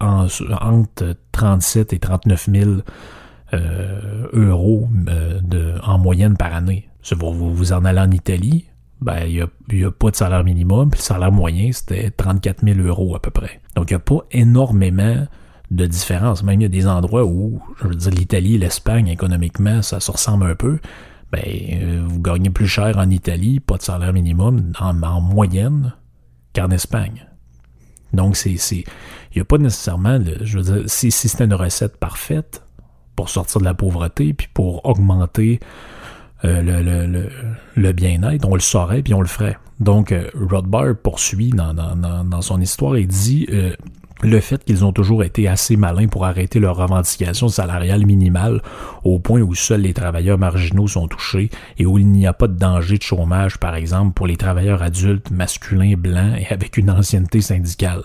entre 0.01 1.14
37 1.32 1.93
et 1.93 1.99
39 1.99 2.49
000 2.53 2.70
euh, 3.53 4.26
euros 4.32 4.88
euh, 5.09 5.78
en 5.82 5.99
moyenne 5.99 6.36
par 6.36 6.55
année. 6.55 6.88
Vous, 7.12 7.55
vous 7.55 7.72
en 7.72 7.84
allez 7.84 8.01
en 8.01 8.11
Italie, 8.11 8.66
ben, 9.01 9.24
il 9.26 9.34
n'y 9.34 9.82
a, 9.84 9.88
a, 9.88 9.90
pas 9.90 10.11
de 10.11 10.16
salaire 10.16 10.45
minimum, 10.45 10.90
puis 10.90 11.01
le 11.01 11.05
salaire 11.05 11.32
moyen, 11.32 11.70
c'était 11.72 12.11
34 12.11 12.64
000 12.64 12.78
euros 12.80 13.16
à 13.16 13.20
peu 13.20 13.30
près. 13.30 13.61
Donc, 13.76 13.90
il 13.90 13.95
n'y 13.95 13.97
a 13.97 14.01
pas 14.01 14.24
énormément 14.30 15.26
de 15.70 15.86
différence. 15.86 16.43
Même 16.43 16.61
il 16.61 16.64
y 16.64 16.66
a 16.66 16.68
des 16.68 16.86
endroits 16.86 17.24
où, 17.24 17.61
je 17.80 17.88
veux 17.88 17.95
dire, 17.95 18.12
l'Italie 18.12 18.59
l'Espagne, 18.59 19.09
économiquement, 19.09 19.82
ça 19.82 20.01
se 20.01 20.11
ressemble 20.11 20.47
un 20.47 20.55
peu 20.55 20.78
ben, 21.33 21.43
euh, 21.45 22.03
vous 22.07 22.20
gagnez 22.20 22.51
plus 22.51 22.68
cher 22.68 22.99
en 22.99 23.09
Italie, 23.09 23.59
pas 23.59 23.78
de 23.78 23.83
salaire 23.83 24.12
minimum, 24.12 24.72
en, 24.78 25.20
moyenne, 25.20 25.95
qu'en 26.55 26.70
Espagne. 26.70 27.26
Donc, 28.12 28.37
c'est, 28.37 28.51
il 28.70 28.85
n'y 29.37 29.41
a 29.41 29.45
pas 29.47 29.57
nécessairement, 29.57 30.20
je 30.43 30.59
veux 30.59 30.64
dire, 30.64 30.83
si, 30.87 31.11
c'était 31.11 31.45
une 31.45 31.55
recette 31.55 31.97
parfaite 31.97 32.62
pour 33.16 33.30
sortir 33.30 33.62
de 33.62 33.64
la 33.64 33.72
pauvreté, 33.72 34.35
puis 34.35 34.49
pour 34.53 34.85
augmenter 34.85 35.61
euh, 36.45 36.61
le, 36.61 36.83
le, 36.83 37.30
le, 37.76 37.93
bien-être, 37.93 38.47
on 38.47 38.55
le 38.55 38.61
saurait, 38.61 39.03
puis 39.03 39.14
on 39.14 39.22
le 39.22 39.26
ferait. 39.26 39.57
Donc, 39.80 40.12
euh, 40.12 40.28
Rothbard 40.35 40.97
poursuit 41.03 41.51
dans, 41.51 41.72
dans, 41.72 42.24
dans, 42.24 42.43
son 42.43 42.61
histoire 42.61 42.97
et 42.97 43.07
dit, 43.07 43.49
le 44.23 44.41
fait 44.41 44.64
qu'ils 44.64 44.85
ont 44.85 44.93
toujours 44.93 45.25
été 45.25 45.49
assez 45.49 45.77
malins 45.77 46.07
pour 46.07 46.25
arrêter 46.25 46.61
leurs 46.61 46.77
revendications 46.77 47.49
salariales 47.49 48.07
minimales 48.07 48.62
au 49.05 49.18
point 49.18 49.41
où 49.41 49.55
seuls 49.55 49.81
les 49.81 49.93
travailleurs 49.93 50.39
marginaux 50.39 50.89
sont 50.89 51.09
touchés 51.09 51.51
et 51.79 51.87
où 51.87 51.99
il 51.99 52.07
n'y 52.07 52.27
a 52.27 52.33
pas 52.33 52.47
de 52.47 52.57
danger 52.57 52.99
de 52.99 53.03
chômage, 53.03 53.59
par 53.59 53.75
exemple, 53.75 54.12
pour 54.14 54.27
les 54.27 54.37
travailleurs 54.37 54.83
adultes, 54.83 55.31
masculins, 55.31 55.95
blancs 55.97 56.39
et 56.39 56.53
avec 56.53 56.77
une 56.77 56.91
ancienneté 56.91 57.41
syndicale. 57.41 58.03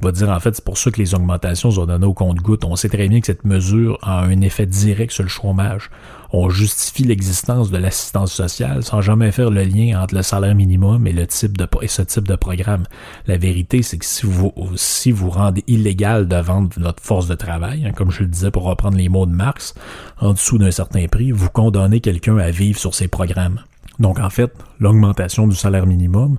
Va 0.00 0.12
dire 0.12 0.30
en 0.30 0.40
fait 0.40 0.54
c'est 0.54 0.64
pour 0.64 0.78
ça 0.78 0.90
que 0.90 0.98
les 0.98 1.14
augmentations 1.14 1.70
sont 1.70 1.86
données 1.86 2.06
au 2.06 2.14
compte-gouttes. 2.14 2.64
On 2.64 2.76
sait 2.76 2.88
très 2.88 3.08
bien 3.08 3.20
que 3.20 3.26
cette 3.26 3.44
mesure 3.44 3.98
a 4.02 4.22
un 4.22 4.40
effet 4.40 4.66
direct 4.66 5.12
sur 5.12 5.22
le 5.22 5.28
chômage 5.28 5.90
on 6.32 6.48
justifie 6.48 7.04
l'existence 7.04 7.70
de 7.70 7.78
l'assistance 7.78 8.32
sociale 8.32 8.84
sans 8.84 9.00
jamais 9.00 9.32
faire 9.32 9.50
le 9.50 9.64
lien 9.64 10.00
entre 10.00 10.14
le 10.14 10.22
salaire 10.22 10.54
minimum 10.54 11.06
et 11.06 11.12
le 11.12 11.26
type 11.26 11.56
de 11.56 11.66
et 11.82 11.88
ce 11.88 12.02
type 12.02 12.28
de 12.28 12.36
programme. 12.36 12.84
La 13.26 13.36
vérité, 13.36 13.82
c'est 13.82 13.98
que 13.98 14.04
si 14.04 14.26
vous 14.26 14.52
si 14.76 15.10
vous 15.10 15.30
rendez 15.30 15.64
illégal 15.66 16.28
de 16.28 16.36
vendre 16.36 16.70
notre 16.78 17.02
force 17.02 17.26
de 17.26 17.34
travail, 17.34 17.84
hein, 17.86 17.92
comme 17.92 18.10
je 18.10 18.20
le 18.20 18.28
disais 18.28 18.50
pour 18.50 18.62
reprendre 18.64 18.96
les 18.96 19.08
mots 19.08 19.26
de 19.26 19.32
Marx, 19.32 19.74
en 20.20 20.32
dessous 20.32 20.58
d'un 20.58 20.70
certain 20.70 21.06
prix, 21.08 21.32
vous 21.32 21.50
condamnez 21.50 22.00
quelqu'un 22.00 22.36
à 22.38 22.50
vivre 22.50 22.78
sur 22.78 22.94
ces 22.94 23.08
programmes. 23.08 23.60
Donc 23.98 24.20
en 24.20 24.30
fait, 24.30 24.52
l'augmentation 24.78 25.48
du 25.48 25.56
salaire 25.56 25.86
minimum 25.86 26.38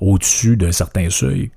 au-dessus 0.00 0.56
d'un 0.56 0.72
certain 0.72 1.08
seuil 1.10 1.50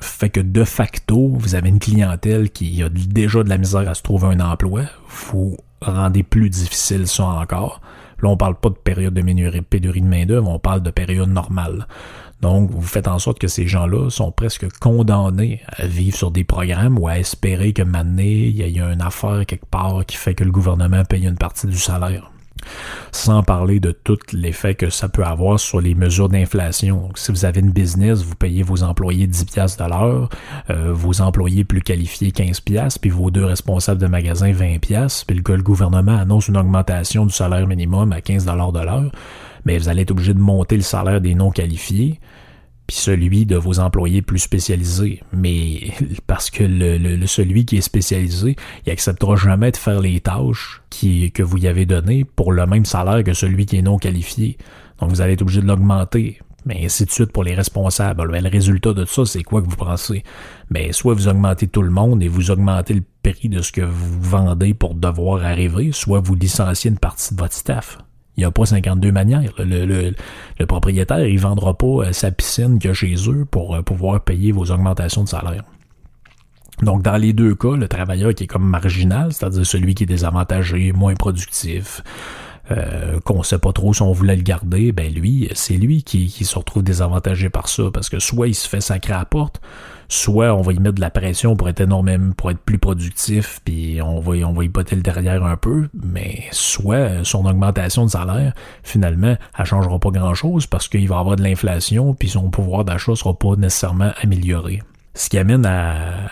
fait 0.00 0.30
que 0.30 0.40
de 0.40 0.64
facto, 0.64 1.28
vous 1.34 1.54
avez 1.54 1.68
une 1.68 1.78
clientèle 1.78 2.50
qui 2.50 2.82
a 2.82 2.88
déjà 2.88 3.42
de 3.42 3.48
la 3.48 3.58
misère 3.58 3.88
à 3.88 3.94
se 3.94 4.02
trouver 4.02 4.28
un 4.28 4.40
emploi. 4.40 4.82
Vous 5.08 5.56
rendez 5.80 6.22
plus 6.22 6.50
difficile 6.50 7.06
ça 7.06 7.24
encore. 7.24 7.80
Là, 8.22 8.28
on 8.28 8.36
parle 8.36 8.54
pas 8.56 8.68
de 8.68 8.74
période 8.74 9.14
de 9.14 9.22
pénurie 9.62 10.00
de 10.00 10.06
main-d'œuvre, 10.06 10.48
on 10.48 10.58
parle 10.58 10.82
de 10.82 10.90
période 10.90 11.30
normale. 11.30 11.86
Donc, 12.42 12.70
vous 12.70 12.82
faites 12.82 13.08
en 13.08 13.18
sorte 13.18 13.38
que 13.38 13.48
ces 13.48 13.66
gens-là 13.66 14.10
sont 14.10 14.32
presque 14.32 14.66
condamnés 14.78 15.60
à 15.68 15.86
vivre 15.86 16.16
sur 16.16 16.30
des 16.30 16.44
programmes 16.44 16.98
ou 16.98 17.08
à 17.08 17.18
espérer 17.18 17.72
que 17.72 17.82
maintenant, 17.82 18.22
il 18.22 18.56
y 18.56 18.80
a 18.80 18.92
une 18.92 19.02
affaire 19.02 19.44
quelque 19.46 19.66
part 19.66 20.04
qui 20.06 20.16
fait 20.16 20.34
que 20.34 20.44
le 20.44 20.50
gouvernement 20.50 21.04
paye 21.04 21.26
une 21.26 21.36
partie 21.36 21.66
du 21.66 21.76
salaire. 21.76 22.30
Sans 23.12 23.42
parler 23.42 23.80
de 23.80 23.92
tout 23.92 24.18
l'effet 24.32 24.74
que 24.74 24.90
ça 24.90 25.08
peut 25.08 25.24
avoir 25.24 25.58
sur 25.58 25.80
les 25.80 25.94
mesures 25.94 26.28
d'inflation. 26.28 27.08
Si 27.14 27.32
vous 27.32 27.44
avez 27.44 27.60
une 27.60 27.70
business, 27.70 28.22
vous 28.22 28.34
payez 28.34 28.62
vos 28.62 28.82
employés 28.82 29.26
10 29.26 29.44
piastres 29.44 29.84
de 29.84 29.90
l'heure, 29.90 30.28
euh, 30.70 30.92
vos 30.92 31.20
employés 31.20 31.64
plus 31.64 31.82
qualifiés 31.82 32.32
15 32.32 32.60
piastres, 32.60 33.00
puis 33.00 33.10
vos 33.10 33.30
deux 33.30 33.44
responsables 33.44 34.00
de 34.00 34.06
magasin 34.06 34.52
20 34.52 34.78
piastres, 34.78 35.26
puis 35.26 35.36
le, 35.36 35.62
gouvernement 35.62 36.16
annonce 36.16 36.48
une 36.48 36.56
augmentation 36.56 37.26
du 37.26 37.32
salaire 37.32 37.66
minimum 37.66 38.12
à 38.12 38.20
15 38.20 38.46
dollars 38.46 38.72
de 38.72 38.80
l'heure, 38.80 39.12
mais 39.64 39.78
vous 39.78 39.88
allez 39.88 40.02
être 40.02 40.10
obligé 40.10 40.34
de 40.34 40.38
monter 40.38 40.76
le 40.76 40.82
salaire 40.82 41.20
des 41.20 41.34
non 41.34 41.50
qualifiés 41.50 42.20
puis 42.90 42.98
celui 42.98 43.46
de 43.46 43.54
vos 43.54 43.78
employés 43.78 44.20
plus 44.20 44.40
spécialisés. 44.40 45.22
Mais 45.32 45.92
parce 46.26 46.50
que 46.50 46.64
le, 46.64 47.24
celui 47.28 47.64
qui 47.64 47.76
est 47.76 47.82
spécialisé, 47.82 48.56
il 48.84 48.90
acceptera 48.90 49.36
jamais 49.36 49.70
de 49.70 49.76
faire 49.76 50.00
les 50.00 50.18
tâches 50.18 50.82
que 50.90 51.42
vous 51.44 51.56
y 51.58 51.68
avez 51.68 51.86
données 51.86 52.24
pour 52.24 52.50
le 52.52 52.66
même 52.66 52.84
salaire 52.84 53.22
que 53.22 53.32
celui 53.32 53.64
qui 53.64 53.76
est 53.76 53.82
non 53.82 53.96
qualifié. 53.96 54.58
Donc 54.98 55.10
vous 55.10 55.20
allez 55.20 55.34
être 55.34 55.42
obligé 55.42 55.60
de 55.60 55.68
l'augmenter. 55.68 56.40
Mais 56.66 56.84
ainsi 56.84 57.04
de 57.04 57.12
suite 57.12 57.30
pour 57.30 57.44
les 57.44 57.54
responsables. 57.54 58.24
le 58.24 58.48
résultat 58.48 58.92
de 58.92 59.04
ça, 59.04 59.24
c'est 59.24 59.44
quoi 59.44 59.62
que 59.62 59.68
vous 59.68 59.76
pensez? 59.76 60.24
Mais 60.68 60.92
soit 60.92 61.14
vous 61.14 61.28
augmentez 61.28 61.68
tout 61.68 61.82
le 61.82 61.90
monde 61.90 62.24
et 62.24 62.28
vous 62.28 62.50
augmentez 62.50 62.94
le 62.94 63.04
prix 63.22 63.48
de 63.48 63.62
ce 63.62 63.70
que 63.70 63.82
vous 63.82 64.20
vendez 64.20 64.74
pour 64.74 64.96
devoir 64.96 65.44
arriver, 65.44 65.92
soit 65.92 66.18
vous 66.18 66.34
licenciez 66.34 66.90
une 66.90 66.98
partie 66.98 67.36
de 67.36 67.40
votre 67.40 67.54
staff. 67.54 67.98
Il 68.36 68.40
n'y 68.40 68.44
a 68.44 68.50
pas 68.50 68.64
52 68.64 69.12
manières. 69.12 69.52
Le, 69.58 70.12
propriétaire, 70.66 71.26
il 71.26 71.38
vendra 71.38 71.76
pas 71.76 71.86
euh, 71.86 72.12
sa 72.12 72.30
piscine 72.30 72.78
a 72.84 72.92
chez 72.92 73.14
eux 73.28 73.44
pour 73.44 73.74
euh, 73.74 73.82
pouvoir 73.82 74.20
payer 74.20 74.52
vos 74.52 74.70
augmentations 74.70 75.24
de 75.24 75.28
salaire. 75.28 75.64
Donc, 76.82 77.02
dans 77.02 77.16
les 77.16 77.32
deux 77.32 77.54
cas, 77.54 77.76
le 77.76 77.88
travailleur 77.88 78.34
qui 78.34 78.44
est 78.44 78.46
comme 78.46 78.66
marginal, 78.66 79.32
c'est-à-dire 79.32 79.66
celui 79.66 79.94
qui 79.94 80.04
est 80.04 80.06
désavantagé, 80.06 80.92
moins 80.92 81.14
productif, 81.14 82.02
euh, 82.70 83.18
qu'on 83.20 83.42
sait 83.42 83.58
pas 83.58 83.72
trop 83.72 83.92
si 83.92 84.02
on 84.02 84.12
voulait 84.12 84.36
le 84.36 84.42
garder, 84.42 84.92
ben 84.92 85.12
lui, 85.12 85.48
c'est 85.54 85.74
lui 85.74 86.02
qui, 86.02 86.28
se 86.28 86.58
retrouve 86.58 86.82
désavantagé 86.82 87.50
par 87.50 87.68
ça, 87.68 87.84
parce 87.92 88.08
que 88.08 88.18
soit 88.18 88.48
il 88.48 88.54
se 88.54 88.68
fait 88.68 88.80
sacrer 88.80 89.12
à 89.12 89.24
porte, 89.24 89.60
soit 90.08 90.54
on 90.54 90.62
va 90.62 90.72
y 90.72 90.78
mettre 90.78 90.96
de 90.96 91.00
la 91.00 91.10
pression 91.10 91.56
pour 91.56 91.68
être 91.68 91.80
énormément, 91.80 92.32
pour 92.32 92.50
être 92.50 92.58
plus 92.58 92.78
productif, 92.78 93.60
puis 93.64 94.00
on 94.02 94.20
va, 94.20 94.32
on 94.46 94.52
va 94.52 94.64
y 94.64 94.68
botter 94.68 94.96
le 94.96 95.02
derrière 95.02 95.44
un 95.44 95.56
peu, 95.56 95.88
mais 95.94 96.44
soit 96.52 97.24
son 97.24 97.44
augmentation 97.46 98.04
de 98.04 98.10
salaire, 98.10 98.52
finalement, 98.82 99.36
elle 99.58 99.64
changera 99.64 99.98
pas 99.98 100.10
grand-chose 100.10 100.66
parce 100.66 100.88
qu'il 100.88 101.08
va 101.08 101.18
avoir 101.18 101.36
de 101.36 101.42
l'inflation, 101.42 102.14
puis 102.14 102.28
son 102.28 102.50
pouvoir 102.50 102.84
d'achat 102.84 103.14
sera 103.14 103.36
pas 103.38 103.56
nécessairement 103.56 104.12
amélioré. 104.22 104.82
Ce 105.14 105.28
qui 105.28 105.38
amène 105.38 105.66
à, 105.66 106.30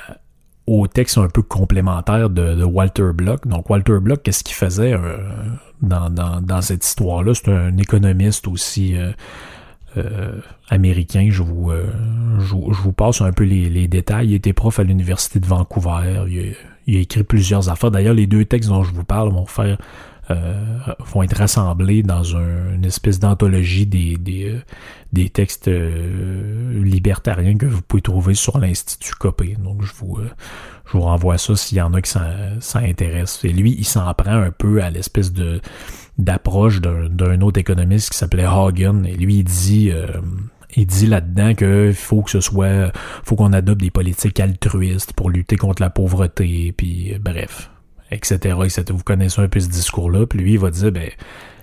au 0.69 0.87
texte 0.87 1.19
un 1.19 1.29
peu 1.29 1.43
complémentaire 1.43 2.29
de, 2.29 2.63
Walter 2.63 3.13
Block. 3.15 3.47
Donc 3.47 3.71
Walter 3.71 3.99
Block, 4.01 4.23
qu'est-ce 4.23 4.45
qu'il 4.45 4.55
faisait 4.55 4.93
euh, 4.93 5.17
dans, 5.81 6.11
dans, 6.11 6.41
dans, 6.41 6.61
cette 6.61 6.85
histoire-là? 6.85 7.33
C'est 7.35 7.49
un 7.49 7.77
économiste 7.79 8.47
aussi 8.47 8.97
euh, 8.97 9.13
euh, 9.97 10.33
américain. 10.69 11.29
Je 11.31 11.43
vous, 11.43 11.73
je, 12.39 12.55
vous 12.55 12.93
passe 12.93 13.23
un 13.23 13.33
peu 13.33 13.45
les, 13.45 13.89
détails. 13.89 14.29
Il 14.29 14.35
était 14.35 14.53
prof 14.53 14.79
à 14.79 14.83
l'Université 14.83 15.41
de 15.41 15.47
Vancouver. 15.47 16.25
Il 16.87 16.97
a, 16.97 17.01
écrit 17.01 17.25
plusieurs 17.25 17.71
affaires. 17.71 17.91
D'ailleurs, 17.91 18.15
les 18.15 18.27
deux 18.27 18.45
textes 18.45 18.69
dont 18.69 18.85
je 18.85 18.93
vous 18.93 19.05
parle 19.05 19.31
vont 19.31 19.47
faire 19.47 19.79
euh, 20.31 20.77
vont 21.01 21.23
être 21.23 21.37
rassemblés 21.37 22.03
dans 22.03 22.23
une 22.23 22.85
espèce 22.85 23.19
d'anthologie 23.19 23.87
des, 23.87 24.17
des, 24.17 24.59
des 25.13 25.31
textes 25.31 25.69
libertariens 25.69 27.57
que 27.57 27.67
vous 27.67 27.83
pouvez 27.83 28.03
trouver 28.03 28.35
sur 28.35 28.59
l'Institut 28.59 29.15
Copé. 29.15 29.57
Donc 29.63 29.83
je 29.83 29.93
vous, 29.95 30.19
je 30.87 30.93
vous 30.93 31.03
renvoie 31.03 31.39
ça 31.39 31.57
s'il 31.57 31.79
y 31.79 31.83
en 31.83 31.95
a 31.95 32.03
qui 32.03 32.11
ça 32.11 32.79
intéresse. 32.79 33.45
Et 33.45 33.53
lui, 33.53 33.75
il 33.79 33.87
s'en 33.87 34.13
prend 34.15 34.33
un 34.33 34.51
peu 34.51 34.83
à 34.83 34.91
l'espèce 34.91 35.33
de 35.33 35.61
d'approche 36.19 36.81
d'un 36.81 37.41
autre 37.41 37.61
économiste 37.61 38.11
qui 38.11 38.19
s'appelait 38.19 38.45
Hagen. 38.45 39.05
Et 39.05 39.15
lui, 39.15 39.37
il 39.37 39.45
dit, 39.45 39.91
euh, 39.91 40.09
il 40.75 40.87
dit 40.87 41.07
là-dedans 41.07 41.55
qu'il 41.55 41.95
faut 41.95 42.23
que 42.23 42.31
ce 42.31 42.41
soit, 42.41 42.93
faut 43.25 43.37
qu'on 43.37 43.53
adopte 43.53 43.81
des 43.81 43.91
politiques 43.91 44.41
altruistes 44.41 45.13
pour 45.13 45.31
lutter 45.31 45.57
contre 45.57 45.81
la 45.81 45.91
pauvreté, 45.91 46.75
puis 46.77 47.15
euh, 47.15 47.19
bref, 47.21 47.71
etc., 48.11 48.59
etc. 48.65 48.85
Vous 48.91 49.05
connaissez 49.05 49.41
un 49.41 49.49
peu 49.49 49.61
ce 49.61 49.69
discours-là. 49.69 50.27
Puis 50.27 50.39
lui, 50.39 50.53
il 50.53 50.59
va 50.59 50.71
dire, 50.71 50.93
ben, 50.93 51.11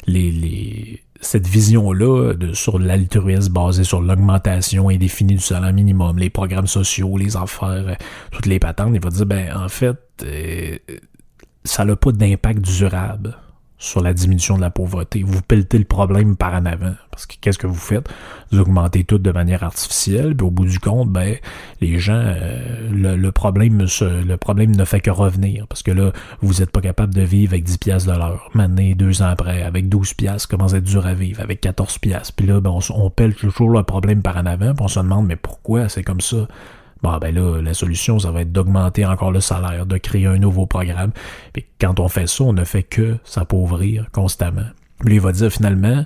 les, 0.07 0.31
les, 0.31 1.03
cette 1.21 1.47
vision-là 1.47 2.33
sur 2.53 2.79
l'altruisme 2.79 3.51
basé 3.51 3.83
sur 3.83 4.01
l'augmentation 4.01 4.89
indéfinie 4.89 5.35
du 5.35 5.41
salaire 5.41 5.73
minimum, 5.73 6.17
les 6.17 6.29
programmes 6.29 6.67
sociaux, 6.67 7.17
les 7.17 7.35
affaires, 7.37 7.87
euh, 7.87 7.95
toutes 8.31 8.45
les 8.45 8.59
patentes, 8.59 8.91
il 8.93 9.01
va 9.01 9.09
dire, 9.09 9.25
ben, 9.25 9.55
en 9.55 9.69
fait, 9.69 9.97
ça 11.63 11.85
n'a 11.85 11.95
pas 11.95 12.11
d'impact 12.11 12.61
durable 12.61 13.37
sur 13.77 14.01
la 14.01 14.13
diminution 14.13 14.55
de 14.55 14.61
la 14.61 14.69
pauvreté. 14.69 15.21
Vous 15.23 15.41
pelletez 15.41 15.77
le 15.77 15.85
problème 15.85 16.37
par 16.37 16.53
en 16.53 16.65
avant. 16.65 16.93
Parce 17.11 17.25
que 17.25 17.35
qu'est-ce 17.39 17.57
que 17.57 17.67
vous 17.67 17.75
faites? 17.75 18.07
Vous 18.51 18.59
augmentez 18.59 19.03
tout 19.03 19.17
de 19.17 19.31
manière 19.31 19.63
artificielle, 19.63 20.35
puis 20.35 20.47
au 20.47 20.51
bout 20.51 20.65
du 20.65 20.79
compte, 20.79 21.09
ben, 21.09 21.35
les 21.81 21.99
gens, 21.99 22.21
euh, 22.25 22.89
le, 22.91 23.31
problème 23.31 23.85
le 24.01 24.35
problème 24.37 24.75
ne 24.75 24.85
fait 24.85 25.01
que 25.01 25.11
revenir. 25.11 25.67
Parce 25.67 25.83
que 25.83 25.91
là, 25.91 26.11
vous 26.41 26.55
n'êtes 26.55 26.71
pas 26.71 26.81
capable 26.81 27.13
de 27.13 27.21
vivre 27.21 27.53
avec 27.53 27.63
10 27.63 27.77
piastres 27.77 28.13
de 28.13 28.17
l'heure. 28.17 28.49
Maintenant, 28.53 28.91
deux 28.95 29.21
ans 29.21 29.27
après, 29.27 29.61
avec 29.61 29.89
12 29.89 30.13
piastres, 30.13 30.47
comment 30.47 30.67
être 30.69 30.83
dur 30.83 31.05
à 31.05 31.13
vivre, 31.13 31.41
avec 31.41 31.61
14 31.61 31.97
piastres. 31.97 32.33
Puis 32.35 32.47
là, 32.47 32.61
ben, 32.61 32.71
on, 32.71 32.79
on 32.95 33.09
pèle 33.09 33.35
toujours 33.35 33.69
le 33.69 33.83
problème 33.83 34.21
par 34.21 34.37
en 34.37 34.45
avant, 34.45 34.73
puis 34.73 34.83
on 34.83 34.87
se 34.87 34.99
demande, 34.99 35.27
mais 35.27 35.35
pourquoi? 35.35 35.89
C'est 35.89 36.03
comme 36.03 36.21
ça? 36.21 36.47
Bon, 37.01 37.17
ben 37.17 37.35
là, 37.35 37.61
la 37.61 37.73
solution, 37.73 38.19
ça 38.19 38.31
va 38.31 38.41
être 38.41 38.51
d'augmenter 38.51 39.05
encore 39.05 39.31
le 39.31 39.41
salaire, 39.41 39.85
de 39.85 39.97
créer 39.97 40.25
un 40.25 40.37
nouveau 40.37 40.65
programme. 40.65 41.11
Puis 41.53 41.65
quand 41.79 41.99
on 41.99 42.07
fait 42.07 42.27
ça, 42.27 42.43
on 42.43 42.53
ne 42.53 42.63
fait 42.63 42.83
que 42.83 43.17
s'appauvrir 43.23 44.07
constamment. 44.11 44.69
Lui, 45.03 45.15
il 45.15 45.21
va 45.21 45.31
dire 45.31 45.51
finalement, 45.51 46.05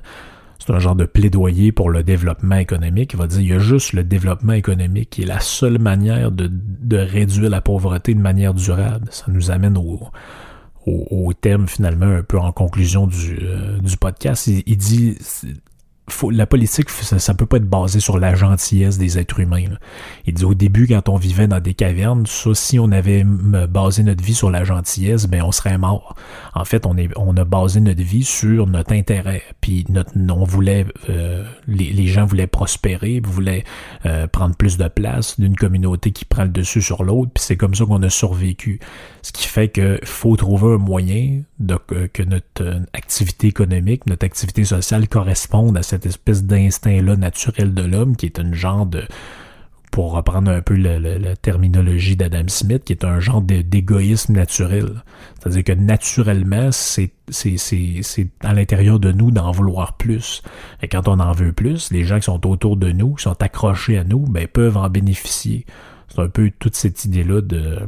c'est 0.59 0.73
un 0.73 0.79
genre 0.79 0.95
de 0.95 1.05
plaidoyer 1.05 1.71
pour 1.71 1.89
le 1.89 2.03
développement 2.03 2.57
économique. 2.57 3.13
Il 3.13 3.19
va 3.19 3.27
dire, 3.27 3.39
il 3.39 3.47
y 3.47 3.53
a 3.53 3.59
juste 3.59 3.93
le 3.93 4.03
développement 4.03 4.53
économique 4.53 5.11
qui 5.11 5.21
est 5.21 5.25
la 5.25 5.39
seule 5.39 5.79
manière 5.79 6.31
de, 6.31 6.97
réduire 6.97 7.49
la 7.49 7.61
pauvreté 7.61 8.13
de 8.13 8.19
manière 8.19 8.53
durable. 8.53 9.07
Ça 9.11 9.25
nous 9.29 9.51
amène 9.51 9.77
au, 9.77 10.01
au, 10.85 11.33
thème 11.33 11.67
finalement 11.67 12.07
un 12.07 12.23
peu 12.23 12.37
en 12.37 12.51
conclusion 12.51 13.07
du, 13.07 13.39
euh, 13.41 13.79
podcast. 13.99 14.47
Il 14.47 14.77
dit 14.77 15.17
la 16.31 16.45
politique, 16.45 16.89
ça, 16.89 17.33
peut 17.33 17.45
pas 17.45 17.57
être 17.57 17.69
basé 17.69 17.99
sur 17.99 18.17
la 18.17 18.35
gentillesse 18.35 18.97
des 18.97 19.17
êtres 19.17 19.39
humains. 19.39 19.65
Il 20.25 20.33
dit 20.33 20.45
au 20.45 20.53
début, 20.53 20.87
quand 20.87 21.09
on 21.09 21.17
vivait 21.17 21.47
dans 21.47 21.59
des 21.59 21.73
cavernes, 21.73 22.25
ça, 22.25 22.53
si 22.53 22.79
on 22.79 22.91
avait 22.91 23.23
basé 23.23 24.03
notre 24.03 24.23
vie 24.23 24.33
sur 24.33 24.49
la 24.49 24.63
gentillesse, 24.63 25.27
ben 25.27 25.43
on 25.43 25.51
serait 25.51 25.77
mort. 25.77 26.15
En 26.53 26.65
fait, 26.65 26.85
on, 26.85 26.97
est, 26.97 27.09
on 27.15 27.35
a 27.37 27.45
basé 27.45 27.79
notre 27.79 28.01
vie 28.01 28.23
sur 28.23 28.67
notre 28.67 28.93
intérêt. 28.93 29.43
Puis 29.61 29.85
notre, 29.89 30.11
on 30.17 30.43
voulait, 30.43 30.85
euh, 31.09 31.43
les, 31.67 31.91
les, 31.91 32.07
gens 32.07 32.25
voulaient 32.25 32.47
prospérer, 32.47 33.21
voulaient 33.23 33.63
euh, 34.05 34.27
prendre 34.27 34.55
plus 34.55 34.77
de 34.77 34.87
place 34.87 35.39
d'une 35.39 35.55
communauté 35.55 36.11
qui 36.11 36.25
prend 36.25 36.43
le 36.43 36.49
dessus 36.49 36.81
sur 36.81 37.03
l'autre. 37.03 37.31
Puis 37.33 37.43
c'est 37.43 37.57
comme 37.57 37.75
ça 37.75 37.85
qu'on 37.85 38.03
a 38.03 38.09
survécu. 38.09 38.79
Ce 39.21 39.31
qui 39.31 39.47
fait 39.47 39.69
que 39.69 39.99
faut 40.03 40.35
trouver 40.35 40.75
un 40.75 40.77
moyen 40.77 41.41
de 41.59 41.75
que 42.07 42.23
notre 42.23 42.63
euh, 42.63 42.79
activité 42.93 43.47
économique, 43.47 44.05
notre 44.05 44.25
activité 44.25 44.63
sociale 44.63 45.07
corresponde 45.07 45.77
à 45.77 45.83
cette 45.83 46.05
espèce 46.05 46.43
d'instinct-là 46.43 47.15
naturel 47.15 47.73
de 47.73 47.83
l'homme, 47.83 48.15
qui 48.15 48.25
est 48.25 48.39
un 48.39 48.53
genre 48.53 48.85
de, 48.85 49.03
pour 49.91 50.13
reprendre 50.13 50.51
un 50.51 50.61
peu 50.61 50.75
la 50.75 51.35
terminologie 51.35 52.15
d'Adam 52.15 52.47
Smith, 52.47 52.83
qui 52.85 52.93
est 52.93 53.03
un 53.03 53.19
genre 53.19 53.41
d'égoïsme 53.41 54.33
naturel. 54.33 55.03
C'est-à-dire 55.39 55.63
que 55.63 55.71
naturellement, 55.73 56.69
c'est 56.71 57.11
à 58.41 58.53
l'intérieur 58.53 58.99
de 58.99 59.11
nous 59.11 59.31
d'en 59.31 59.51
vouloir 59.51 59.97
plus. 59.97 60.43
Et 60.81 60.87
quand 60.87 61.07
on 61.07 61.19
en 61.19 61.31
veut 61.31 61.53
plus, 61.53 61.91
les 61.91 62.03
gens 62.03 62.17
qui 62.17 62.25
sont 62.25 62.47
autour 62.47 62.77
de 62.77 62.91
nous, 62.91 63.15
qui 63.15 63.23
sont 63.23 63.41
accrochés 63.41 63.97
à 63.97 64.03
nous, 64.03 64.19
ben, 64.19 64.47
peuvent 64.47 64.77
en 64.77 64.89
bénéficier. 64.89 65.65
C'est 66.07 66.21
un 66.21 66.29
peu 66.29 66.51
toute 66.59 66.75
cette 66.75 67.05
idée-là 67.05 67.41
de 67.41 67.79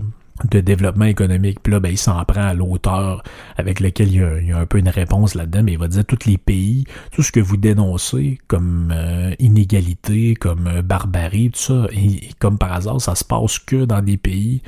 de 0.49 0.59
développement 0.59 1.05
économique. 1.05 1.59
Puis 1.61 1.71
là, 1.71 1.79
ben, 1.79 1.89
il 1.89 1.97
s'en 1.97 2.23
prend 2.25 2.41
à 2.41 2.53
l'auteur 2.53 3.23
avec 3.57 3.79
lequel 3.79 4.07
il 4.09 4.47
y, 4.47 4.51
a, 4.51 4.57
un 4.57 4.65
peu 4.65 4.79
une 4.79 4.89
réponse 4.89 5.35
là-dedans, 5.35 5.63
mais 5.63 5.73
il 5.73 5.79
va 5.79 5.87
dire 5.87 6.05
tous 6.05 6.25
les 6.25 6.37
pays, 6.37 6.85
tout 7.11 7.23
ce 7.23 7.31
que 7.31 7.39
vous 7.39 7.57
dénoncez 7.57 8.39
comme 8.47 8.91
euh, 8.95 9.33
inégalité, 9.39 10.35
comme 10.35 10.67
euh, 10.67 10.81
barbarie, 10.81 11.51
tout 11.51 11.59
ça, 11.59 11.87
et, 11.91 12.29
comme 12.39 12.57
par 12.57 12.73
hasard, 12.73 13.01
ça 13.01 13.15
se 13.15 13.23
passe 13.23 13.59
que 13.59 13.85
dans 13.85 14.01
des 14.01 14.17
pays 14.17 14.61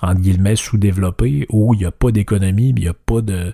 entre 0.00 0.20
guillemets 0.20 0.54
sous-développés 0.54 1.46
où 1.50 1.74
il 1.74 1.78
n'y 1.78 1.84
a 1.84 1.90
pas 1.90 2.12
d'économie, 2.12 2.68
il 2.68 2.82
n'y 2.82 2.88
a 2.88 2.94
pas 2.94 3.20
de, 3.20 3.52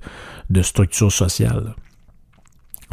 structure 0.62 1.10
sociale. 1.10 1.74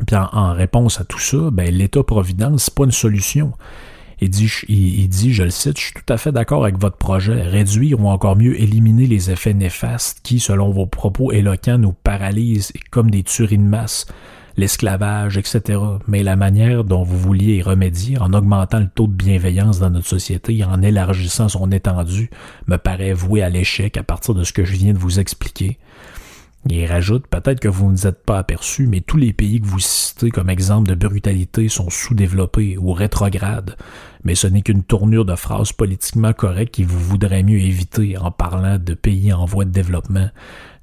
Puis 0.08 0.16
en, 0.16 0.30
en, 0.32 0.54
réponse 0.54 1.02
à 1.02 1.04
tout 1.04 1.20
ça, 1.20 1.52
ben, 1.52 1.70
l'État-providence, 1.70 2.64
c'est 2.66 2.74
pas 2.74 2.86
une 2.86 2.92
solution. 2.92 3.54
Il 4.24 4.30
dit, 4.30 5.34
je 5.34 5.44
le 5.44 5.50
cite, 5.50 5.80
je 5.80 5.84
suis 5.86 5.94
tout 5.94 6.14
à 6.14 6.18
fait 6.18 6.32
d'accord 6.32 6.64
avec 6.64 6.78
votre 6.78 6.98
projet. 6.98 7.42
Réduire 7.42 8.00
ou 8.00 8.08
encore 8.08 8.36
mieux 8.36 8.60
éliminer 8.62 9.08
les 9.08 9.32
effets 9.32 9.56
néfastes 9.56 10.20
qui, 10.22 10.40
selon 10.40 10.70
vos 10.70 10.86
propos 10.86 11.32
éloquents, 11.32 11.80
nous 11.80 11.94
paralysent 11.94 12.72
comme 12.92 13.10
des 13.10 13.24
tueries 13.24 13.58
de 13.58 13.64
masse, 13.64 14.06
l'esclavage, 14.58 15.38
etc. 15.40 15.80
Mais 16.08 16.22
la 16.22 16.36
manière 16.36 16.84
dont 16.84 17.02
vous 17.02 17.18
vouliez 17.18 17.56
y 17.56 17.62
remédier, 17.64 18.20
en 18.20 18.34
augmentant 18.34 18.80
le 18.80 18.90
taux 18.94 19.08
de 19.08 19.14
bienveillance 19.14 19.80
dans 19.80 19.90
notre 19.90 20.08
société 20.08 20.56
et 20.56 20.64
en 20.64 20.84
élargissant 20.84 21.50
son 21.50 21.72
étendue, 21.72 22.30
me 22.68 22.78
paraît 22.78 23.14
voué 23.14 23.42
à 23.42 23.50
l'échec 23.50 23.98
à 23.98 24.04
partir 24.04 24.36
de 24.36 24.44
ce 24.44 24.54
que 24.54 24.66
je 24.66 24.74
viens 24.74 24.94
de 24.94 25.00
vous 25.00 25.20
expliquer. 25.20 25.80
Il 26.70 26.86
rajoute, 26.86 27.26
peut-être 27.28 27.60
que 27.60 27.68
vous 27.68 27.90
ne 27.90 27.96
vous 27.96 28.08
êtes 28.08 28.24
pas 28.24 28.38
aperçu, 28.38 28.86
mais 28.86 29.02
tous 29.02 29.18
les 29.18 29.34
pays 29.34 29.60
que 29.60 29.66
vous 29.66 29.80
citez 29.80 30.30
comme 30.30 30.50
exemple 30.50 30.96
de 30.96 31.08
brutalité 31.08 31.70
sont 31.70 31.90
sous-développés 31.90 32.78
ou 32.78 32.94
rétrogrades. 32.94 33.76
Mais 34.24 34.36
ce 34.36 34.46
n'est 34.46 34.62
qu'une 34.62 34.84
tournure 34.84 35.26
de 35.26 35.36
phrase 35.36 35.74
politiquement 35.74 36.34
correcte 36.34 36.76
qui 36.76 36.84
vous 36.84 37.00
voudrait 37.00 37.42
mieux 37.42 37.60
éviter 37.60 38.16
en 38.18 38.30
parlant 38.30 38.78
de 38.78 38.94
pays 38.94 39.34
en 39.34 39.46
voie 39.46 39.66
de 39.66 39.72
développement. 39.72 40.30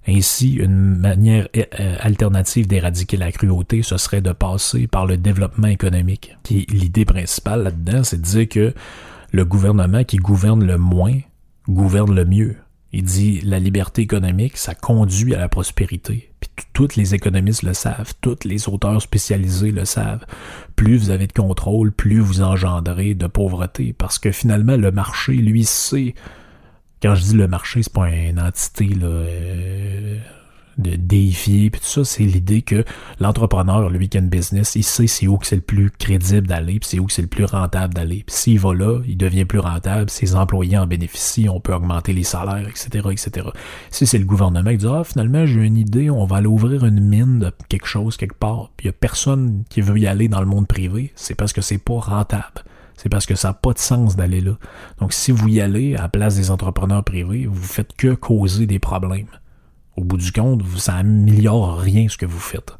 Ainsi, 0.08 0.54
une 0.54 0.96
manière 0.96 1.48
euh, 1.56 1.62
euh, 1.78 1.96
alternative 2.00 2.66
d'éradiquer 2.66 3.16
la 3.16 3.30
cruauté, 3.30 3.82
ce 3.82 3.98
serait 3.98 4.22
de 4.22 4.32
passer 4.32 4.86
par 4.88 5.06
le 5.06 5.16
développement 5.16 5.68
économique. 5.68 6.36
L'idée 6.50 7.04
principale 7.04 7.62
là-dedans, 7.62 8.02
c'est 8.02 8.20
de 8.20 8.26
dire 8.26 8.48
que 8.48 8.74
le 9.30 9.44
gouvernement 9.44 10.02
qui 10.04 10.16
gouverne 10.16 10.64
le 10.64 10.78
moins 10.78 11.18
gouverne 11.68 12.14
le 12.14 12.24
mieux. 12.24 12.56
Il 12.93 13.03
dit 13.03 13.41
la 13.43 13.59
liberté 13.59 14.03
économique, 14.03 14.57
ça 14.57 14.74
conduit 14.74 15.34
à 15.34 15.39
la 15.39 15.49
prospérité. 15.49 16.30
Puis 16.41 16.51
tous 16.72 16.97
les 16.97 17.14
économistes 17.14 17.62
le 17.62 17.74
savent, 17.74 18.14
tous 18.20 18.45
les 18.45 18.68
auteurs 18.68 19.03
spécialisés 19.03 19.72
le 19.72 19.84
savent. 19.84 20.24
Plus 20.74 20.97
vous 20.97 21.11
avez 21.11 21.26
de 21.26 21.32
contrôle, 21.32 21.93
plus 21.93 22.20
vous 22.20 22.41
engendrez 22.41 23.14
de 23.14 23.26
pauvreté. 23.26 23.93
Parce 23.93 24.18
que 24.18 24.30
finalement, 24.30 24.76
le 24.76 24.91
marché, 24.91 25.34
lui, 25.34 25.64
sait. 25.64 26.14
Quand 27.03 27.14
je 27.14 27.22
dis 27.24 27.34
le 27.34 27.47
marché, 27.47 27.82
c'est 27.82 27.93
pas 27.93 28.11
une 28.11 28.41
entité 28.41 28.86
là, 28.86 29.07
euh, 29.07 30.18
de 30.78 30.96
déifier, 30.96 31.70
puis 31.70 31.80
tout 31.80 31.86
ça, 31.86 32.04
c'est 32.04 32.22
l'idée 32.22 32.62
que 32.62 32.84
l'entrepreneur, 33.20 33.90
le 33.90 33.98
week-end 33.98 34.22
business, 34.22 34.74
il 34.76 34.84
sait 34.84 35.06
c'est 35.06 35.26
où 35.26 35.36
que 35.36 35.46
c'est 35.46 35.56
le 35.56 35.62
plus 35.62 35.90
crédible 35.90 36.46
d'aller, 36.46 36.78
puis 36.78 36.88
c'est 36.88 36.98
où 36.98 37.06
que 37.06 37.12
c'est 37.12 37.22
le 37.22 37.28
plus 37.28 37.44
rentable 37.44 37.94
d'aller. 37.94 38.24
Puis 38.26 38.36
s'il 38.36 38.60
va 38.60 38.74
là, 38.74 39.00
il 39.06 39.16
devient 39.16 39.44
plus 39.44 39.58
rentable, 39.58 40.10
ses 40.10 40.34
employés 40.34 40.78
en 40.78 40.86
bénéficient, 40.86 41.48
on 41.48 41.60
peut 41.60 41.74
augmenter 41.74 42.12
les 42.12 42.22
salaires, 42.22 42.68
etc., 42.68 43.08
etc. 43.10 43.48
Si 43.90 44.06
c'est 44.06 44.18
le 44.18 44.24
gouvernement 44.24 44.70
qui 44.70 44.78
dit, 44.78 44.86
ah, 44.88 45.02
finalement, 45.04 45.46
j'ai 45.46 45.60
une 45.60 45.76
idée, 45.76 46.10
on 46.10 46.24
va 46.24 46.36
aller 46.36 46.46
ouvrir 46.46 46.84
une 46.84 47.00
mine 47.00 47.38
de 47.40 47.52
quelque 47.68 47.86
chose 47.86 48.16
quelque 48.16 48.38
part, 48.38 48.70
puis 48.76 48.86
il 48.86 48.88
y 48.88 48.90
a 48.90 48.92
personne 48.92 49.64
qui 49.68 49.80
veut 49.80 49.98
y 49.98 50.06
aller 50.06 50.28
dans 50.28 50.40
le 50.40 50.46
monde 50.46 50.66
privé, 50.66 51.12
c'est 51.16 51.34
parce 51.34 51.52
que 51.52 51.60
c'est 51.60 51.78
pas 51.78 51.98
rentable 51.98 52.64
c'est 52.98 53.08
parce 53.08 53.26
que 53.26 53.36
ça 53.36 53.48
n'a 53.48 53.54
pas 53.54 53.72
de 53.72 53.78
sens 53.78 54.16
d'aller 54.16 54.40
là. 54.40 54.58
Donc, 54.98 55.12
si 55.12 55.30
vous 55.30 55.48
y 55.48 55.60
allez 55.60 55.94
à 55.94 56.02
la 56.02 56.08
place 56.08 56.34
des 56.34 56.50
entrepreneurs 56.50 57.04
privés, 57.04 57.46
vous 57.46 57.62
faites 57.62 57.92
que 57.96 58.12
causer 58.12 58.66
des 58.66 58.80
problèmes 58.80 59.28
au 59.99 60.05
bout 60.05 60.16
du 60.16 60.32
compte, 60.32 60.62
ça 60.76 60.94
améliore 60.94 61.78
rien 61.78 62.09
ce 62.09 62.16
que 62.16 62.26
vous 62.26 62.38
faites. 62.38 62.72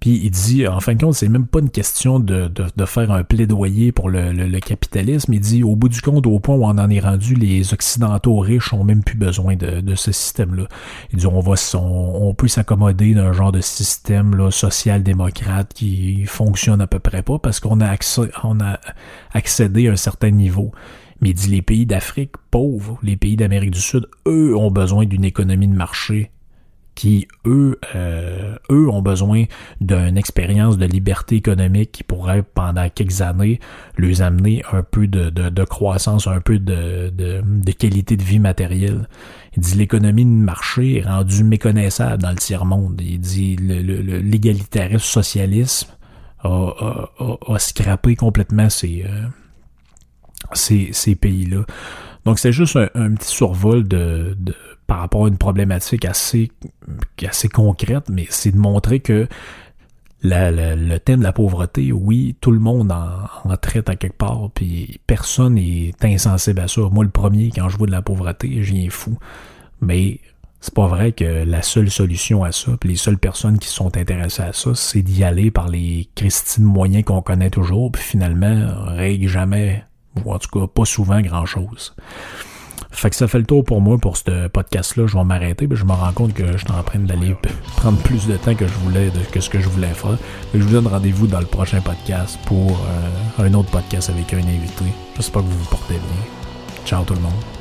Puis 0.00 0.18
il 0.24 0.30
dit, 0.30 0.66
en 0.66 0.80
fin 0.80 0.94
de 0.94 1.00
compte, 1.02 1.14
c'est 1.14 1.28
même 1.28 1.46
pas 1.46 1.58
une 1.58 1.68
question 1.68 2.20
de, 2.20 2.48
de, 2.48 2.84
faire 2.86 3.12
un 3.12 3.22
plaidoyer 3.22 3.92
pour 3.92 4.08
le, 4.08 4.32
le, 4.32 4.60
capitalisme. 4.60 5.34
Il 5.34 5.40
dit, 5.40 5.62
au 5.62 5.76
bout 5.76 5.90
du 5.90 6.00
compte, 6.00 6.26
au 6.26 6.40
point 6.40 6.56
où 6.56 6.64
on 6.64 6.78
en 6.78 6.88
est 6.88 7.00
rendu, 7.00 7.34
les 7.34 7.74
Occidentaux 7.74 8.38
riches 8.38 8.72
ont 8.72 8.82
même 8.82 9.04
plus 9.04 9.18
besoin 9.18 9.56
de, 9.56 9.82
de 9.82 9.94
ce 9.94 10.10
système-là. 10.10 10.64
Il 11.12 11.18
dit, 11.18 11.26
on 11.26 11.40
va, 11.40 11.54
peut 12.32 12.48
s'accommoder 12.48 13.12
d'un 13.12 13.34
genre 13.34 13.52
de 13.52 13.60
système 13.60 14.50
social-démocrate 14.50 15.74
qui 15.74 16.24
fonctionne 16.24 16.80
à 16.80 16.86
peu 16.86 16.98
près 16.98 17.22
pas 17.22 17.38
parce 17.38 17.60
qu'on 17.60 17.80
a, 17.80 17.86
accès, 17.86 18.22
on 18.42 18.58
a 18.60 18.80
accédé 19.34 19.88
à 19.88 19.92
un 19.92 19.96
certain 19.96 20.30
niveau. 20.30 20.72
Mais 21.20 21.30
il 21.30 21.34
dit 21.34 21.50
les 21.50 21.62
pays 21.62 21.86
d'Afrique 21.86 22.32
pauvres, 22.50 22.98
les 23.02 23.16
pays 23.16 23.36
d'Amérique 23.36 23.72
du 23.72 23.80
Sud, 23.80 24.08
eux 24.26 24.56
ont 24.56 24.70
besoin 24.70 25.04
d'une 25.04 25.24
économie 25.24 25.68
de 25.68 25.74
marché 25.74 26.30
qui, 27.00 27.28
eux, 27.46 27.78
euh, 27.94 28.56
eux 28.70 28.88
ont 28.90 29.00
besoin 29.00 29.44
d'une 29.80 30.18
expérience 30.18 30.76
de 30.76 30.84
liberté 30.84 31.36
économique 31.36 31.92
qui 31.92 32.02
pourrait, 32.02 32.42
pendant 32.42 32.88
quelques 32.90 33.22
années, 33.22 33.58
leur 33.96 34.20
amener 34.20 34.62
un 34.72 34.82
peu 34.82 35.06
de, 35.06 35.30
de, 35.30 35.64
croissance, 35.64 36.26
un 36.26 36.40
peu 36.40 36.58
de, 36.58 37.10
de, 37.10 37.42
de, 37.42 37.72
qualité 37.72 38.18
de 38.18 38.22
vie 38.22 38.38
matérielle. 38.38 39.08
Il 39.56 39.62
dit 39.62 39.76
l'économie 39.76 40.26
de 40.26 40.30
marché 40.30 40.98
est 40.98 41.06
rendue 41.06 41.44
méconnaissable 41.44 42.22
dans 42.22 42.30
le 42.30 42.36
tiers-monde. 42.36 43.00
Il 43.00 43.18
dit 43.18 43.56
l'égalitarisme 43.56 44.98
socialisme 44.98 45.88
a, 46.42 46.48
a, 46.48 47.10
a, 47.18 47.54
a, 47.54 47.58
scrappé 47.58 48.14
complètement 48.14 48.68
ses, 48.68 49.06
euh, 49.06 49.26
ces, 50.52 50.90
ces 50.92 51.14
pays-là. 51.14 51.64
Donc 52.24 52.38
c'est 52.38 52.52
juste 52.52 52.76
un, 52.76 53.14
petit 53.14 53.28
survol 53.28 53.86
de, 53.86 54.36
par 54.86 55.00
rapport 55.00 55.24
à 55.24 55.28
une 55.28 55.38
problématique 55.38 56.04
assez, 56.04 56.50
assez 57.26 57.48
concrète, 57.48 58.08
mais 58.10 58.26
c'est 58.28 58.52
de 58.52 58.58
montrer 58.58 59.00
que 59.00 59.26
le 60.22 60.98
thème 60.98 61.20
de 61.20 61.24
la 61.24 61.32
pauvreté, 61.32 61.92
oui, 61.92 62.36
tout 62.40 62.50
le 62.50 62.58
monde 62.58 62.92
en, 62.92 63.56
traite 63.56 63.88
à 63.88 63.96
quelque 63.96 64.18
part, 64.18 64.50
puis 64.54 65.00
personne 65.06 65.54
n'est 65.54 65.92
insensible 66.02 66.60
à 66.60 66.68
ça. 66.68 66.82
Moi, 66.90 67.04
le 67.04 67.10
premier, 67.10 67.50
quand 67.54 67.68
je 67.68 67.78
vois 67.78 67.86
de 67.86 67.92
la 67.92 68.02
pauvreté, 68.02 68.62
j'y 68.62 68.80
viens 68.80 68.90
fou. 68.90 69.18
Mais 69.80 70.20
c'est 70.60 70.74
pas 70.74 70.88
vrai 70.88 71.12
que 71.12 71.44
la 71.44 71.62
seule 71.62 71.90
solution 71.90 72.44
à 72.44 72.52
ça, 72.52 72.72
puis 72.78 72.90
les 72.90 72.96
seules 72.96 73.16
personnes 73.16 73.58
qui 73.58 73.68
sont 73.68 73.96
intéressées 73.96 74.42
à 74.42 74.52
ça, 74.52 74.74
c'est 74.74 75.00
d'y 75.00 75.24
aller 75.24 75.50
par 75.50 75.68
les 75.68 76.10
Christines 76.14 76.64
moyens 76.64 77.04
qu'on 77.04 77.22
connaît 77.22 77.48
toujours, 77.48 77.90
puis 77.90 78.02
finalement, 78.02 78.66
règle 78.88 79.26
jamais 79.26 79.84
ou 80.16 80.32
en 80.32 80.38
tout 80.38 80.48
cas 80.48 80.66
pas 80.66 80.84
souvent 80.84 81.20
grand-chose. 81.20 81.94
Fait 82.92 83.08
que 83.08 83.16
ça 83.16 83.28
fait 83.28 83.38
le 83.38 83.46
tour 83.46 83.64
pour 83.64 83.80
moi 83.80 83.98
pour 83.98 84.16
ce 84.16 84.48
podcast-là. 84.48 85.06
Je 85.06 85.16
vais 85.16 85.24
m'arrêter, 85.24 85.66
mais 85.66 85.76
je 85.76 85.84
me 85.84 85.92
rends 85.92 86.12
compte 86.12 86.34
que 86.34 86.52
je 86.52 86.58
suis 86.58 86.70
en 86.72 86.82
train 86.82 86.98
d'aller 86.98 87.36
prendre 87.76 87.98
plus 88.02 88.26
de 88.26 88.36
temps 88.36 88.54
que 88.54 88.66
je 88.66 88.72
voulais, 88.74 89.10
que 89.30 89.40
ce 89.40 89.48
que 89.48 89.60
je 89.60 89.68
voulais 89.68 89.94
faire. 89.94 90.18
je 90.52 90.58
vous 90.58 90.72
donne 90.72 90.88
rendez-vous 90.88 91.26
dans 91.26 91.40
le 91.40 91.46
prochain 91.46 91.80
podcast 91.80 92.38
pour 92.46 92.72
euh, 92.72 93.46
un 93.46 93.54
autre 93.54 93.70
podcast 93.70 94.10
avec 94.10 94.34
un 94.34 94.38
invité. 94.38 94.84
J'espère 95.16 95.42
que 95.42 95.46
vous 95.46 95.58
vous 95.58 95.70
portez 95.70 95.94
bien. 95.94 96.84
Ciao 96.84 97.04
tout 97.04 97.14
le 97.14 97.20
monde. 97.20 97.59